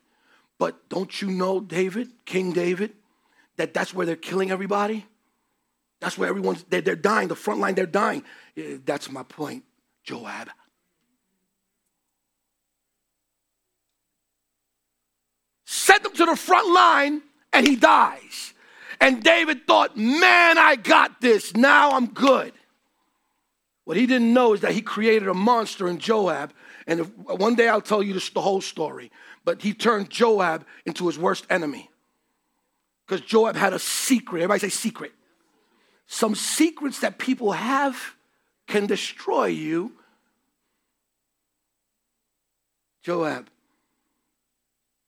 But 0.60 0.90
don't 0.90 1.22
you 1.22 1.30
know, 1.30 1.60
David, 1.60 2.10
King 2.26 2.52
David, 2.52 2.94
that 3.58 3.74
that's 3.74 3.94
where 3.94 4.06
they're 4.06 4.16
killing 4.16 4.52
everybody? 4.52 5.06
That's 6.00 6.18
where 6.18 6.30
everyone's, 6.30 6.64
they're, 6.70 6.82
they're 6.82 6.96
dying. 6.96 7.28
The 7.28 7.36
front 7.36 7.60
line, 7.60 7.76
they're 7.76 7.86
dying. 7.86 8.24
Eh, 8.56 8.78
that's 8.86 9.12
my 9.12 9.24
point, 9.24 9.64
Joab. 10.04 10.50
sent 15.88 16.06
him 16.06 16.12
to 16.14 16.26
the 16.26 16.36
front 16.36 16.74
line, 16.74 17.22
and 17.54 17.68
he 17.68 17.76
dies. 17.76 18.54
And 19.00 19.24
David 19.24 19.68
thought, 19.68 19.96
man, 19.96 20.58
I 20.58 20.76
got 20.76 21.22
this. 21.22 21.56
Now 21.56 21.92
I'm 21.92 22.08
good. 22.08 22.54
What 23.86 23.96
he 23.96 24.06
didn't 24.06 24.34
know 24.34 24.54
is 24.54 24.62
that 24.62 24.74
he 24.74 24.82
created 24.82 25.28
a 25.28 25.34
monster 25.34 25.88
in 25.88 26.00
Joab. 26.00 26.52
And 26.88 27.02
if, 27.02 27.18
one 27.18 27.56
day 27.56 27.70
I'll 27.70 27.82
tell 27.82 28.04
you 28.04 28.14
this, 28.14 28.30
the 28.30 28.42
whole 28.42 28.60
story. 28.60 29.12
But 29.46 29.62
he 29.62 29.74
turned 29.74 30.10
Joab 30.10 30.66
into 30.86 31.08
his 31.08 31.18
worst 31.18 31.46
enemy. 31.50 31.90
Because 33.08 33.26
Joab 33.26 33.56
had 33.56 33.74
a 33.74 33.80
secret. 33.80 34.40
Everybody 34.40 34.60
say 34.60 34.70
secret. 34.70 35.14
Some 36.08 36.36
secrets 36.36 37.00
that 37.00 37.18
people 37.18 37.54
have 37.54 38.16
can 38.68 38.86
destroy 38.86 39.46
you. 39.46 39.94
Joab, 43.02 43.48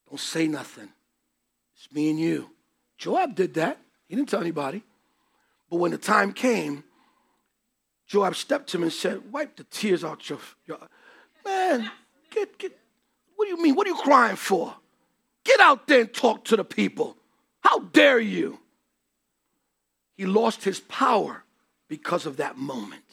don't 0.10 0.20
say 0.20 0.48
nothing. 0.48 0.90
It's 1.76 1.92
me 1.92 2.10
and 2.10 2.20
you. 2.20 2.50
Joab 2.98 3.36
did 3.36 3.56
that. 3.56 3.78
He 4.08 4.16
didn't 4.16 4.30
tell 4.30 4.42
anybody. 4.42 4.82
But 5.70 5.78
when 5.78 5.92
the 5.92 5.98
time 5.98 6.32
came, 6.32 6.84
Joab 8.08 8.36
stepped 8.36 8.70
to 8.70 8.78
him 8.78 8.84
and 8.84 8.94
said, 8.94 9.32
Wipe 9.32 9.58
the 9.58 9.66
tears 9.66 10.04
out 10.04 10.30
your, 10.30 10.40
your 10.66 10.80
man. 11.46 11.92
Get, 12.32 12.58
get, 12.58 12.78
what 13.36 13.46
do 13.46 13.52
you 13.52 13.62
mean? 13.62 13.76
What 13.76 13.88
are 13.88 13.92
you 13.92 13.98
crying 13.98 14.36
for? 14.36 14.74
Get 15.44 15.60
out 15.60 15.88
there 15.88 16.02
and 16.02 16.14
talk 16.14 16.46
to 16.46 16.56
the 16.56 16.64
people. 16.64 17.18
How 17.62 17.80
dare 17.80 18.20
you? 18.20 18.60
He 20.16 20.26
lost 20.26 20.64
his 20.64 20.80
power 20.80 21.44
because 21.88 22.26
of 22.26 22.38
that 22.38 22.58
moment. 22.58 23.04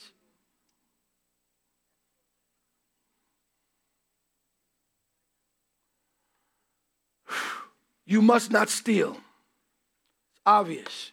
You 8.07 8.22
must 8.22 8.53
not 8.53 8.68
steal. 8.68 9.12
It's 9.12 10.40
obvious. 10.47 11.11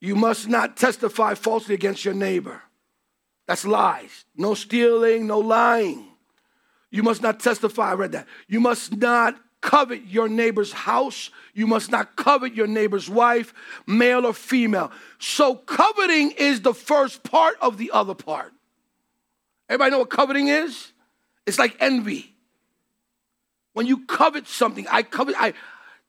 You 0.00 0.14
must 0.14 0.46
not 0.48 0.76
testify 0.76 1.34
falsely 1.34 1.74
against 1.74 2.04
your 2.04 2.14
neighbor. 2.14 2.62
That's 3.46 3.64
lies. 3.64 4.24
No 4.36 4.54
stealing, 4.54 5.26
no 5.26 5.38
lying. 5.38 6.08
You 6.90 7.02
must 7.02 7.22
not 7.22 7.40
testify. 7.40 7.90
I 7.90 7.94
read 7.94 8.12
that. 8.12 8.26
You 8.46 8.60
must 8.60 8.96
not 8.96 9.36
covet 9.62 10.06
your 10.06 10.28
neighbor's 10.28 10.72
house. 10.72 11.30
You 11.54 11.66
must 11.66 11.90
not 11.90 12.16
covet 12.16 12.54
your 12.54 12.66
neighbor's 12.66 13.08
wife, 13.08 13.54
male 13.86 14.26
or 14.26 14.34
female. 14.34 14.92
So, 15.18 15.54
coveting 15.54 16.32
is 16.32 16.60
the 16.60 16.74
first 16.74 17.22
part 17.22 17.56
of 17.62 17.78
the 17.78 17.90
other 17.92 18.14
part. 18.14 18.52
Everybody 19.70 19.92
know 19.92 20.00
what 20.00 20.10
coveting 20.10 20.48
is? 20.48 20.92
It's 21.46 21.58
like 21.58 21.76
envy. 21.80 22.34
When 23.72 23.86
you 23.86 24.04
covet 24.04 24.46
something, 24.46 24.86
I 24.90 25.02
covet, 25.02 25.34
I 25.38 25.54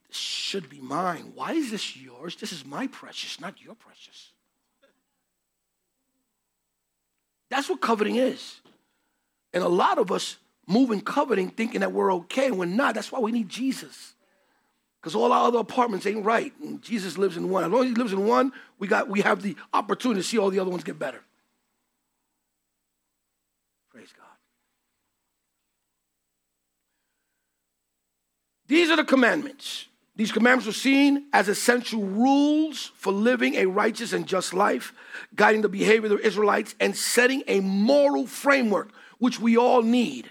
should 0.10 0.70
be 0.70 0.82
mine. 0.82 1.32
Why 1.34 1.54
is 1.54 1.72
this 1.72 1.96
yours? 1.96 2.36
This 2.36 2.52
is 2.52 2.66
my 2.66 2.88
precious, 2.88 3.40
not 3.40 3.62
your 3.62 3.76
precious. 3.76 4.32
That's 7.50 7.70
what 7.70 7.82
coveting 7.82 8.16
is. 8.18 8.60
And 9.54 9.64
a 9.64 9.70
lot 9.70 9.98
of 9.98 10.12
us 10.12 10.38
moving 10.68 11.02
coveting 11.02 11.50
thinking 11.50 11.82
that 11.82 11.92
we're 11.92 12.14
okay 12.14 12.48
and 12.48 12.58
we're 12.58 12.66
not. 12.66 12.96
That's 12.96 13.12
why 13.12 13.20
we 13.20 13.32
need 13.32 13.50
Jesus. 13.50 14.14
Because 15.04 15.16
all 15.16 15.34
our 15.34 15.48
other 15.48 15.60
apartments 15.60 16.06
ain't 16.06 16.24
right. 16.24 16.54
And 16.62 16.82
Jesus 16.82 17.18
lives 17.18 17.36
in 17.36 17.50
one. 17.50 17.66
As 17.66 17.70
long 17.70 17.84
as 17.84 17.90
he 17.90 17.96
lives 17.96 18.14
in 18.14 18.26
one, 18.26 18.54
we 18.80 18.88
got 18.88 19.10
we 19.10 19.22
have 19.22 19.42
the 19.42 19.58
opportunity 19.74 20.22
to 20.22 20.28
see 20.28 20.38
all 20.38 20.50
the 20.50 20.60
other 20.60 20.72
ones 20.72 20.84
get 20.84 20.98
better. 20.98 21.22
Praise 23.92 24.14
God. 24.18 24.26
These 28.68 28.90
are 28.90 28.96
the 28.96 29.04
commandments. 29.04 29.88
These 30.16 30.32
commandments 30.32 30.68
were 30.68 30.74
seen 30.74 31.26
as 31.34 31.50
essential 31.50 32.04
rules 32.04 32.92
for 32.96 33.12
living 33.12 33.56
a 33.56 33.66
righteous 33.66 34.14
and 34.14 34.28
just 34.28 34.54
life, 34.54 34.94
guiding 35.36 35.64
the 35.64 35.70
behavior 35.70 36.06
of 36.06 36.18
the 36.18 36.26
Israelites, 36.26 36.76
and 36.80 36.96
setting 36.96 37.44
a 37.48 37.60
moral 37.60 38.28
framework, 38.28 38.94
which 39.18 39.40
we 39.40 39.58
all 39.58 39.82
need 39.82 40.30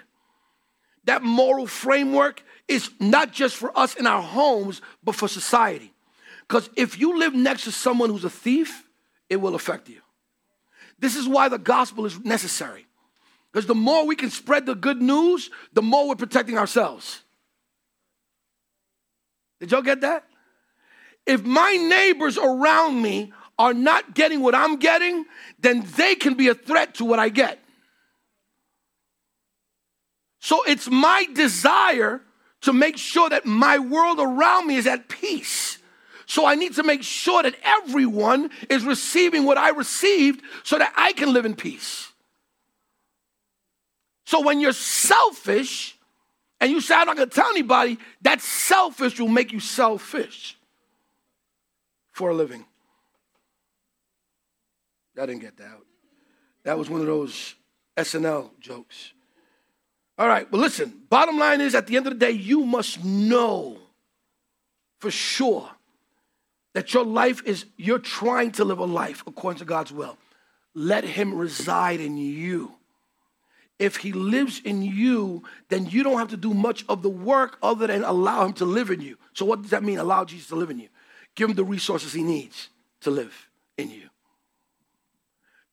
that 1.05 1.23
moral 1.23 1.67
framework 1.67 2.43
is 2.69 2.91
not 3.01 3.33
just 3.33 3.57
for 3.57 3.77
us 3.77 3.95
in 3.95 4.07
our 4.07 4.23
homes, 4.23 4.81
but 5.03 5.15
for 5.15 5.29
society. 5.29 5.93
Because 6.49 6.71
if 6.77 6.99
you 6.99 7.19
live 7.19 7.35
next 7.35 7.65
to 7.65 7.73
someone 7.73 8.11
who's 8.11 8.25
a 8.25 8.31
thief, 8.31 8.89
it 9.29 9.37
will 9.37 9.55
affect 9.55 9.89
you. 9.89 10.01
This 10.99 11.17
is 11.17 11.27
why 11.27 11.49
the 11.49 11.59
gospel 11.59 12.07
is 12.07 12.21
necessary. 12.21 12.87
Because 13.53 13.67
the 13.67 13.75
more 13.75 14.07
we 14.07 14.17
can 14.17 14.31
spread 14.31 14.67
the 14.67 14.75
good 14.75 15.03
news, 15.03 15.51
the 15.73 15.83
more 15.83 16.09
we're 16.09 16.15
protecting 16.15 16.57
ourselves. 16.57 17.23
Did 19.61 19.71
y'all 19.71 19.83
get 19.83 20.01
that? 20.01 20.25
If 21.27 21.45
my 21.45 21.77
neighbors 21.77 22.39
around 22.39 23.01
me 23.01 23.33
are 23.59 23.75
not 23.75 24.15
getting 24.15 24.41
what 24.41 24.55
I'm 24.55 24.77
getting, 24.77 25.25
then 25.61 25.87
they 25.97 26.15
can 26.15 26.35
be 26.35 26.49
a 26.49 26.55
threat 26.55 26.95
to 26.97 27.05
what 27.05 27.19
I 27.19 27.29
get. 27.29 27.62
So 30.43 30.65
it's 30.65 30.91
my 30.91 31.25
desire 31.35 32.21
to 32.63 32.73
make 32.73 32.99
sure 32.99 33.31
that 33.31 33.47
my 33.47 33.79
world 33.79 34.19
around 34.19 34.67
me 34.67 34.75
is 34.75 34.89
at 34.89 35.09
peace. 35.09 35.79
So 36.27 36.45
I 36.45 36.57
need 36.57 36.75
to 36.75 36.83
make 36.83 37.05
sure 37.05 37.45
that 37.45 37.55
everyone 37.63 38.51
is 38.69 38.85
receiving 38.85 39.45
what 39.45 39.57
I 39.57 39.71
received 39.71 40.43
so 40.65 40.79
that 40.79 40.93
I 40.97 41.13
can 41.13 41.33
live 41.33 41.47
in 41.47 41.55
peace. 41.55 42.11
So 44.25 44.41
when 44.41 44.59
you're 44.59 44.73
selfish 44.73 45.97
and 46.61 46.73
you 46.73 46.81
say, 46.81 46.97
I'm 46.97 47.07
not 47.07 47.17
gonna 47.17 47.31
tell 47.31 47.51
anybody, 47.51 47.99
that 48.23 48.41
selfish 48.41 49.21
will 49.21 49.29
make 49.29 49.53
you 49.53 49.61
selfish 49.61 50.59
for 52.11 52.31
a 52.31 52.35
living. 52.35 52.65
I 55.17 55.25
didn't 55.25 55.43
get 55.43 55.57
that. 55.59 55.79
That 56.65 56.77
was 56.77 56.91
one 56.91 57.01
of 57.01 57.07
those 57.07 57.55
SNL 57.97 58.51
jokes. 58.59 59.12
All 60.19 60.29
right, 60.29 60.51
well, 60.53 60.61
listen, 60.61 60.93
bottom 61.09 61.39
line 61.39 61.61
is 61.61 61.75
at 61.75 61.87
the 61.87 61.97
end 61.97 62.07
of 62.07 62.13
the 62.13 62.19
day, 62.19 62.33
you 62.33 62.65
must 62.65 63.03
know 63.03 63.79
for 65.01 65.11
sure 65.11 65.69
that 66.75 66.95
your 66.95 67.05
life 67.05 67.43
is, 67.45 67.65
you're 67.77 67.99
trying 67.99 68.53
to 68.53 68.65
live 68.65 68.79
a 68.79 68.85
life 68.85 69.23
according 69.27 69.59
to 69.59 69.65
God's 69.65 69.93
will. 69.93 70.17
Let 70.75 71.05
Him 71.05 71.35
reside 71.35 72.01
in 72.01 72.17
you. 72.17 72.73
If 73.79 73.97
He 73.97 74.13
lives 74.13 74.61
in 74.65 74.83
you, 74.83 75.43
then 75.69 75.87
you 75.87 76.03
don't 76.03 76.19
have 76.19 76.29
to 76.29 76.37
do 76.37 76.55
much 76.55 76.85
of 76.89 77.03
the 77.03 77.11
work 77.11 77.59
other 77.63 77.87
than 77.87 78.05
allow 78.05 78.45
Him 78.45 78.53
to 78.55 78.65
live 78.65 78.91
in 78.91 79.01
you. 79.01 79.17
So, 79.35 79.45
what 79.45 79.63
does 79.63 79.71
that 79.73 79.83
mean? 79.83 79.99
Allow 79.99 80.25
Jesus 80.25 80.49
to 80.49 80.57
live 80.57 80.71
in 80.71 80.79
you. 80.79 80.89
Give 81.35 81.51
Him 81.51 81.57
the 81.57 81.65
resources 81.65 82.13
He 82.13 82.23
needs 82.23 82.69
to 83.01 83.11
live 83.11 83.49
in 83.77 83.91
you. 83.91 84.09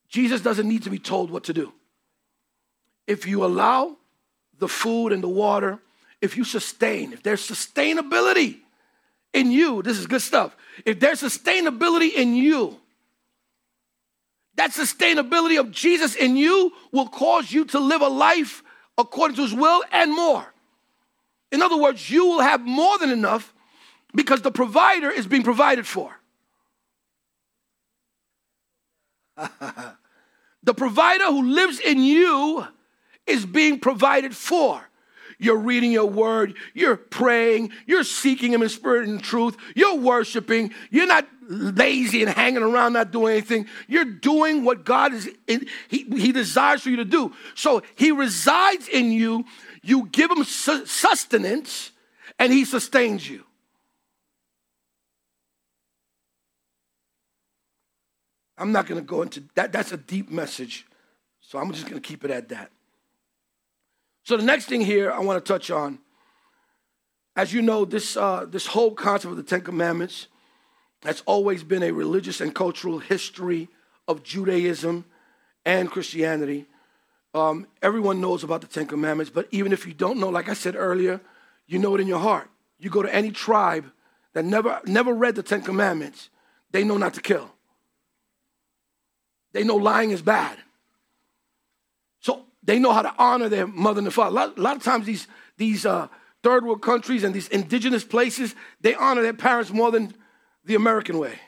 Jesus 0.09 0.41
doesn't 0.41 0.67
need 0.67 0.83
to 0.83 0.89
be 0.89 0.97
told 0.97 1.29
what 1.29 1.43
to 1.45 1.53
do. 1.53 1.71
If 3.05 3.27
you 3.27 3.45
allow 3.45 3.98
the 4.59 4.67
food 4.67 5.11
and 5.11 5.23
the 5.23 5.29
water, 5.29 5.79
if 6.21 6.37
you 6.37 6.43
sustain, 6.43 7.13
if 7.13 7.23
there's 7.23 7.47
sustainability 7.47 8.59
in 9.33 9.51
you, 9.51 9.81
this 9.81 9.97
is 9.97 10.07
good 10.07 10.21
stuff. 10.21 10.55
If 10.85 10.99
there's 10.99 11.21
sustainability 11.21 12.13
in 12.13 12.35
you, 12.35 12.77
that 14.55 14.71
sustainability 14.71 15.59
of 15.59 15.71
Jesus 15.71 16.15
in 16.15 16.35
you 16.35 16.73
will 16.91 17.07
cause 17.07 17.51
you 17.51 17.65
to 17.65 17.79
live 17.79 18.01
a 18.01 18.09
life 18.09 18.61
according 18.97 19.37
to 19.37 19.43
his 19.43 19.53
will 19.53 19.83
and 19.91 20.13
more. 20.13 20.45
In 21.51 21.61
other 21.61 21.77
words, 21.77 22.09
you 22.09 22.25
will 22.25 22.41
have 22.41 22.61
more 22.61 22.97
than 22.97 23.09
enough 23.09 23.53
because 24.13 24.41
the 24.41 24.51
provider 24.51 25.09
is 25.09 25.27
being 25.27 25.43
provided 25.43 25.87
for. 25.87 26.13
the 30.63 30.73
provider 30.73 31.25
who 31.25 31.53
lives 31.53 31.79
in 31.79 31.99
you 32.03 32.67
is 33.29 33.45
being 33.45 33.79
provided 33.79 34.35
for. 34.35 34.81
You're 35.41 35.57
reading 35.57 35.93
your 35.93 36.05
word, 36.05 36.55
you're 36.73 36.97
praying, 36.97 37.71
you're 37.87 38.03
seeking 38.03 38.53
Him 38.53 38.61
in 38.61 38.67
spirit 38.67 39.07
and 39.07 39.23
truth, 39.23 39.55
you're 39.73 39.95
worshiping, 39.95 40.73
you're 40.91 41.07
not 41.07 41.25
lazy 41.47 42.21
and 42.21 42.31
hanging 42.31 42.61
around 42.61 42.93
not 42.93 43.11
doing 43.11 43.33
anything. 43.33 43.65
You're 43.87 44.03
doing 44.03 44.65
what 44.65 44.83
God 44.83 45.13
is 45.13 45.29
in, 45.47 45.65
he, 45.87 46.03
he 46.03 46.33
desires 46.33 46.81
for 46.81 46.89
you 46.89 46.97
to 46.97 47.05
do. 47.05 47.33
So 47.55 47.83
He 47.95 48.11
resides 48.11 48.89
in 48.89 49.11
you, 49.11 49.45
you 49.81 50.07
give 50.07 50.29
Him 50.29 50.43
sustenance, 50.43 51.91
and 52.37 52.51
He 52.51 52.65
sustains 52.65 53.27
you. 53.27 53.45
I'm 58.57 58.73
not 58.73 58.87
going 58.87 58.99
to 58.99 59.05
go 59.05 59.21
into 59.21 59.43
that. 59.55 59.71
That's 59.71 59.93
a 59.93 59.97
deep 59.97 60.29
message. 60.29 60.85
So 61.39 61.57
I'm 61.57 61.71
just 61.71 61.85
going 61.85 61.99
to 61.99 62.05
keep 62.05 62.25
it 62.25 62.31
at 62.31 62.49
that. 62.49 62.71
So 64.29 64.37
the 64.37 64.43
next 64.43 64.65
thing 64.65 64.81
here 64.81 65.11
I 65.11 65.21
want 65.21 65.43
to 65.43 65.53
touch 65.53 65.71
on, 65.71 65.97
as 67.35 67.51
you 67.51 67.63
know, 67.63 67.83
this 67.83 68.15
uh, 68.15 68.45
this 68.47 68.67
whole 68.67 68.91
concept 68.91 69.31
of 69.31 69.37
the 69.37 69.41
Ten 69.41 69.61
Commandments 69.61 70.27
has 71.01 71.23
always 71.25 71.63
been 71.63 71.81
a 71.81 71.89
religious 71.89 72.39
and 72.39 72.53
cultural 72.53 72.99
history 72.99 73.69
of 74.07 74.21
Judaism 74.21 75.05
and 75.65 75.89
Christianity. 75.89 76.67
Um, 77.33 77.65
everyone 77.81 78.21
knows 78.21 78.43
about 78.43 78.61
the 78.61 78.67
Ten 78.67 78.85
Commandments, 78.85 79.31
but 79.31 79.47
even 79.49 79.73
if 79.73 79.87
you 79.87 79.95
don't 79.95 80.19
know, 80.19 80.29
like 80.29 80.47
I 80.47 80.53
said 80.53 80.75
earlier, 80.75 81.21
you 81.65 81.79
know 81.79 81.95
it 81.95 82.01
in 82.01 82.07
your 82.07 82.19
heart. 82.19 82.51
You 82.77 82.91
go 82.91 83.01
to 83.01 83.11
any 83.11 83.31
tribe 83.31 83.85
that 84.33 84.45
never 84.45 84.79
never 84.85 85.11
read 85.11 85.33
the 85.33 85.41
Ten 85.41 85.63
Commandments, 85.63 86.29
they 86.69 86.83
know 86.83 86.97
not 86.97 87.15
to 87.15 87.21
kill. 87.21 87.49
They 89.53 89.63
know 89.63 89.77
lying 89.77 90.11
is 90.11 90.21
bad. 90.21 90.59
They 92.63 92.79
know 92.79 92.91
how 92.91 93.01
to 93.01 93.13
honor 93.17 93.49
their 93.49 93.67
mother 93.67 94.01
and 94.01 94.13
father. 94.13 94.29
A 94.29 94.33
lot, 94.33 94.57
a 94.57 94.61
lot 94.61 94.75
of 94.75 94.83
times, 94.83 95.05
these, 95.05 95.27
these 95.57 95.85
uh, 95.85 96.07
third 96.43 96.65
world 96.65 96.81
countries 96.81 97.23
and 97.23 97.33
these 97.33 97.47
indigenous 97.47 98.03
places, 98.03 98.55
they 98.81 98.95
honor 98.95 99.21
their 99.21 99.33
parents 99.33 99.71
more 99.71 99.91
than 99.91 100.13
the 100.65 100.75
American 100.75 101.17
way. 101.17 101.39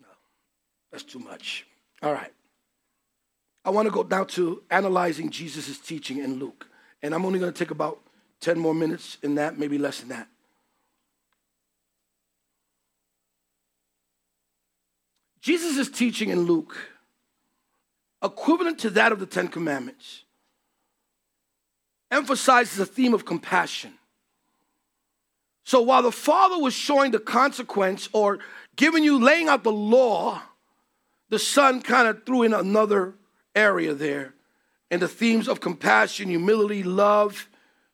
No, 0.00 0.08
that's 0.90 1.04
too 1.04 1.18
much. 1.18 1.66
All 2.02 2.12
right. 2.12 2.32
I 3.64 3.70
want 3.70 3.86
to 3.86 3.92
go 3.92 4.04
down 4.04 4.28
to 4.28 4.62
analyzing 4.70 5.28
Jesus' 5.30 5.78
teaching 5.78 6.18
in 6.18 6.38
Luke. 6.38 6.68
And 7.02 7.14
I'm 7.14 7.26
only 7.26 7.38
going 7.38 7.52
to 7.52 7.58
take 7.58 7.70
about 7.70 8.00
10 8.40 8.58
more 8.58 8.74
minutes 8.74 9.18
in 9.22 9.34
that, 9.34 9.58
maybe 9.58 9.76
less 9.76 10.00
than 10.00 10.10
that. 10.10 10.28
Jesus' 15.46 15.88
teaching 15.88 16.30
in 16.30 16.40
Luke, 16.40 16.76
equivalent 18.20 18.80
to 18.80 18.90
that 18.90 19.12
of 19.12 19.20
the 19.20 19.26
Ten 19.26 19.46
Commandments, 19.46 20.24
emphasizes 22.10 22.80
a 22.80 22.84
theme 22.84 23.14
of 23.14 23.24
compassion. 23.24 23.92
So 25.62 25.82
while 25.82 26.02
the 26.02 26.10
Father 26.10 26.58
was 26.58 26.74
showing 26.74 27.12
the 27.12 27.20
consequence 27.20 28.08
or 28.12 28.40
giving 28.74 29.04
you, 29.04 29.22
laying 29.22 29.46
out 29.46 29.62
the 29.62 29.70
law, 29.70 30.42
the 31.28 31.38
Son 31.38 31.80
kind 31.80 32.08
of 32.08 32.26
threw 32.26 32.42
in 32.42 32.52
another 32.52 33.14
area 33.54 33.94
there 33.94 34.34
and 34.90 35.00
the 35.00 35.06
themes 35.06 35.46
of 35.46 35.60
compassion, 35.60 36.28
humility, 36.28 36.82
love, 36.82 37.48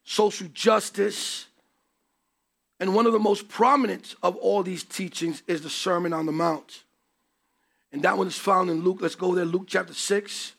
social 0.04 0.48
justice. 0.54 1.48
And 2.80 2.94
one 2.94 3.04
of 3.04 3.12
the 3.12 3.18
most 3.18 3.50
prominent 3.50 4.14
of 4.22 4.36
all 4.36 4.62
these 4.62 4.84
teachings 4.84 5.42
is 5.46 5.60
the 5.60 5.68
Sermon 5.68 6.14
on 6.14 6.24
the 6.24 6.32
Mount. 6.32 6.84
And 7.92 8.02
that 8.02 8.16
one 8.16 8.26
is 8.26 8.38
found 8.38 8.70
in 8.70 8.82
Luke. 8.82 8.98
Let's 9.00 9.14
go 9.14 9.34
there, 9.34 9.44
Luke 9.44 9.66
chapter 9.66 9.92
6, 9.92 10.52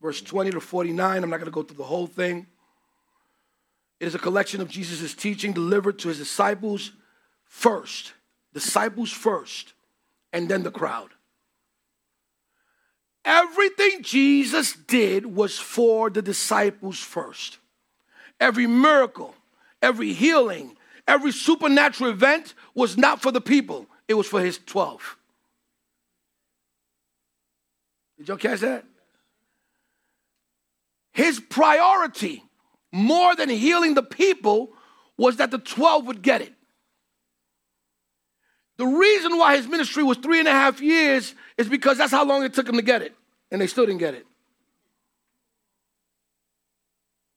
verse 0.00 0.20
20 0.20 0.52
to 0.52 0.60
49. 0.60 1.22
I'm 1.22 1.30
not 1.30 1.36
going 1.36 1.46
to 1.46 1.50
go 1.50 1.62
through 1.62 1.76
the 1.76 1.84
whole 1.84 2.06
thing. 2.06 2.46
It 3.98 4.06
is 4.06 4.14
a 4.14 4.20
collection 4.20 4.60
of 4.60 4.68
Jesus' 4.68 5.14
teaching 5.14 5.52
delivered 5.52 5.98
to 6.00 6.08
his 6.08 6.18
disciples 6.18 6.92
first. 7.44 8.12
Disciples 8.52 9.10
first, 9.10 9.72
and 10.32 10.48
then 10.48 10.62
the 10.62 10.70
crowd. 10.70 11.10
Everything 13.24 14.02
Jesus 14.02 14.74
did 14.74 15.26
was 15.26 15.58
for 15.58 16.10
the 16.10 16.22
disciples 16.22 17.00
first. 17.00 17.58
Every 18.38 18.66
miracle, 18.66 19.34
every 19.80 20.12
healing, 20.12 20.76
every 21.08 21.32
supernatural 21.32 22.10
event 22.10 22.54
was 22.74 22.96
not 22.96 23.22
for 23.22 23.32
the 23.32 23.40
people, 23.40 23.86
it 24.06 24.14
was 24.14 24.26
for 24.26 24.40
his 24.40 24.58
12. 24.66 25.16
Did 28.18 28.28
y'all 28.28 28.36
catch 28.36 28.60
that? 28.60 28.84
His 31.12 31.40
priority, 31.40 32.42
more 32.92 33.36
than 33.36 33.48
healing 33.48 33.94
the 33.94 34.02
people, 34.02 34.72
was 35.16 35.36
that 35.36 35.50
the 35.50 35.58
12 35.58 36.06
would 36.06 36.22
get 36.22 36.42
it. 36.42 36.52
The 38.76 38.86
reason 38.86 39.38
why 39.38 39.56
his 39.56 39.68
ministry 39.68 40.02
was 40.02 40.18
three 40.18 40.40
and 40.40 40.48
a 40.48 40.52
half 40.52 40.80
years 40.80 41.34
is 41.56 41.68
because 41.68 41.98
that's 41.98 42.10
how 42.10 42.24
long 42.24 42.42
it 42.42 42.54
took 42.54 42.68
him 42.68 42.74
to 42.76 42.82
get 42.82 43.02
it, 43.02 43.14
and 43.50 43.60
they 43.60 43.68
still 43.68 43.86
didn't 43.86 44.00
get 44.00 44.14
it. 44.14 44.26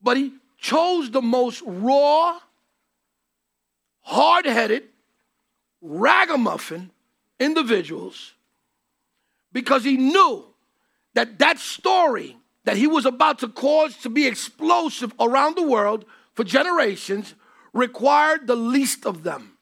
But 0.02 0.18
he 0.18 0.34
chose 0.58 1.12
the 1.12 1.22
most 1.22 1.62
raw, 1.66 2.40
hard 4.02 4.46
headed, 4.46 4.84
ragamuffin 5.82 6.90
individuals 7.40 8.34
because 9.54 9.84
he 9.84 9.98
knew 9.98 10.46
that 11.18 11.40
that 11.40 11.58
story 11.58 12.38
that 12.66 12.78
he 12.78 12.86
was 12.86 13.08
about 13.08 13.40
to 13.40 13.48
cause 13.48 13.98
to 13.98 14.10
be 14.10 14.28
explosive 14.28 15.12
around 15.20 15.58
the 15.58 15.68
world 15.68 16.06
for 16.36 16.44
generations 16.44 17.34
required 17.74 18.46
the 18.46 18.56
least 18.56 19.04
of 19.04 19.24
them. 19.24 19.58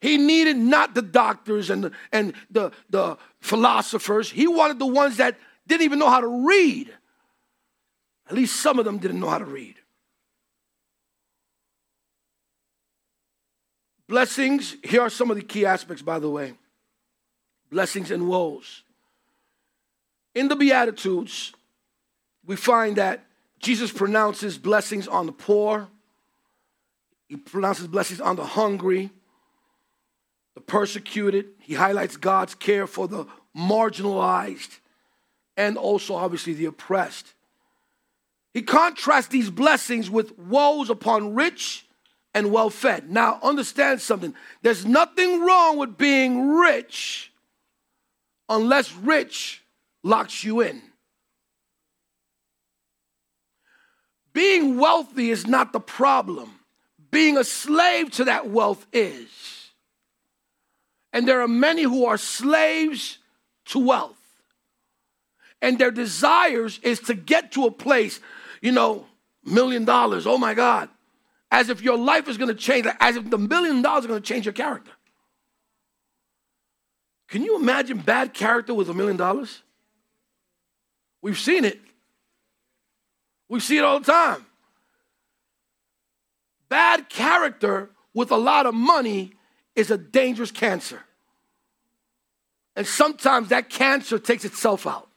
He 0.00 0.16
needed 0.16 0.56
not 0.56 0.94
the 0.94 1.02
doctors 1.02 1.68
and 1.68 1.82
the, 1.82 1.92
and 2.12 2.32
the, 2.48 2.70
the 2.88 3.18
philosophers. 3.40 4.30
He 4.30 4.46
wanted 4.46 4.78
the 4.78 4.86
ones 4.86 5.16
that 5.16 5.36
didn't 5.66 5.82
even 5.82 5.98
know 5.98 6.10
how 6.10 6.20
to 6.20 6.46
read. 6.46 6.94
At 8.28 8.36
least 8.36 8.60
some 8.60 8.78
of 8.78 8.84
them 8.84 8.98
didn't 8.98 9.18
know 9.18 9.30
how 9.30 9.38
to 9.38 9.44
read. 9.44 9.74
Blessings, 14.08 14.76
here 14.84 15.00
are 15.00 15.10
some 15.10 15.28
of 15.28 15.36
the 15.36 15.42
key 15.42 15.66
aspects, 15.66 16.02
by 16.02 16.20
the 16.20 16.30
way. 16.30 16.54
Blessings 17.68 18.12
and 18.12 18.28
woes. 18.28 18.84
In 20.38 20.46
the 20.46 20.54
Beatitudes, 20.54 21.52
we 22.46 22.54
find 22.54 22.94
that 22.94 23.26
Jesus 23.58 23.90
pronounces 23.90 24.56
blessings 24.56 25.08
on 25.08 25.26
the 25.26 25.32
poor, 25.32 25.88
he 27.28 27.36
pronounces 27.36 27.88
blessings 27.88 28.20
on 28.20 28.36
the 28.36 28.44
hungry, 28.44 29.10
the 30.54 30.60
persecuted. 30.60 31.46
He 31.58 31.74
highlights 31.74 32.16
God's 32.16 32.54
care 32.54 32.86
for 32.86 33.08
the 33.08 33.26
marginalized 33.56 34.78
and 35.56 35.76
also, 35.76 36.14
obviously, 36.14 36.52
the 36.52 36.66
oppressed. 36.66 37.34
He 38.54 38.62
contrasts 38.62 39.26
these 39.26 39.50
blessings 39.50 40.08
with 40.08 40.38
woes 40.38 40.88
upon 40.88 41.34
rich 41.34 41.84
and 42.32 42.52
well 42.52 42.70
fed. 42.70 43.10
Now, 43.10 43.40
understand 43.42 44.00
something 44.00 44.36
there's 44.62 44.86
nothing 44.86 45.44
wrong 45.44 45.78
with 45.78 45.98
being 45.98 46.48
rich 46.50 47.32
unless 48.48 48.94
rich 48.94 49.64
locks 50.02 50.44
you 50.44 50.60
in. 50.60 50.82
Being 54.32 54.78
wealthy 54.78 55.30
is 55.30 55.46
not 55.46 55.72
the 55.72 55.80
problem, 55.80 56.60
being 57.10 57.36
a 57.36 57.44
slave 57.44 58.10
to 58.12 58.24
that 58.24 58.48
wealth 58.48 58.86
is. 58.92 59.28
And 61.12 61.26
there 61.26 61.40
are 61.40 61.48
many 61.48 61.82
who 61.82 62.06
are 62.06 62.18
slaves 62.18 63.18
to 63.66 63.78
wealth. 63.78 64.14
And 65.60 65.78
their 65.78 65.90
desires 65.90 66.78
is 66.82 67.00
to 67.00 67.14
get 67.14 67.52
to 67.52 67.66
a 67.66 67.70
place, 67.70 68.20
you 68.60 68.70
know, 68.70 69.06
million 69.44 69.84
dollars, 69.84 70.26
oh 70.26 70.38
my 70.38 70.54
God. 70.54 70.88
As 71.50 71.70
if 71.70 71.82
your 71.82 71.96
life 71.96 72.28
is 72.28 72.36
gonna 72.36 72.54
change, 72.54 72.86
as 73.00 73.16
if 73.16 73.28
the 73.28 73.38
million 73.38 73.82
dollars 73.82 74.04
are 74.04 74.08
gonna 74.08 74.20
change 74.20 74.44
your 74.46 74.52
character. 74.52 74.92
Can 77.28 77.42
you 77.42 77.56
imagine 77.56 77.98
bad 77.98 78.34
character 78.34 78.72
with 78.72 78.88
a 78.88 78.94
million 78.94 79.16
dollars? 79.16 79.62
We've 81.22 81.38
seen 81.38 81.64
it. 81.64 81.80
We 83.48 83.60
see 83.60 83.78
it 83.78 83.84
all 83.84 84.00
the 84.00 84.12
time. 84.12 84.46
Bad 86.68 87.08
character 87.08 87.90
with 88.14 88.30
a 88.30 88.36
lot 88.36 88.66
of 88.66 88.74
money 88.74 89.32
is 89.74 89.90
a 89.90 89.98
dangerous 89.98 90.50
cancer. 90.50 91.02
And 92.76 92.86
sometimes 92.86 93.48
that 93.48 93.70
cancer 93.70 94.18
takes 94.18 94.44
itself 94.44 94.86
out. 94.86 95.08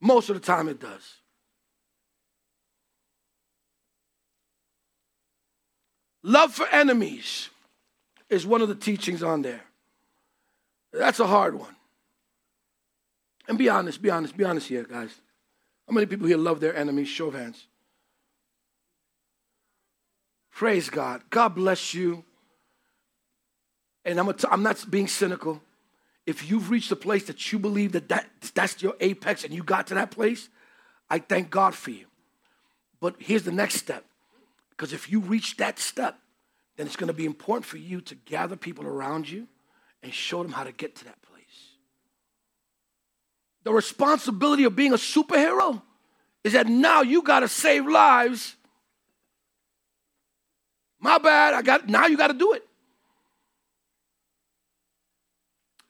Most 0.00 0.30
of 0.30 0.34
the 0.34 0.40
time 0.40 0.68
it 0.68 0.80
does. 0.80 1.20
Love 6.22 6.52
for 6.52 6.66
enemies 6.68 7.50
is 8.28 8.46
one 8.46 8.60
of 8.60 8.68
the 8.68 8.74
teachings 8.74 9.22
on 9.22 9.42
there. 9.42 9.62
That's 10.92 11.20
a 11.20 11.26
hard 11.26 11.54
one. 11.54 11.76
And 13.50 13.58
be 13.58 13.68
honest, 13.68 14.00
be 14.00 14.10
honest, 14.10 14.36
be 14.36 14.44
honest 14.44 14.68
here, 14.68 14.84
guys. 14.84 15.10
How 15.88 15.92
many 15.92 16.06
people 16.06 16.28
here 16.28 16.36
love 16.36 16.60
their 16.60 16.76
enemies? 16.76 17.08
Show 17.08 17.26
of 17.26 17.34
hands. 17.34 17.66
Praise 20.52 20.88
God. 20.88 21.22
God 21.30 21.56
bless 21.56 21.92
you. 21.92 22.22
And 24.04 24.20
I'm, 24.20 24.32
t- 24.34 24.46
I'm 24.48 24.62
not 24.62 24.88
being 24.88 25.08
cynical. 25.08 25.60
If 26.26 26.48
you've 26.48 26.70
reached 26.70 26.92
a 26.92 26.96
place 26.96 27.24
that 27.24 27.50
you 27.52 27.58
believe 27.58 27.90
that, 27.90 28.08
that 28.10 28.28
that's 28.54 28.80
your 28.84 28.94
apex 29.00 29.42
and 29.42 29.52
you 29.52 29.64
got 29.64 29.88
to 29.88 29.94
that 29.94 30.12
place, 30.12 30.48
I 31.10 31.18
thank 31.18 31.50
God 31.50 31.74
for 31.74 31.90
you. 31.90 32.06
But 33.00 33.16
here's 33.18 33.42
the 33.42 33.50
next 33.50 33.78
step. 33.78 34.04
Because 34.70 34.92
if 34.92 35.10
you 35.10 35.18
reach 35.18 35.56
that 35.56 35.80
step, 35.80 36.16
then 36.76 36.86
it's 36.86 36.94
going 36.94 37.08
to 37.08 37.12
be 37.12 37.26
important 37.26 37.64
for 37.64 37.78
you 37.78 38.00
to 38.02 38.14
gather 38.14 38.54
people 38.54 38.86
around 38.86 39.28
you 39.28 39.48
and 40.04 40.14
show 40.14 40.40
them 40.40 40.52
how 40.52 40.62
to 40.62 40.70
get 40.70 40.94
to 40.94 41.04
that. 41.06 41.19
The 43.64 43.72
responsibility 43.72 44.64
of 44.64 44.74
being 44.74 44.92
a 44.92 44.96
superhero 44.96 45.82
is 46.44 46.54
that 46.54 46.66
now 46.66 47.02
you 47.02 47.22
got 47.22 47.40
to 47.40 47.48
save 47.48 47.86
lives. 47.86 48.56
My 50.98 51.18
bad, 51.18 51.54
I 51.54 51.62
got 51.62 51.88
now 51.88 52.06
you 52.06 52.16
got 52.16 52.28
to 52.28 52.34
do 52.34 52.52
it. 52.52 52.66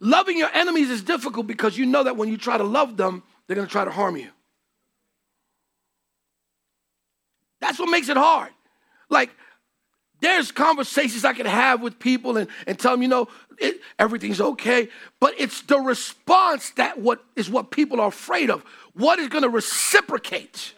Loving 0.00 0.38
your 0.38 0.50
enemies 0.54 0.88
is 0.88 1.02
difficult 1.02 1.46
because 1.46 1.76
you 1.76 1.84
know 1.84 2.02
that 2.04 2.16
when 2.16 2.28
you 2.28 2.38
try 2.38 2.56
to 2.56 2.64
love 2.64 2.96
them, 2.96 3.22
they're 3.46 3.54
going 3.56 3.68
to 3.68 3.72
try 3.72 3.84
to 3.84 3.90
harm 3.90 4.16
you. 4.16 4.28
That's 7.60 7.78
what 7.78 7.90
makes 7.90 8.08
it 8.08 8.16
hard. 8.16 8.50
Like, 9.10 9.30
there's 10.20 10.52
conversations 10.52 11.24
I 11.24 11.32
can 11.32 11.46
have 11.46 11.82
with 11.82 11.98
people 11.98 12.36
and, 12.36 12.48
and 12.66 12.78
tell 12.78 12.92
them, 12.92 13.02
you 13.02 13.08
know, 13.08 13.28
it, 13.58 13.80
everything's 13.98 14.40
okay. 14.40 14.88
But 15.18 15.34
it's 15.38 15.62
the 15.62 15.78
response 15.78 16.70
that 16.70 16.98
what 16.98 17.24
is 17.36 17.50
what 17.50 17.70
people 17.70 18.00
are 18.00 18.08
afraid 18.08 18.50
of. 18.50 18.62
What 18.94 19.18
is 19.18 19.28
going 19.28 19.42
to 19.42 19.48
reciprocate? 19.48 20.74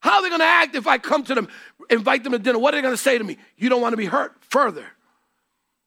How 0.00 0.16
are 0.16 0.22
they 0.22 0.28
going 0.28 0.40
to 0.40 0.46
act 0.46 0.74
if 0.74 0.86
I 0.86 0.98
come 0.98 1.22
to 1.24 1.34
them, 1.34 1.48
invite 1.88 2.24
them 2.24 2.32
to 2.32 2.38
dinner? 2.38 2.58
What 2.58 2.74
are 2.74 2.78
they 2.78 2.82
going 2.82 2.94
to 2.94 2.98
say 2.98 3.18
to 3.18 3.24
me? 3.24 3.38
You 3.56 3.68
don't 3.68 3.80
want 3.80 3.92
to 3.92 3.96
be 3.96 4.06
hurt 4.06 4.34
further. 4.40 4.86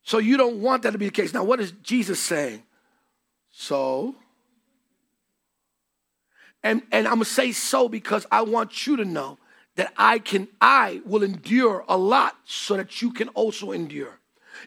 So 0.03 0.19
you 0.19 0.37
don't 0.37 0.61
want 0.61 0.83
that 0.83 0.91
to 0.91 0.97
be 0.97 1.05
the 1.05 1.11
case. 1.11 1.33
Now, 1.33 1.43
what 1.43 1.59
is 1.59 1.71
Jesus 1.83 2.19
saying? 2.19 2.63
So, 3.51 4.15
and, 6.63 6.81
and 6.91 7.07
I'm 7.07 7.15
going 7.15 7.25
to 7.25 7.29
say 7.29 7.51
so 7.51 7.89
because 7.89 8.25
I 8.31 8.41
want 8.41 8.87
you 8.87 8.97
to 8.97 9.05
know 9.05 9.37
that 9.75 9.93
I 9.97 10.19
can, 10.19 10.47
I 10.61 11.01
will 11.05 11.23
endure 11.23 11.83
a 11.87 11.97
lot 11.97 12.35
so 12.45 12.77
that 12.77 13.01
you 13.01 13.11
can 13.11 13.29
also 13.29 13.71
endure. 13.71 14.19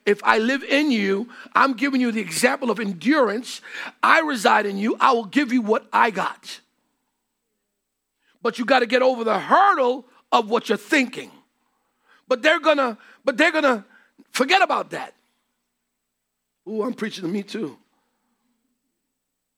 If 0.04 0.22
I 0.22 0.38
live 0.38 0.62
in 0.62 0.90
you, 0.90 1.28
I'm 1.54 1.74
giving 1.74 2.00
you 2.00 2.12
the 2.12 2.20
example 2.20 2.70
of 2.70 2.78
endurance. 2.78 3.60
I 4.02 4.20
reside 4.20 4.66
in 4.66 4.76
you. 4.76 4.96
I 5.00 5.12
will 5.12 5.24
give 5.24 5.52
you 5.52 5.62
what 5.62 5.86
I 5.92 6.10
got. 6.10 6.60
But 8.42 8.58
you 8.58 8.64
got 8.64 8.80
to 8.80 8.86
get 8.86 9.02
over 9.02 9.24
the 9.24 9.38
hurdle 9.38 10.04
of 10.30 10.50
what 10.50 10.68
you're 10.68 10.78
thinking. 10.78 11.30
But 12.28 12.42
they're 12.42 12.60
gonna, 12.60 12.98
but 13.24 13.38
they're 13.38 13.52
gonna 13.52 13.84
forget 14.30 14.62
about 14.62 14.90
that. 14.90 15.14
Ooh, 16.68 16.82
I'm 16.82 16.92
preaching 16.92 17.22
to 17.22 17.28
me 17.28 17.42
too. 17.42 17.78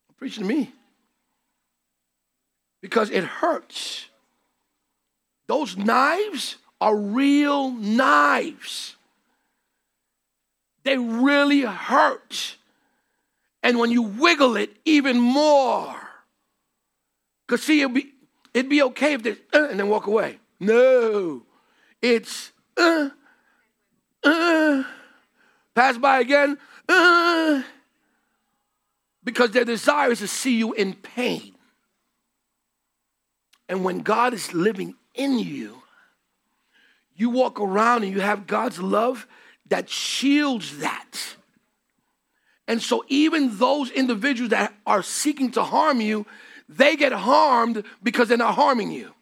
I'm 0.08 0.14
preaching 0.16 0.44
to 0.44 0.48
me. 0.48 0.72
Because 2.80 3.10
it 3.10 3.24
hurts. 3.24 4.06
Those 5.50 5.76
knives 5.76 6.58
are 6.80 6.96
real 6.96 7.72
knives. 7.72 8.94
They 10.84 10.96
really 10.96 11.62
hurt. 11.62 12.56
And 13.60 13.80
when 13.80 13.90
you 13.90 14.02
wiggle 14.02 14.56
it, 14.56 14.76
even 14.84 15.18
more. 15.18 15.96
Because, 17.44 17.64
see, 17.64 17.80
it'd 17.80 17.92
be, 17.92 18.12
it'd 18.54 18.70
be 18.70 18.80
okay 18.82 19.14
if 19.14 19.24
they, 19.24 19.32
uh, 19.52 19.66
and 19.70 19.80
then 19.80 19.88
walk 19.88 20.06
away. 20.06 20.38
No. 20.60 21.42
It's, 22.00 22.52
uh, 22.76 23.08
uh, 24.22 24.84
pass 25.74 25.98
by 25.98 26.20
again, 26.20 26.58
uh, 26.88 27.62
because 29.24 29.50
their 29.50 29.64
desire 29.64 30.12
is 30.12 30.20
to 30.20 30.28
see 30.28 30.56
you 30.56 30.74
in 30.74 30.94
pain. 30.94 31.56
And 33.68 33.82
when 33.82 33.98
God 33.98 34.32
is 34.32 34.54
living 34.54 34.94
in 35.14 35.38
you, 35.38 35.82
you 37.14 37.30
walk 37.30 37.60
around 37.60 38.02
and 38.02 38.12
you 38.12 38.20
have 38.20 38.46
God's 38.46 38.78
love 38.80 39.26
that 39.68 39.88
shields 39.88 40.78
that. 40.78 41.36
And 42.66 42.80
so, 42.80 43.04
even 43.08 43.58
those 43.58 43.90
individuals 43.90 44.50
that 44.50 44.72
are 44.86 45.02
seeking 45.02 45.50
to 45.52 45.62
harm 45.62 46.00
you, 46.00 46.24
they 46.68 46.96
get 46.96 47.12
harmed 47.12 47.84
because 48.02 48.28
they're 48.28 48.38
not 48.38 48.54
harming 48.54 48.92
you. 48.92 49.12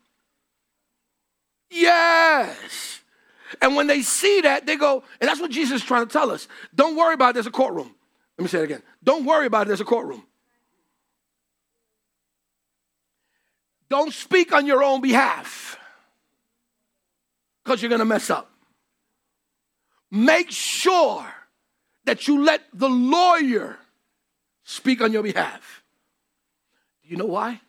Yes. 1.70 3.00
And 3.62 3.74
when 3.74 3.86
they 3.86 4.02
see 4.02 4.42
that, 4.42 4.66
they 4.66 4.76
go, 4.76 5.02
and 5.20 5.28
that's 5.28 5.40
what 5.40 5.50
Jesus 5.50 5.80
is 5.80 5.86
trying 5.86 6.06
to 6.06 6.12
tell 6.12 6.30
us. 6.30 6.46
Don't 6.74 6.96
worry 6.96 7.14
about 7.14 7.30
it, 7.30 7.34
there's 7.34 7.46
a 7.46 7.50
courtroom. 7.50 7.94
Let 8.36 8.42
me 8.42 8.48
say 8.48 8.58
it 8.60 8.64
again. 8.64 8.82
Don't 9.02 9.24
worry 9.24 9.46
about 9.46 9.62
it, 9.62 9.68
there's 9.68 9.80
a 9.80 9.84
courtroom. 9.84 10.22
Don't 13.88 14.12
speak 14.12 14.52
on 14.52 14.66
your 14.66 14.84
own 14.84 15.00
behalf 15.00 15.77
because 17.68 17.82
you're 17.82 17.90
going 17.90 17.98
to 17.98 18.06
mess 18.06 18.30
up 18.30 18.50
make 20.10 20.50
sure 20.50 21.26
that 22.04 22.26
you 22.26 22.42
let 22.42 22.62
the 22.72 22.88
lawyer 22.88 23.76
speak 24.64 25.02
on 25.02 25.12
your 25.12 25.22
behalf. 25.22 25.82
Do 27.02 27.10
you 27.10 27.18
know 27.18 27.26
why? 27.26 27.60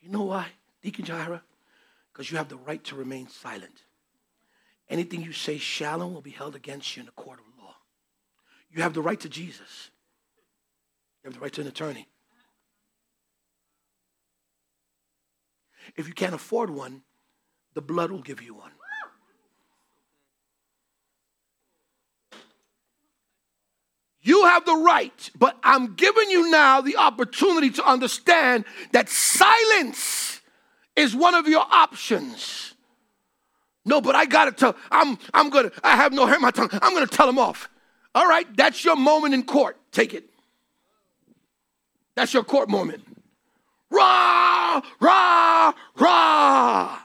You 0.00 0.10
know 0.10 0.22
why, 0.22 0.46
Deacon 0.80 1.04
Jahira? 1.04 1.40
Because 2.12 2.30
you 2.30 2.36
have 2.36 2.48
the 2.48 2.56
right 2.56 2.82
to 2.84 2.94
remain 2.94 3.28
silent. 3.28 3.82
Anything 4.88 5.22
you 5.22 5.32
say 5.32 5.58
shallow 5.58 6.06
will 6.06 6.20
be 6.20 6.30
held 6.30 6.54
against 6.54 6.96
you 6.96 7.00
in 7.00 7.06
the 7.06 7.12
court 7.12 7.40
of 7.40 7.44
law. 7.60 7.74
You 8.70 8.82
have 8.82 8.94
the 8.94 9.02
right 9.02 9.18
to 9.18 9.28
Jesus. 9.28 9.90
You 11.24 11.30
have 11.30 11.34
the 11.34 11.40
right 11.40 11.52
to 11.54 11.62
an 11.62 11.66
attorney. 11.66 12.06
If 15.96 16.06
you 16.06 16.14
can't 16.14 16.34
afford 16.34 16.70
one, 16.70 17.02
the 17.74 17.82
blood 17.82 18.12
will 18.12 18.22
give 18.22 18.40
you 18.40 18.54
one. 18.54 18.70
You 24.22 24.44
have 24.46 24.64
the 24.64 24.74
right, 24.74 25.30
but 25.38 25.56
I'm 25.62 25.94
giving 25.94 26.30
you 26.30 26.50
now 26.50 26.80
the 26.80 26.96
opportunity 26.96 27.70
to 27.70 27.84
understand 27.88 28.64
that 28.92 29.08
silence 29.08 30.40
is 30.96 31.14
one 31.14 31.34
of 31.34 31.46
your 31.46 31.64
options. 31.70 32.74
No, 33.84 34.00
but 34.00 34.14
I 34.14 34.26
gotta 34.26 34.52
tell, 34.52 34.76
I'm 34.90 35.18
I'm 35.32 35.48
gonna, 35.50 35.70
I 35.82 35.96
have 35.96 36.12
no 36.12 36.26
hair 36.26 36.36
in 36.36 36.42
my 36.42 36.50
tongue. 36.50 36.68
I'm 36.72 36.92
gonna 36.92 37.06
tell 37.06 37.28
him 37.28 37.38
off. 37.38 37.70
All 38.14 38.26
right, 38.26 38.46
that's 38.56 38.84
your 38.84 38.96
moment 38.96 39.34
in 39.34 39.44
court. 39.44 39.78
Take 39.92 40.12
it. 40.12 40.28
That's 42.16 42.34
your 42.34 42.42
court 42.42 42.68
moment. 42.68 43.04
Rah, 43.90 44.82
rah, 45.00 45.72
rah. 45.96 46.98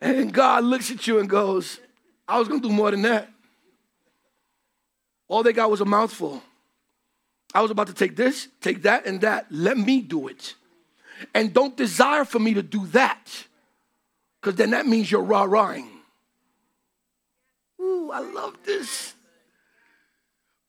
And 0.00 0.32
God 0.32 0.64
looks 0.64 0.90
at 0.90 1.06
you 1.06 1.18
and 1.18 1.28
goes, 1.28 1.80
I 2.28 2.38
was 2.38 2.46
gonna 2.46 2.60
do 2.60 2.70
more 2.70 2.90
than 2.90 3.02
that. 3.02 3.30
All 5.30 5.44
they 5.44 5.52
got 5.52 5.70
was 5.70 5.80
a 5.80 5.84
mouthful. 5.84 6.42
I 7.54 7.62
was 7.62 7.70
about 7.70 7.86
to 7.86 7.94
take 7.94 8.16
this, 8.16 8.48
take 8.60 8.82
that, 8.82 9.06
and 9.06 9.20
that. 9.20 9.46
Let 9.48 9.78
me 9.78 10.02
do 10.02 10.26
it. 10.26 10.56
And 11.32 11.54
don't 11.54 11.76
desire 11.76 12.24
for 12.24 12.40
me 12.40 12.54
to 12.54 12.62
do 12.62 12.86
that, 12.88 13.46
because 14.40 14.56
then 14.56 14.70
that 14.70 14.86
means 14.86 15.08
you're 15.08 15.22
rah 15.22 15.44
rahing. 15.44 15.88
Ooh, 17.80 18.10
I 18.12 18.18
love 18.18 18.56
this. 18.64 19.14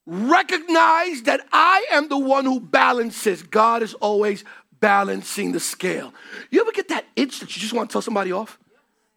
Recognize 0.06 1.22
that 1.22 1.44
I 1.52 1.84
am 1.90 2.08
the 2.08 2.18
one 2.18 2.44
who 2.44 2.60
balances. 2.60 3.42
God 3.42 3.82
is 3.82 3.94
always 3.94 4.44
balancing 4.78 5.50
the 5.50 5.60
scale. 5.60 6.14
You 6.50 6.60
ever 6.60 6.70
get 6.70 6.88
that 6.88 7.04
itch 7.16 7.40
that 7.40 7.56
you 7.56 7.60
just 7.60 7.72
want 7.72 7.90
to 7.90 7.92
tell 7.92 8.02
somebody 8.02 8.30
off? 8.30 8.60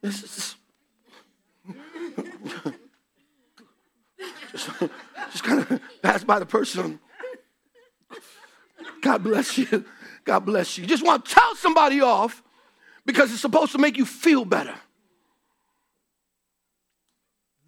This, 0.02 0.22
just, 0.22 0.56
just 5.32 5.44
kind 5.44 5.60
of 5.60 5.82
pass 6.02 6.24
by 6.24 6.40
the 6.40 6.46
person. 6.46 7.00
God 9.02 9.24
bless 9.24 9.58
you. 9.58 9.86
God 10.24 10.40
bless 10.40 10.78
you. 10.78 10.86
Just 10.86 11.04
want 11.04 11.26
to 11.26 11.34
tell 11.34 11.56
somebody 11.56 12.02
off 12.02 12.42
because 13.06 13.32
it's 13.32 13.42
supposed 13.42 13.72
to 13.74 13.78
make 13.78 13.98
you 13.98 14.06
feel 14.06 14.46
better. 14.46 14.76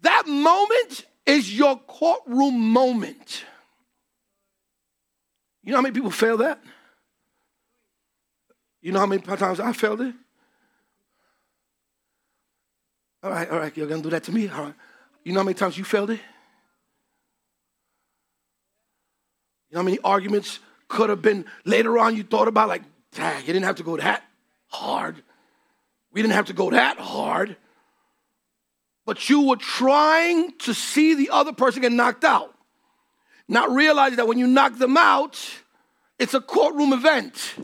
That 0.02 0.26
moment 0.26 1.06
is 1.26 1.56
your 1.56 1.76
courtroom 1.76 2.58
moment. 2.58 3.44
You 5.62 5.72
know 5.72 5.78
how 5.78 5.82
many 5.82 5.94
people 5.94 6.10
fail 6.10 6.38
that? 6.38 6.62
You 8.80 8.92
know 8.92 9.00
how 9.00 9.06
many 9.06 9.22
times 9.22 9.60
I 9.60 9.72
failed 9.72 10.00
it? 10.00 10.14
All 13.22 13.30
right, 13.30 13.50
all 13.50 13.58
right, 13.58 13.76
you're 13.76 13.86
gonna 13.86 14.02
do 14.02 14.10
that 14.10 14.24
to 14.24 14.32
me? 14.32 14.48
All 14.48 14.62
right. 14.62 14.74
You 15.24 15.32
know 15.32 15.40
how 15.40 15.44
many 15.44 15.54
times 15.54 15.76
you 15.76 15.84
failed 15.84 16.10
it? 16.10 16.20
You 19.70 19.74
know 19.74 19.80
how 19.80 19.84
many 19.84 19.98
arguments 20.02 20.60
could 20.88 21.10
have 21.10 21.20
been 21.20 21.44
later 21.64 21.98
on 21.98 22.16
you 22.16 22.22
thought 22.22 22.48
about, 22.48 22.68
like, 22.68 22.82
dang, 23.12 23.40
you 23.40 23.52
didn't 23.52 23.64
have 23.64 23.76
to 23.76 23.82
go 23.82 23.96
that 23.98 24.22
hard. 24.68 25.22
We 26.12 26.22
didn't 26.22 26.34
have 26.34 26.46
to 26.46 26.54
go 26.54 26.70
that 26.70 26.98
hard. 26.98 27.56
But 29.04 29.28
you 29.28 29.48
were 29.48 29.56
trying 29.56 30.52
to 30.58 30.74
see 30.74 31.14
the 31.14 31.30
other 31.30 31.52
person 31.52 31.82
get 31.82 31.92
knocked 31.92 32.24
out, 32.24 32.54
not 33.46 33.70
realizing 33.70 34.16
that 34.16 34.28
when 34.28 34.38
you 34.38 34.46
knock 34.46 34.78
them 34.78 34.96
out, 34.96 35.38
it's 36.18 36.34
a 36.34 36.40
courtroom 36.40 36.92
event. 36.92 37.54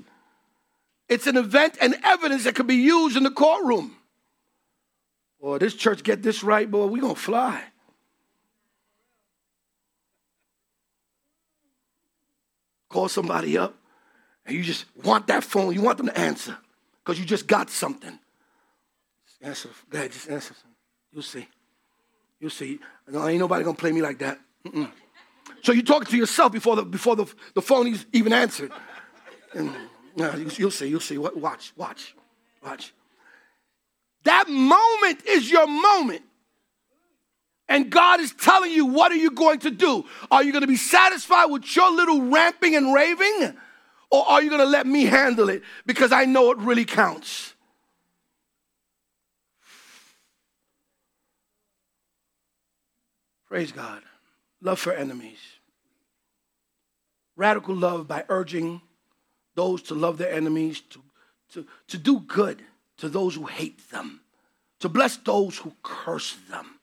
It's 1.08 1.26
an 1.26 1.36
event 1.36 1.76
and 1.80 1.96
evidence 2.02 2.44
that 2.44 2.54
could 2.54 2.66
be 2.66 2.76
used 2.76 3.16
in 3.16 3.24
the 3.24 3.30
courtroom. 3.30 3.96
Boy, 5.40 5.58
this 5.58 5.74
church 5.74 6.02
get 6.02 6.22
this 6.22 6.42
right, 6.42 6.70
boy, 6.70 6.86
we 6.86 7.00
gonna 7.00 7.14
fly. 7.14 7.62
Call 12.94 13.08
somebody 13.08 13.58
up 13.58 13.74
and 14.46 14.56
you 14.56 14.62
just 14.62 14.86
want 15.02 15.26
that 15.26 15.42
phone, 15.42 15.74
you 15.74 15.82
want 15.82 15.98
them 15.98 16.06
to 16.06 16.16
answer 16.18 16.56
because 17.02 17.18
you 17.18 17.26
just 17.26 17.48
got 17.48 17.68
something. 17.68 18.16
Just 19.26 19.42
answer. 19.42 19.68
Go 19.90 19.98
ahead, 19.98 20.12
just 20.12 20.30
answer. 20.30 20.54
You'll 21.12 21.22
see. 21.22 21.48
You'll 22.38 22.50
see. 22.50 22.78
No, 23.08 23.26
ain't 23.26 23.40
nobody 23.40 23.64
gonna 23.64 23.76
play 23.76 23.90
me 23.90 24.00
like 24.00 24.18
that. 24.20 24.38
Mm-mm. 24.64 24.88
So 25.62 25.72
you're 25.72 25.82
talking 25.82 26.06
to 26.06 26.16
yourself 26.16 26.52
before 26.52 26.76
the 26.76 26.84
before 26.84 27.16
the, 27.16 27.26
the 27.54 27.62
phone 27.62 27.88
is 27.88 28.06
even 28.12 28.32
answered. 28.32 28.70
And, 29.54 29.72
you, 30.16 30.50
you'll 30.56 30.70
see. 30.70 30.86
You'll 30.86 31.00
see. 31.00 31.18
Watch. 31.18 31.72
Watch. 31.76 32.14
Watch. 32.62 32.94
That 34.22 34.48
moment 34.48 35.24
is 35.26 35.50
your 35.50 35.66
moment. 35.66 36.22
And 37.68 37.90
God 37.90 38.20
is 38.20 38.32
telling 38.32 38.72
you, 38.72 38.86
what 38.86 39.10
are 39.10 39.16
you 39.16 39.30
going 39.30 39.60
to 39.60 39.70
do? 39.70 40.04
Are 40.30 40.42
you 40.42 40.52
going 40.52 40.62
to 40.62 40.68
be 40.68 40.76
satisfied 40.76 41.46
with 41.46 41.74
your 41.74 41.90
little 41.90 42.22
ramping 42.22 42.76
and 42.76 42.92
raving? 42.92 43.56
Or 44.10 44.28
are 44.28 44.42
you 44.42 44.50
going 44.50 44.60
to 44.60 44.66
let 44.66 44.86
me 44.86 45.04
handle 45.04 45.48
it? 45.48 45.62
Because 45.86 46.12
I 46.12 46.26
know 46.26 46.50
it 46.50 46.58
really 46.58 46.84
counts. 46.84 47.54
Praise 53.48 53.72
God. 53.72 54.02
Love 54.60 54.78
for 54.78 54.92
enemies. 54.92 55.38
Radical 57.36 57.74
love 57.74 58.06
by 58.06 58.24
urging 58.28 58.82
those 59.54 59.82
to 59.82 59.94
love 59.94 60.18
their 60.18 60.32
enemies, 60.32 60.80
to, 60.90 61.02
to, 61.52 61.66
to 61.88 61.98
do 61.98 62.20
good 62.20 62.62
to 62.98 63.08
those 63.08 63.34
who 63.34 63.46
hate 63.46 63.90
them, 63.90 64.20
to 64.80 64.88
bless 64.88 65.16
those 65.16 65.58
who 65.58 65.72
curse 65.82 66.36
them 66.50 66.73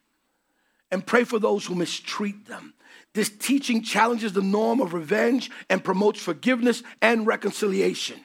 and 0.92 1.06
pray 1.06 1.24
for 1.24 1.40
those 1.40 1.66
who 1.66 1.76
mistreat 1.76 2.48
them. 2.48 2.74
This 3.14 3.30
teaching 3.30 3.82
challenges 3.82 4.34
the 4.34 4.42
norm 4.42 4.80
of 4.80 4.94
revenge 4.94 5.52
and 5.70 5.84
promotes 5.84 6.22
forgiveness 6.22 6.82
and 7.02 7.28
reconciliation. 7.28 8.20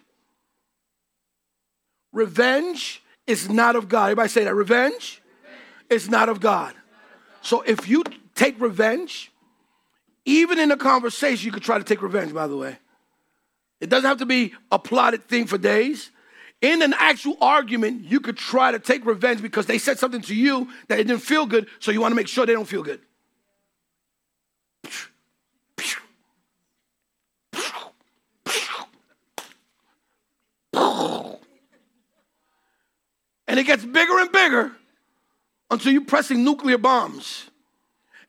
Revenge 2.13 3.03
is 3.27 3.51
not 3.51 3.77
of 3.77 3.89
God. 3.89 4.05
Everybody 4.07 4.29
say 4.29 4.45
that. 4.45 4.55
Revenge, 4.55 5.23
revenge. 5.43 5.91
is 5.91 6.09
not 6.09 6.29
of 6.29 6.41
God. 6.41 6.75
So 7.43 7.63
if 7.63 7.89
you 7.89 8.05
take 8.35 8.61
revenge, 8.61 9.33
even 10.25 10.59
in 10.59 10.71
a 10.71 10.77
conversation, 10.77 11.47
you 11.47 11.53
could 11.53 11.63
try 11.63 11.79
to 11.79 11.85
take 11.85 12.03
revenge, 12.03 12.33
by 12.33 12.47
the 12.47 12.57
way. 12.57 12.79
It 13.81 13.91
doesn't 13.91 14.09
have 14.09 14.19
to 14.19 14.27
be 14.27 14.55
a 14.73 14.79
plotted 14.79 15.29
thing 15.29 15.47
for 15.47 15.59
days. 15.59 16.11
In 16.63 16.81
an 16.83 16.95
actual 16.99 17.37
argument, 17.41 18.05
you 18.05 18.21
could 18.21 18.37
try 18.37 18.73
to 18.73 18.79
take 18.79 19.05
revenge 19.05 19.43
because 19.43 19.67
they 19.67 19.79
said 19.79 19.99
something 19.99 20.23
to 20.23 20.35
you 20.35 20.69
that 20.89 20.99
it 20.99 21.07
didn't 21.07 21.23
feel 21.23 21.47
good, 21.47 21.69
so 21.81 21.91
you 21.91 22.01
want 22.01 22.13
to 22.13 22.17
make 22.17 22.29
sure 22.29 22.47
they 22.47 22.55
don't 22.55 22.65
feel 22.65 22.83
good. 22.83 23.01
And 33.49 33.61
it 33.61 33.65
gets 33.65 33.85
bigger 33.85 34.19
and 34.19 34.33
bigger 34.33 34.73
until 35.71 35.93
you're 35.93 36.05
pressing 36.05 36.45
nuclear 36.45 36.79
bombs. 36.79 37.49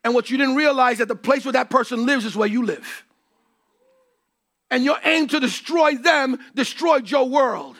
And 0.03 0.13
what 0.13 0.29
you 0.29 0.37
didn't 0.37 0.55
realize 0.55 0.99
that 0.99 1.07
the 1.07 1.15
place 1.15 1.43
where 1.43 1.53
that 1.53 1.69
person 1.69 2.05
lives 2.05 2.23
is 2.23 2.35
where 2.35 2.47
you 2.47 2.63
live. 2.65 3.03
And 4.69 4.83
your 4.83 4.97
aim 5.03 5.27
to 5.29 5.39
destroy 5.39 5.95
them 5.95 6.39
destroyed 6.55 7.09
your 7.09 7.27
world. 7.27 7.77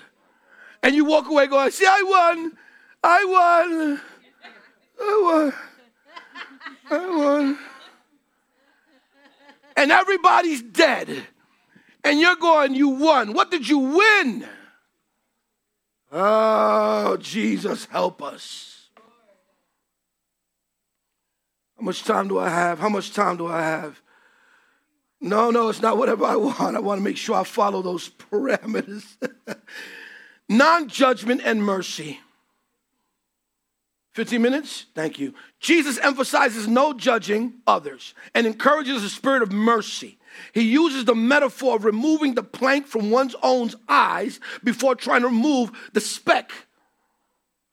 And 0.84 0.96
you 0.96 1.06
walk 1.06 1.30
away 1.30 1.48
going, 1.48 1.72
see, 1.72 1.86
I 1.88 2.04
won. 2.04 2.58
I 3.04 3.26
won. 3.26 4.02
I 5.00 5.22
won. 5.24 5.54
I 6.90 7.18
won. 7.18 7.60
And 9.76 9.92
everybody's 9.92 10.62
dead. 10.62 11.26
And 12.04 12.20
you're 12.20 12.36
going, 12.36 12.74
you 12.74 12.90
won. 12.90 13.34
What 13.34 13.52
did 13.52 13.68
you 13.68 13.80
win? 13.80 14.48
Oh, 16.12 17.18
Jesus, 17.18 17.86
help 17.86 18.24
us. 18.24 18.90
How 21.78 21.84
much 21.84 22.04
time 22.04 22.28
do 22.28 22.40
I 22.40 22.50
have? 22.50 22.80
How 22.80 22.90
much 22.90 23.14
time 23.14 23.38
do 23.38 23.48
I 23.48 23.62
have? 23.62 24.02
No, 25.20 25.52
no, 25.52 25.70
it's 25.70 25.82
not 25.82 25.98
whatever 25.98 26.26
I 26.26 26.36
want. 26.36 26.76
I 26.76 26.80
want 26.80 27.00
to 27.00 27.04
make 27.04 27.18
sure 27.18 27.36
I 27.36 27.44
follow 27.44 27.82
those 27.82 28.10
parameters. 28.32 29.06
Non 30.50 30.88
judgment 30.88 31.42
and 31.44 31.64
mercy. 31.64 32.20
15 34.14 34.42
minutes? 34.42 34.88
Thank 34.96 35.20
you. 35.20 35.36
Jesus 35.60 36.00
emphasizes 36.00 36.68
no 36.68 36.92
judging 36.92 37.54
others 37.68 38.16
and 38.34 38.48
encourages 38.48 39.04
a 39.04 39.10
spirit 39.10 39.44
of 39.44 39.52
mercy. 39.52 40.18
He 40.54 40.62
uses 40.62 41.06
the 41.06 41.14
metaphor 41.14 41.76
of 41.76 41.86
removing 41.86 42.34
the 42.34 42.42
plank 42.42 42.88
from 42.88 43.12
one's 43.12 43.36
own 43.44 43.70
eyes 43.88 44.40
before 44.64 44.96
trying 44.96 45.22
to 45.22 45.28
remove 45.28 45.72
the 45.94 46.02
speck 46.02 46.52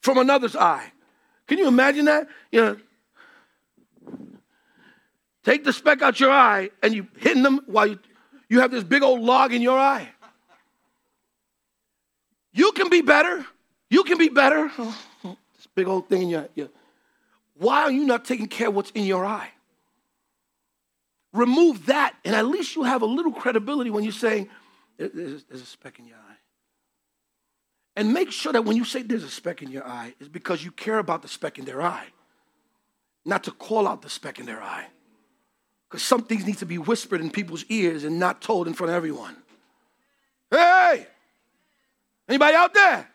from 0.02 0.18
another's 0.18 0.54
eye. 0.54 0.92
Can 1.46 1.56
you 1.56 1.66
imagine 1.66 2.04
that? 2.06 2.28
You 2.52 2.60
know, 2.60 2.76
Take 5.44 5.64
the 5.64 5.72
speck 5.72 6.00
out 6.02 6.18
your 6.18 6.30
eye 6.30 6.70
and 6.82 6.94
you 6.94 7.06
hitting 7.18 7.42
them 7.42 7.60
while 7.66 7.86
you, 7.86 7.98
you 8.48 8.60
have 8.60 8.70
this 8.70 8.82
big 8.82 9.02
old 9.02 9.20
log 9.20 9.52
in 9.52 9.60
your 9.60 9.78
eye. 9.78 10.08
You 12.55 12.72
can 12.72 12.88
be 12.88 13.02
better. 13.02 13.44
You 13.90 14.05
can 14.05 14.16
be 14.16 14.28
better. 14.28 14.70
this 15.22 15.66
big 15.74 15.88
old 15.88 16.09
thing 16.09 16.22
in 16.22 16.28
your, 16.30 16.48
your. 16.55 16.68
Why 17.55 17.82
are 17.82 17.90
you 17.90 18.05
not 18.05 18.24
taking 18.24 18.46
care 18.46 18.68
of 18.68 18.74
what's 18.74 18.90
in 18.92 19.05
your 19.05 19.26
eye? 19.26 19.50
Remove 21.32 21.86
that, 21.86 22.14
and 22.24 22.34
at 22.34 22.46
least 22.46 22.76
you 22.76 22.84
have 22.84 23.02
a 23.02 23.07
little 23.07 23.32
credibility 23.32 23.90
when 23.90 24.05
you're 24.05 24.12
saying, 24.12 24.48
there's, 24.96 25.44
there's 25.44 25.62
a 25.62 25.66
speck 25.66 25.98
in 25.98 26.07
your 26.07 26.16
eye. 26.16 26.36
And 27.96 28.12
make 28.12 28.30
sure 28.30 28.52
that 28.52 28.64
when 28.64 28.76
you 28.76 28.84
say 28.84 29.02
there's 29.02 29.24
a 29.24 29.30
speck 29.30 29.61
in 29.61 29.70
your 29.70 29.86
eye, 29.86 30.14
it's 30.20 30.28
because 30.28 30.64
you 30.64 30.70
care 30.70 30.98
about 30.98 31.22
the 31.22 31.28
speck 31.28 31.59
in 31.59 31.64
their 31.64 31.82
eye, 31.82 32.07
not 33.24 33.42
to 33.44 33.50
call 33.50 33.88
out 33.88 34.02
the 34.02 34.11
speck 34.11 34.38
in 34.38 34.46
their 34.46 34.62
eye. 34.62 34.86
Because 35.88 36.05
some 36.05 36.22
things 36.22 36.46
need 36.46 36.59
to 36.59 36.66
be 36.66 36.78
whispered 36.78 37.20
in 37.20 37.30
people's 37.30 37.64
ears 37.68 38.05
and 38.05 38.18
not 38.18 38.40
told 38.40 38.68
in 38.68 38.74
front 38.74 38.90
of 38.90 38.96
everyone. 38.96 39.36
Hey! 40.50 41.09
Anybody 42.28 42.54
out 42.56 42.74
there? 42.74 43.08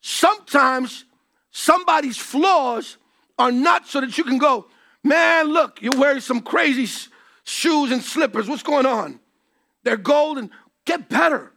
Sometimes 0.00 1.04
somebody's 1.50 2.16
flaws 2.16 2.96
are 3.38 3.52
not 3.52 3.86
so 3.86 4.00
that 4.00 4.16
you 4.16 4.24
can 4.24 4.38
go, 4.38 4.66
man, 5.02 5.48
look, 5.48 5.80
you're 5.82 5.98
wearing 5.98 6.20
some 6.20 6.40
crazy 6.40 6.86
shoes 7.44 7.90
and 7.90 8.02
slippers. 8.02 8.48
What's 8.48 8.62
going 8.62 8.86
on? 8.86 9.20
They're 9.82 9.96
gold 9.96 10.38
and 10.38 10.50
get 10.84 11.08
better. 11.08 11.52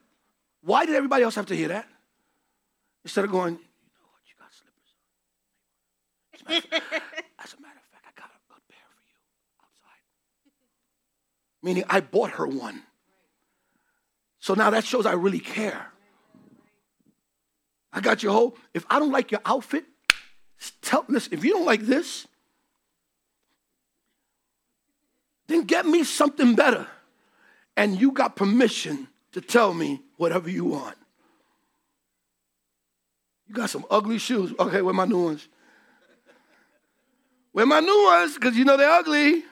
Why 0.62 0.86
did 0.86 0.96
everybody 0.96 1.24
else 1.24 1.36
have 1.36 1.46
to 1.48 1.56
hear 1.56 1.70
that? 1.70 1.88
Instead 3.04 3.26
of 3.26 3.32
going, 3.32 3.54
you 3.54 3.60
know 3.60 4.08
what, 4.12 4.22
you 4.28 4.34
got 4.38 4.52
slippers 4.54 4.92
on. 6.46 6.64
As 7.40 7.54
a 7.54 7.62
matter 7.62 7.78
of 7.78 7.78
fact, 7.78 7.78
matter 7.78 7.80
of 7.80 7.88
fact 7.92 8.06
I 8.06 8.12
got 8.20 8.30
a 8.30 8.40
good 8.54 8.68
pair 8.68 8.88
for 8.92 9.04
you 9.08 9.16
outside. 9.64 10.04
meaning 11.64 11.84
I 11.90 12.02
bought 12.02 12.32
her 12.32 12.48
one. 12.48 12.84
So 14.48 14.54
now 14.54 14.70
that 14.70 14.86
shows 14.86 15.06
I 15.06 15.12
really 15.12 15.42
care. 15.42 15.92
I 17.92 18.00
got 18.00 18.24
your 18.24 18.32
whole, 18.32 18.56
if 18.74 18.86
I 18.90 18.98
don't 18.98 19.12
like 19.12 19.30
your 19.30 19.42
outfit, 19.46 19.84
tell, 20.82 21.04
listen, 21.10 21.34
if 21.34 21.44
you 21.44 21.52
don't 21.52 21.66
like 21.66 21.82
this, 21.82 22.26
then 25.48 25.66
get 25.66 25.86
me 25.86 26.06
something 26.06 26.56
better. 26.56 26.88
And 27.76 28.00
you 28.00 28.14
got 28.14 28.38
permission 28.38 29.10
to 29.34 29.42
tell 29.42 29.74
me 29.74 30.00
whatever 30.16 30.50
you 30.50 30.64
want. 30.64 30.96
You 33.50 33.54
got 33.54 33.70
some 33.70 33.84
ugly 33.92 34.18
shoes. 34.18 34.54
Okay, 34.58 34.82
where 34.82 34.94
my 34.94 35.04
new 35.04 35.26
ones? 35.26 35.46
Where 37.52 37.66
my 37.66 37.82
new 37.82 38.06
ones? 38.06 38.36
Because 38.36 38.56
you 38.56 38.64
know 38.64 38.78
they're 38.78 38.90
ugly. 38.90 39.44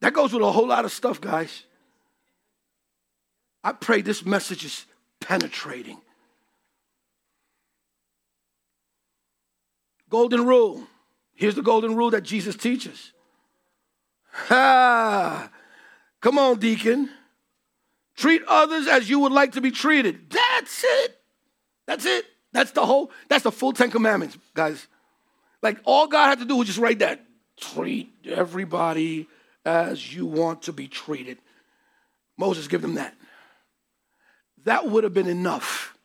That 0.00 0.14
goes 0.14 0.32
with 0.32 0.42
a 0.42 0.50
whole 0.50 0.66
lot 0.66 0.84
of 0.84 0.90
stuff, 0.90 1.20
guys. 1.20 1.62
I 3.64 3.72
pray 3.72 4.02
this 4.02 4.26
message 4.26 4.64
is 4.64 4.84
penetrating. 5.20 6.00
Golden 10.10 10.46
rule. 10.46 10.86
Here's 11.34 11.54
the 11.54 11.62
golden 11.62 11.96
rule 11.96 12.10
that 12.10 12.22
Jesus 12.22 12.54
teaches. 12.54 13.12
Ha! 14.32 15.50
Come 16.20 16.38
on, 16.38 16.58
deacon. 16.60 17.08
Treat 18.16 18.42
others 18.46 18.86
as 18.86 19.08
you 19.08 19.18
would 19.20 19.32
like 19.32 19.52
to 19.52 19.60
be 19.60 19.70
treated. 19.70 20.30
That's 20.30 20.84
it. 20.84 21.18
That's 21.86 22.04
it. 22.04 22.26
That's 22.52 22.70
the 22.70 22.86
whole, 22.86 23.10
that's 23.28 23.42
the 23.42 23.50
full 23.50 23.72
Ten 23.72 23.90
Commandments, 23.90 24.38
guys. 24.54 24.86
Like 25.62 25.78
all 25.84 26.06
God 26.06 26.28
had 26.28 26.38
to 26.40 26.44
do 26.44 26.56
was 26.56 26.66
just 26.66 26.78
write 26.78 27.00
that. 27.00 27.24
Treat 27.56 28.12
everybody 28.26 29.26
as 29.64 30.14
you 30.14 30.26
want 30.26 30.62
to 30.62 30.72
be 30.72 30.86
treated. 30.86 31.38
Moses 32.36 32.68
give 32.68 32.82
them 32.82 32.94
that. 32.94 33.14
That 34.64 34.88
would 34.88 35.04
have 35.04 35.14
been 35.14 35.28
enough. 35.28 35.96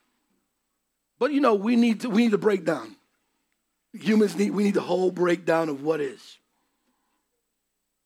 But 1.18 1.34
you 1.34 1.42
know, 1.42 1.56
we 1.56 1.76
need 1.76 2.02
to 2.02 2.10
we 2.10 2.24
need 2.24 2.32
to 2.32 2.38
break 2.38 2.66
down. 2.66 2.96
Humans 3.94 4.36
need 4.36 4.52
we 4.52 4.64
need 4.64 4.74
the 4.74 4.82
whole 4.82 5.12
breakdown 5.12 5.70
of 5.70 5.84
what 5.84 6.00
is. 6.00 6.38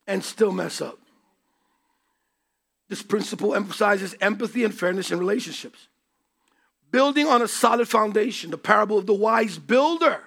And 0.08 0.24
still 0.24 0.52
mess 0.52 0.82
up. 0.82 1.00
This 2.90 3.02
principle 3.02 3.56
emphasizes 3.56 4.16
empathy 4.20 4.64
and 4.64 4.74
fairness 4.74 5.12
in 5.12 5.20
relationships. 5.20 5.88
Building 6.92 7.26
on 7.26 7.42
a 7.42 7.48
solid 7.48 7.88
foundation, 7.88 8.52
the 8.52 8.58
parable 8.58 9.00
of 9.00 9.08
the 9.08 9.14
wise 9.14 9.58
builder 9.58 10.22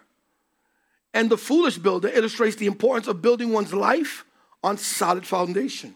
and 1.14 1.30
the 1.30 1.38
foolish 1.38 1.78
builder 1.78 2.08
illustrates 2.08 2.56
the 2.56 2.66
importance 2.66 3.06
of 3.06 3.22
building 3.22 3.52
one's 3.52 3.72
life 3.72 4.24
on 4.64 4.76
solid 4.76 5.26
foundation. 5.26 5.94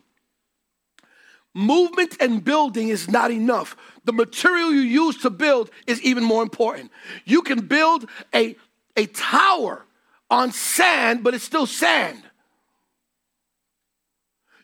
Movement 1.55 2.16
and 2.20 2.44
building 2.44 2.88
is 2.88 3.11
not 3.11 3.30
enough. 3.30 3.76
The 4.05 4.12
material 4.12 4.72
you 4.72 4.80
use 4.80 5.18
to 5.22 5.30
build 5.30 5.70
is 5.86 6.01
even 6.03 6.22
more 6.22 6.42
important. 6.42 6.92
You 7.24 7.42
can 7.42 7.66
build 7.66 8.09
a, 8.32 8.57
a 8.96 9.07
tower 9.07 9.84
on 10.30 10.53
sand, 10.53 11.24
but 11.24 11.34
it's 11.34 11.44
still 11.44 11.66
sand. 11.66 12.22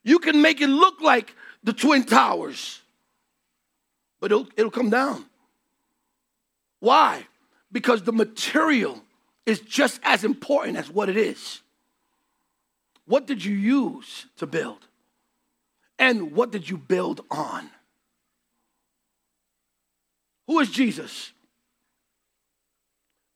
You 0.05 0.20
can 0.20 0.41
make 0.41 0.61
it 0.61 0.68
look 0.68 1.01
like 1.01 1.34
the 1.64 1.72
Twin 1.72 2.05
Towers, 2.05 2.80
but 4.20 4.30
it'll, 4.30 4.47
it'll 4.57 4.70
come 4.70 4.91
down. 4.91 5.24
Why? 6.78 7.26
Because 7.72 8.05
the 8.05 8.12
material 8.12 9.03
is 9.45 9.59
just 9.59 10.01
as 10.05 10.22
important 10.22 10.76
as 10.76 10.89
what 10.89 11.09
it 11.09 11.16
is. 11.16 11.61
What 13.07 13.26
did 13.26 13.45
you 13.45 13.55
use 13.55 14.26
to 14.37 14.47
build? 14.47 14.86
And 15.99 16.33
what 16.33 16.53
did 16.53 16.69
you 16.69 16.77
build 16.77 17.23
on? 17.31 17.71
Who 20.47 20.61
is 20.61 20.71
Jesus? 20.71 21.33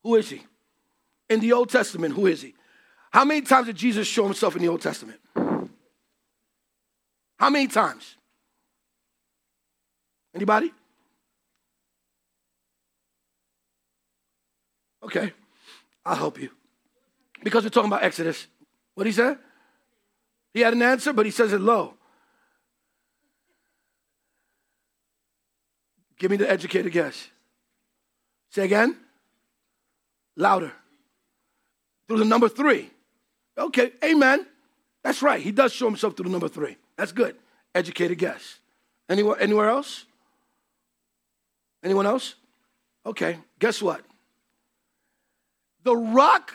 Who 0.03 0.17
is 0.17 0.31
he? 0.31 0.43
In 1.29 1.41
the 1.41 1.53
Old 1.53 1.71
Testament, 1.71 2.15
who 2.15 2.27
is 2.27 2.43
he? 2.43 2.55
How 3.13 3.25
many 3.25 3.43
times 3.43 3.67
did 3.67 3.77
Jesus 3.77 4.07
show 4.07 4.25
himself 4.25 4.55
in 4.57 4.63
the 4.63 4.69
Old 4.69 4.83
Testament? 4.83 5.21
How 7.39 7.51
many 7.51 7.67
times? 7.67 8.17
Anybody? 10.35 10.73
Okay, 15.03 15.33
I'll 16.05 16.17
help 16.17 16.41
you. 16.41 16.51
Because 17.43 17.65
we're 17.65 17.71
talking 17.71 17.91
about 17.91 18.03
Exodus. 18.03 18.47
What 18.95 19.07
he 19.07 19.13
said? 19.13 19.39
He 20.53 20.61
had 20.61 20.75
an 20.75 20.83
answer, 20.83 21.13
but 21.13 21.25
he 21.25 21.33
says 21.33 21.53
it 21.53 21.61
low. 21.61 21.95
Give 26.21 26.31
me 26.31 26.37
the 26.37 26.49
educated 26.49 26.93
guess. 26.93 27.29
Say 28.51 28.65
again. 28.65 28.95
Louder. 30.37 30.71
Through 32.07 32.19
the 32.19 32.25
number 32.27 32.49
three. 32.49 32.91
Okay, 33.57 33.93
amen. 34.05 34.47
That's 35.03 35.23
right. 35.23 35.41
He 35.41 35.51
does 35.51 35.73
show 35.73 35.87
himself 35.87 36.17
through 36.17 36.25
the 36.25 36.31
number 36.31 36.49
three. 36.49 36.77
That's 36.97 37.13
good. 37.13 37.37
Educated 37.75 38.19
guess. 38.19 38.59
Anywhere, 39.09 39.41
anywhere 39.41 39.71
else? 39.71 40.05
Anyone 41.83 42.07
else? 42.07 42.35
Okay, 43.07 43.39
guess 43.59 43.81
what? 43.81 44.03
The 45.85 45.97
rock 45.97 46.53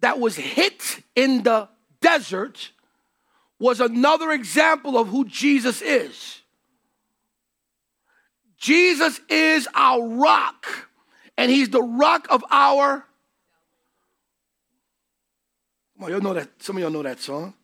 that 0.00 0.18
was 0.18 0.34
hit 0.34 1.04
in 1.14 1.44
the 1.44 1.68
desert 2.00 2.72
was 3.60 3.80
another 3.80 4.32
example 4.32 4.98
of 4.98 5.06
who 5.06 5.24
Jesus 5.24 5.80
is. 5.80 6.41
Jesus 8.62 9.20
is 9.28 9.68
our 9.74 10.06
rock, 10.06 10.88
and 11.36 11.50
He's 11.50 11.70
the 11.70 11.82
rock 11.82 12.28
of 12.30 12.44
our. 12.48 13.04
Come 15.96 16.04
on, 16.04 16.10
y'all 16.12 16.20
know 16.20 16.34
that. 16.34 16.48
Some 16.62 16.76
of 16.76 16.82
y'all 16.82 16.92
know 16.92 17.02
that 17.02 17.18
song. 17.18 17.54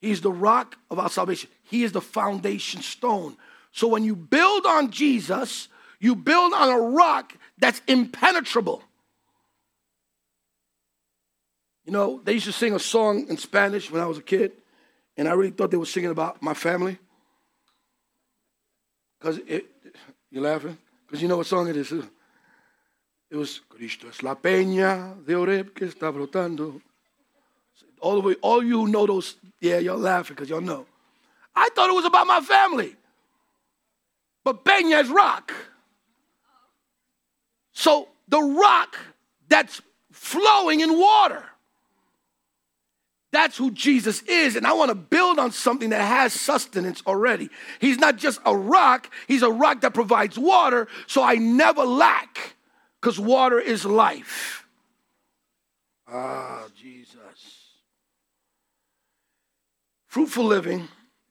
He's 0.00 0.20
the 0.20 0.30
rock 0.30 0.78
of 0.92 1.00
our 1.00 1.10
salvation. 1.10 1.50
He 1.64 1.82
is 1.82 1.90
the 1.90 2.00
foundation 2.00 2.82
stone. 2.82 3.36
So 3.72 3.88
when 3.88 4.04
you 4.04 4.14
build 4.14 4.64
on 4.64 4.92
Jesus, 4.92 5.66
you 5.98 6.14
build 6.14 6.52
on 6.52 6.68
a 6.68 6.78
rock 6.78 7.32
that's 7.58 7.82
impenetrable. 7.88 8.80
You 11.84 11.90
know, 11.90 12.20
they 12.22 12.34
used 12.34 12.46
to 12.46 12.52
sing 12.52 12.74
a 12.74 12.78
song 12.78 13.26
in 13.28 13.38
Spanish 13.38 13.90
when 13.90 14.00
I 14.00 14.06
was 14.06 14.18
a 14.18 14.22
kid, 14.22 14.52
and 15.16 15.28
I 15.28 15.32
really 15.32 15.50
thought 15.50 15.72
they 15.72 15.76
were 15.76 15.84
singing 15.84 16.10
about 16.10 16.40
my 16.40 16.54
family. 16.54 16.98
Because 19.18 19.40
you're 20.30 20.42
laughing? 20.42 20.76
Because 21.06 21.22
you 21.22 21.28
know 21.28 21.38
what 21.38 21.46
song 21.46 21.68
it 21.68 21.76
is. 21.76 21.92
It 21.92 23.36
was 23.36 23.60
Cristo 23.68 24.08
es 24.08 24.22
la 24.22 24.34
peña 24.36 25.14
de 25.24 25.34
Horeb 25.34 25.74
que 25.74 25.86
está 25.86 26.12
brotando. 26.12 26.80
All 28.00 28.20
the 28.20 28.28
way, 28.28 28.34
all 28.40 28.62
you 28.62 28.86
know 28.86 29.06
those, 29.06 29.36
yeah, 29.60 29.78
y'all 29.78 29.98
laughing 29.98 30.34
because 30.34 30.48
y'all 30.48 30.60
know. 30.60 30.86
I 31.54 31.68
thought 31.74 31.90
it 31.90 31.94
was 31.94 32.04
about 32.04 32.26
my 32.26 32.40
family. 32.40 32.94
But 34.44 34.64
peña 34.64 35.02
is 35.02 35.10
rock. 35.10 35.52
So 37.72 38.08
the 38.28 38.40
rock 38.40 38.96
that's 39.48 39.82
flowing 40.12 40.80
in 40.80 40.98
water. 40.98 41.44
That's 43.32 43.56
who 43.56 43.70
Jesus 43.70 44.22
is. 44.22 44.56
And 44.56 44.66
I 44.66 44.72
want 44.72 44.90
to 44.90 44.94
build 44.94 45.38
on 45.38 45.50
something 45.52 45.90
that 45.90 46.00
has 46.00 46.32
sustenance 46.32 47.02
already. 47.06 47.50
He's 47.80 47.98
not 47.98 48.16
just 48.16 48.40
a 48.46 48.56
rock, 48.56 49.12
He's 49.26 49.42
a 49.42 49.50
rock 49.50 49.80
that 49.82 49.94
provides 49.94 50.38
water, 50.38 50.88
so 51.06 51.22
I 51.22 51.34
never 51.34 51.84
lack 51.84 52.54
because 53.00 53.18
water 53.18 53.58
is 53.58 53.84
life. 53.84 54.64
Ah, 56.08 56.64
Jesus. 56.80 57.16
Fruitful 60.06 60.44
living, 60.44 60.88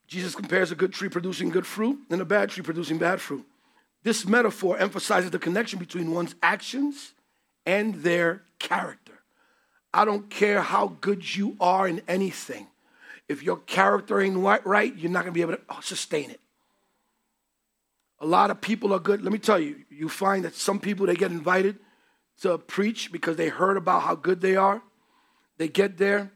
Jesus 0.08 0.36
compares 0.36 0.72
a 0.72 0.76
good 0.76 0.94
tree 0.94 1.10
producing 1.10 1.50
good 1.50 1.66
fruit 1.66 2.00
and 2.10 2.22
a 2.22 2.26
bad 2.26 2.50
tree 2.50 2.64
producing 2.64 2.98
bad 2.98 3.20
fruit. 3.20 3.46
This 4.04 4.28
metaphor 4.28 4.78
emphasizes 4.78 5.32
the 5.32 5.40
connection 5.40 5.80
between 5.80 6.12
one's 6.12 6.36
actions 6.44 7.14
and 7.66 7.96
their 7.96 8.44
character. 8.60 9.05
I 9.96 10.04
don't 10.04 10.30
care 10.30 10.62
how 10.62 10.98
good 11.00 11.38
you 11.38 11.56
are 11.62 11.88
in 11.88 12.02
anything. 12.06 12.68
If 13.30 13.42
your 13.42 13.56
character 13.56 14.20
ain't 14.20 14.36
right, 14.36 14.94
you're 14.94 15.10
not 15.10 15.24
going 15.24 15.32
to 15.34 15.38
be 15.38 15.42
able 15.42 15.54
to 15.54 15.62
oh, 15.70 15.80
sustain 15.82 16.30
it. 16.32 16.42
A 18.20 18.26
lot 18.26 18.52
of 18.52 18.60
people 18.60 18.94
are 18.94 19.00
good. 19.00 19.22
Let 19.22 19.32
me 19.32 19.40
tell 19.40 19.58
you, 19.58 19.78
you 19.90 20.10
find 20.10 20.44
that 20.44 20.54
some 20.54 20.82
people 20.82 21.06
they 21.06 21.16
get 21.16 21.32
invited 21.32 21.78
to 22.42 22.58
preach 22.58 23.10
because 23.10 23.38
they 23.38 23.48
heard 23.48 23.78
about 23.78 24.02
how 24.02 24.16
good 24.16 24.42
they 24.42 24.58
are. 24.58 24.82
They 25.58 25.70
get 25.70 25.98
there, 25.98 26.34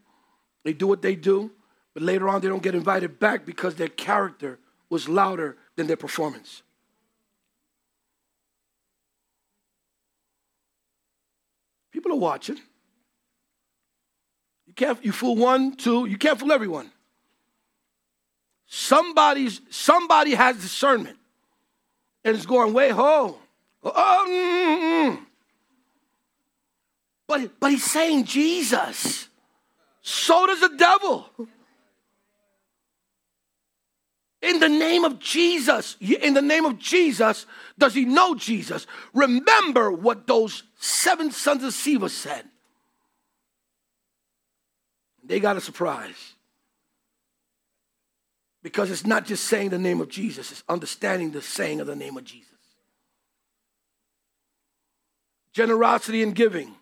they 0.64 0.72
do 0.72 0.86
what 0.86 1.02
they 1.02 1.14
do, 1.14 1.50
but 1.92 2.02
later 2.02 2.30
on 2.30 2.40
they 2.40 2.48
don't 2.48 2.62
get 2.62 2.74
invited 2.74 3.18
back 3.18 3.44
because 3.44 3.74
their 3.74 3.88
character 3.88 4.58
was 4.88 5.06
louder 5.06 5.58
than 5.76 5.86
their 5.86 5.98
performance. 5.98 6.62
People 11.92 12.12
are 12.12 12.16
watching. 12.16 12.58
You 14.70 14.74
can't 14.74 15.04
you 15.04 15.10
fool 15.10 15.34
one, 15.34 15.74
two, 15.74 16.06
you 16.06 16.16
can't 16.16 16.38
fool 16.38 16.52
everyone. 16.52 16.92
Somebody's 18.68 19.60
somebody 19.68 20.34
has 20.34 20.62
discernment 20.62 21.18
and 22.22 22.36
it's 22.36 22.46
going 22.46 22.72
way 22.72 22.90
home. 22.90 23.34
Oh, 23.82 24.26
mm, 24.28 25.16
mm. 25.18 25.26
But, 27.26 27.58
but 27.58 27.72
he's 27.72 27.82
saying 27.82 28.26
Jesus. 28.26 29.28
So 30.02 30.46
does 30.46 30.60
the 30.60 30.76
devil. 30.76 31.28
In 34.40 34.60
the 34.60 34.68
name 34.68 35.04
of 35.04 35.18
Jesus, 35.18 35.96
in 36.00 36.34
the 36.34 36.42
name 36.42 36.64
of 36.64 36.78
Jesus, 36.78 37.44
does 37.76 37.94
he 37.94 38.04
know 38.04 38.36
Jesus? 38.36 38.86
Remember 39.14 39.90
what 39.90 40.28
those 40.28 40.62
seven 40.78 41.32
sons 41.32 41.64
of 41.64 41.72
Sceva 41.72 42.08
said. 42.08 42.49
They 45.30 45.38
got 45.38 45.56
a 45.56 45.60
surprise. 45.60 46.34
Because 48.64 48.90
it's 48.90 49.06
not 49.06 49.26
just 49.26 49.44
saying 49.44 49.70
the 49.70 49.78
name 49.78 50.00
of 50.00 50.08
Jesus, 50.08 50.50
it's 50.50 50.64
understanding 50.68 51.30
the 51.30 51.40
saying 51.40 51.80
of 51.80 51.86
the 51.86 51.94
name 51.94 52.16
of 52.16 52.24
Jesus. 52.24 52.48
Generosity 55.52 56.24
and 56.24 56.34
giving. 56.34 56.74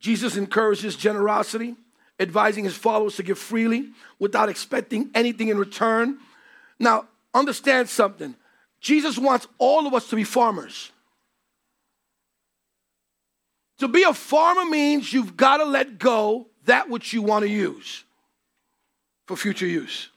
Jesus 0.00 0.36
encourages 0.36 0.96
generosity, 0.96 1.76
advising 2.18 2.64
his 2.64 2.74
followers 2.74 3.14
to 3.16 3.22
give 3.22 3.38
freely 3.38 3.90
without 4.18 4.48
expecting 4.48 5.08
anything 5.14 5.46
in 5.46 5.56
return. 5.56 6.18
Now, 6.80 7.06
understand 7.32 7.88
something. 7.88 8.34
Jesus 8.80 9.16
wants 9.16 9.46
all 9.58 9.86
of 9.86 9.94
us 9.94 10.08
to 10.08 10.16
be 10.16 10.24
farmers. 10.24 10.90
To 13.78 13.86
be 13.86 14.02
a 14.02 14.12
farmer 14.12 14.64
means 14.64 15.12
you've 15.12 15.36
got 15.36 15.58
to 15.58 15.64
let 15.66 16.00
go 16.00 16.49
that 16.70 16.88
which 16.88 17.12
you 17.12 17.20
want 17.20 17.42
to 17.42 17.50
use 17.50 18.04
for 19.26 19.36
future 19.36 19.66
use. 19.66 20.08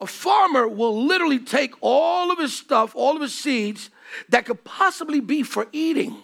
A 0.00 0.06
farmer 0.06 0.68
will 0.68 1.06
literally 1.06 1.38
take 1.38 1.72
all 1.80 2.30
of 2.30 2.38
his 2.38 2.54
stuff, 2.54 2.94
all 2.94 3.16
of 3.16 3.22
his 3.22 3.34
seeds 3.34 3.88
that 4.28 4.44
could 4.44 4.62
possibly 4.62 5.20
be 5.20 5.42
for 5.42 5.66
eating 5.72 6.14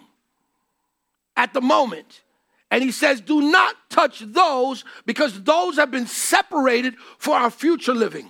at 1.35 1.53
the 1.53 1.61
moment. 1.61 2.21
And 2.69 2.83
he 2.83 2.91
says, 2.91 3.19
Do 3.19 3.41
not 3.41 3.75
touch 3.89 4.19
those 4.19 4.85
because 5.07 5.41
those 5.41 5.77
have 5.77 5.89
been 5.89 6.07
separated 6.07 6.95
for 7.17 7.35
our 7.35 7.49
future 7.49 7.95
living. 7.95 8.29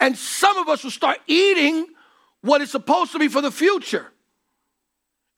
And 0.00 0.16
some 0.16 0.58
of 0.58 0.68
us 0.68 0.82
will 0.82 0.90
start 0.90 1.18
eating 1.28 1.86
what 2.40 2.60
is 2.60 2.72
supposed 2.72 3.12
to 3.12 3.20
be 3.20 3.28
for 3.28 3.40
the 3.40 3.52
future 3.52 4.10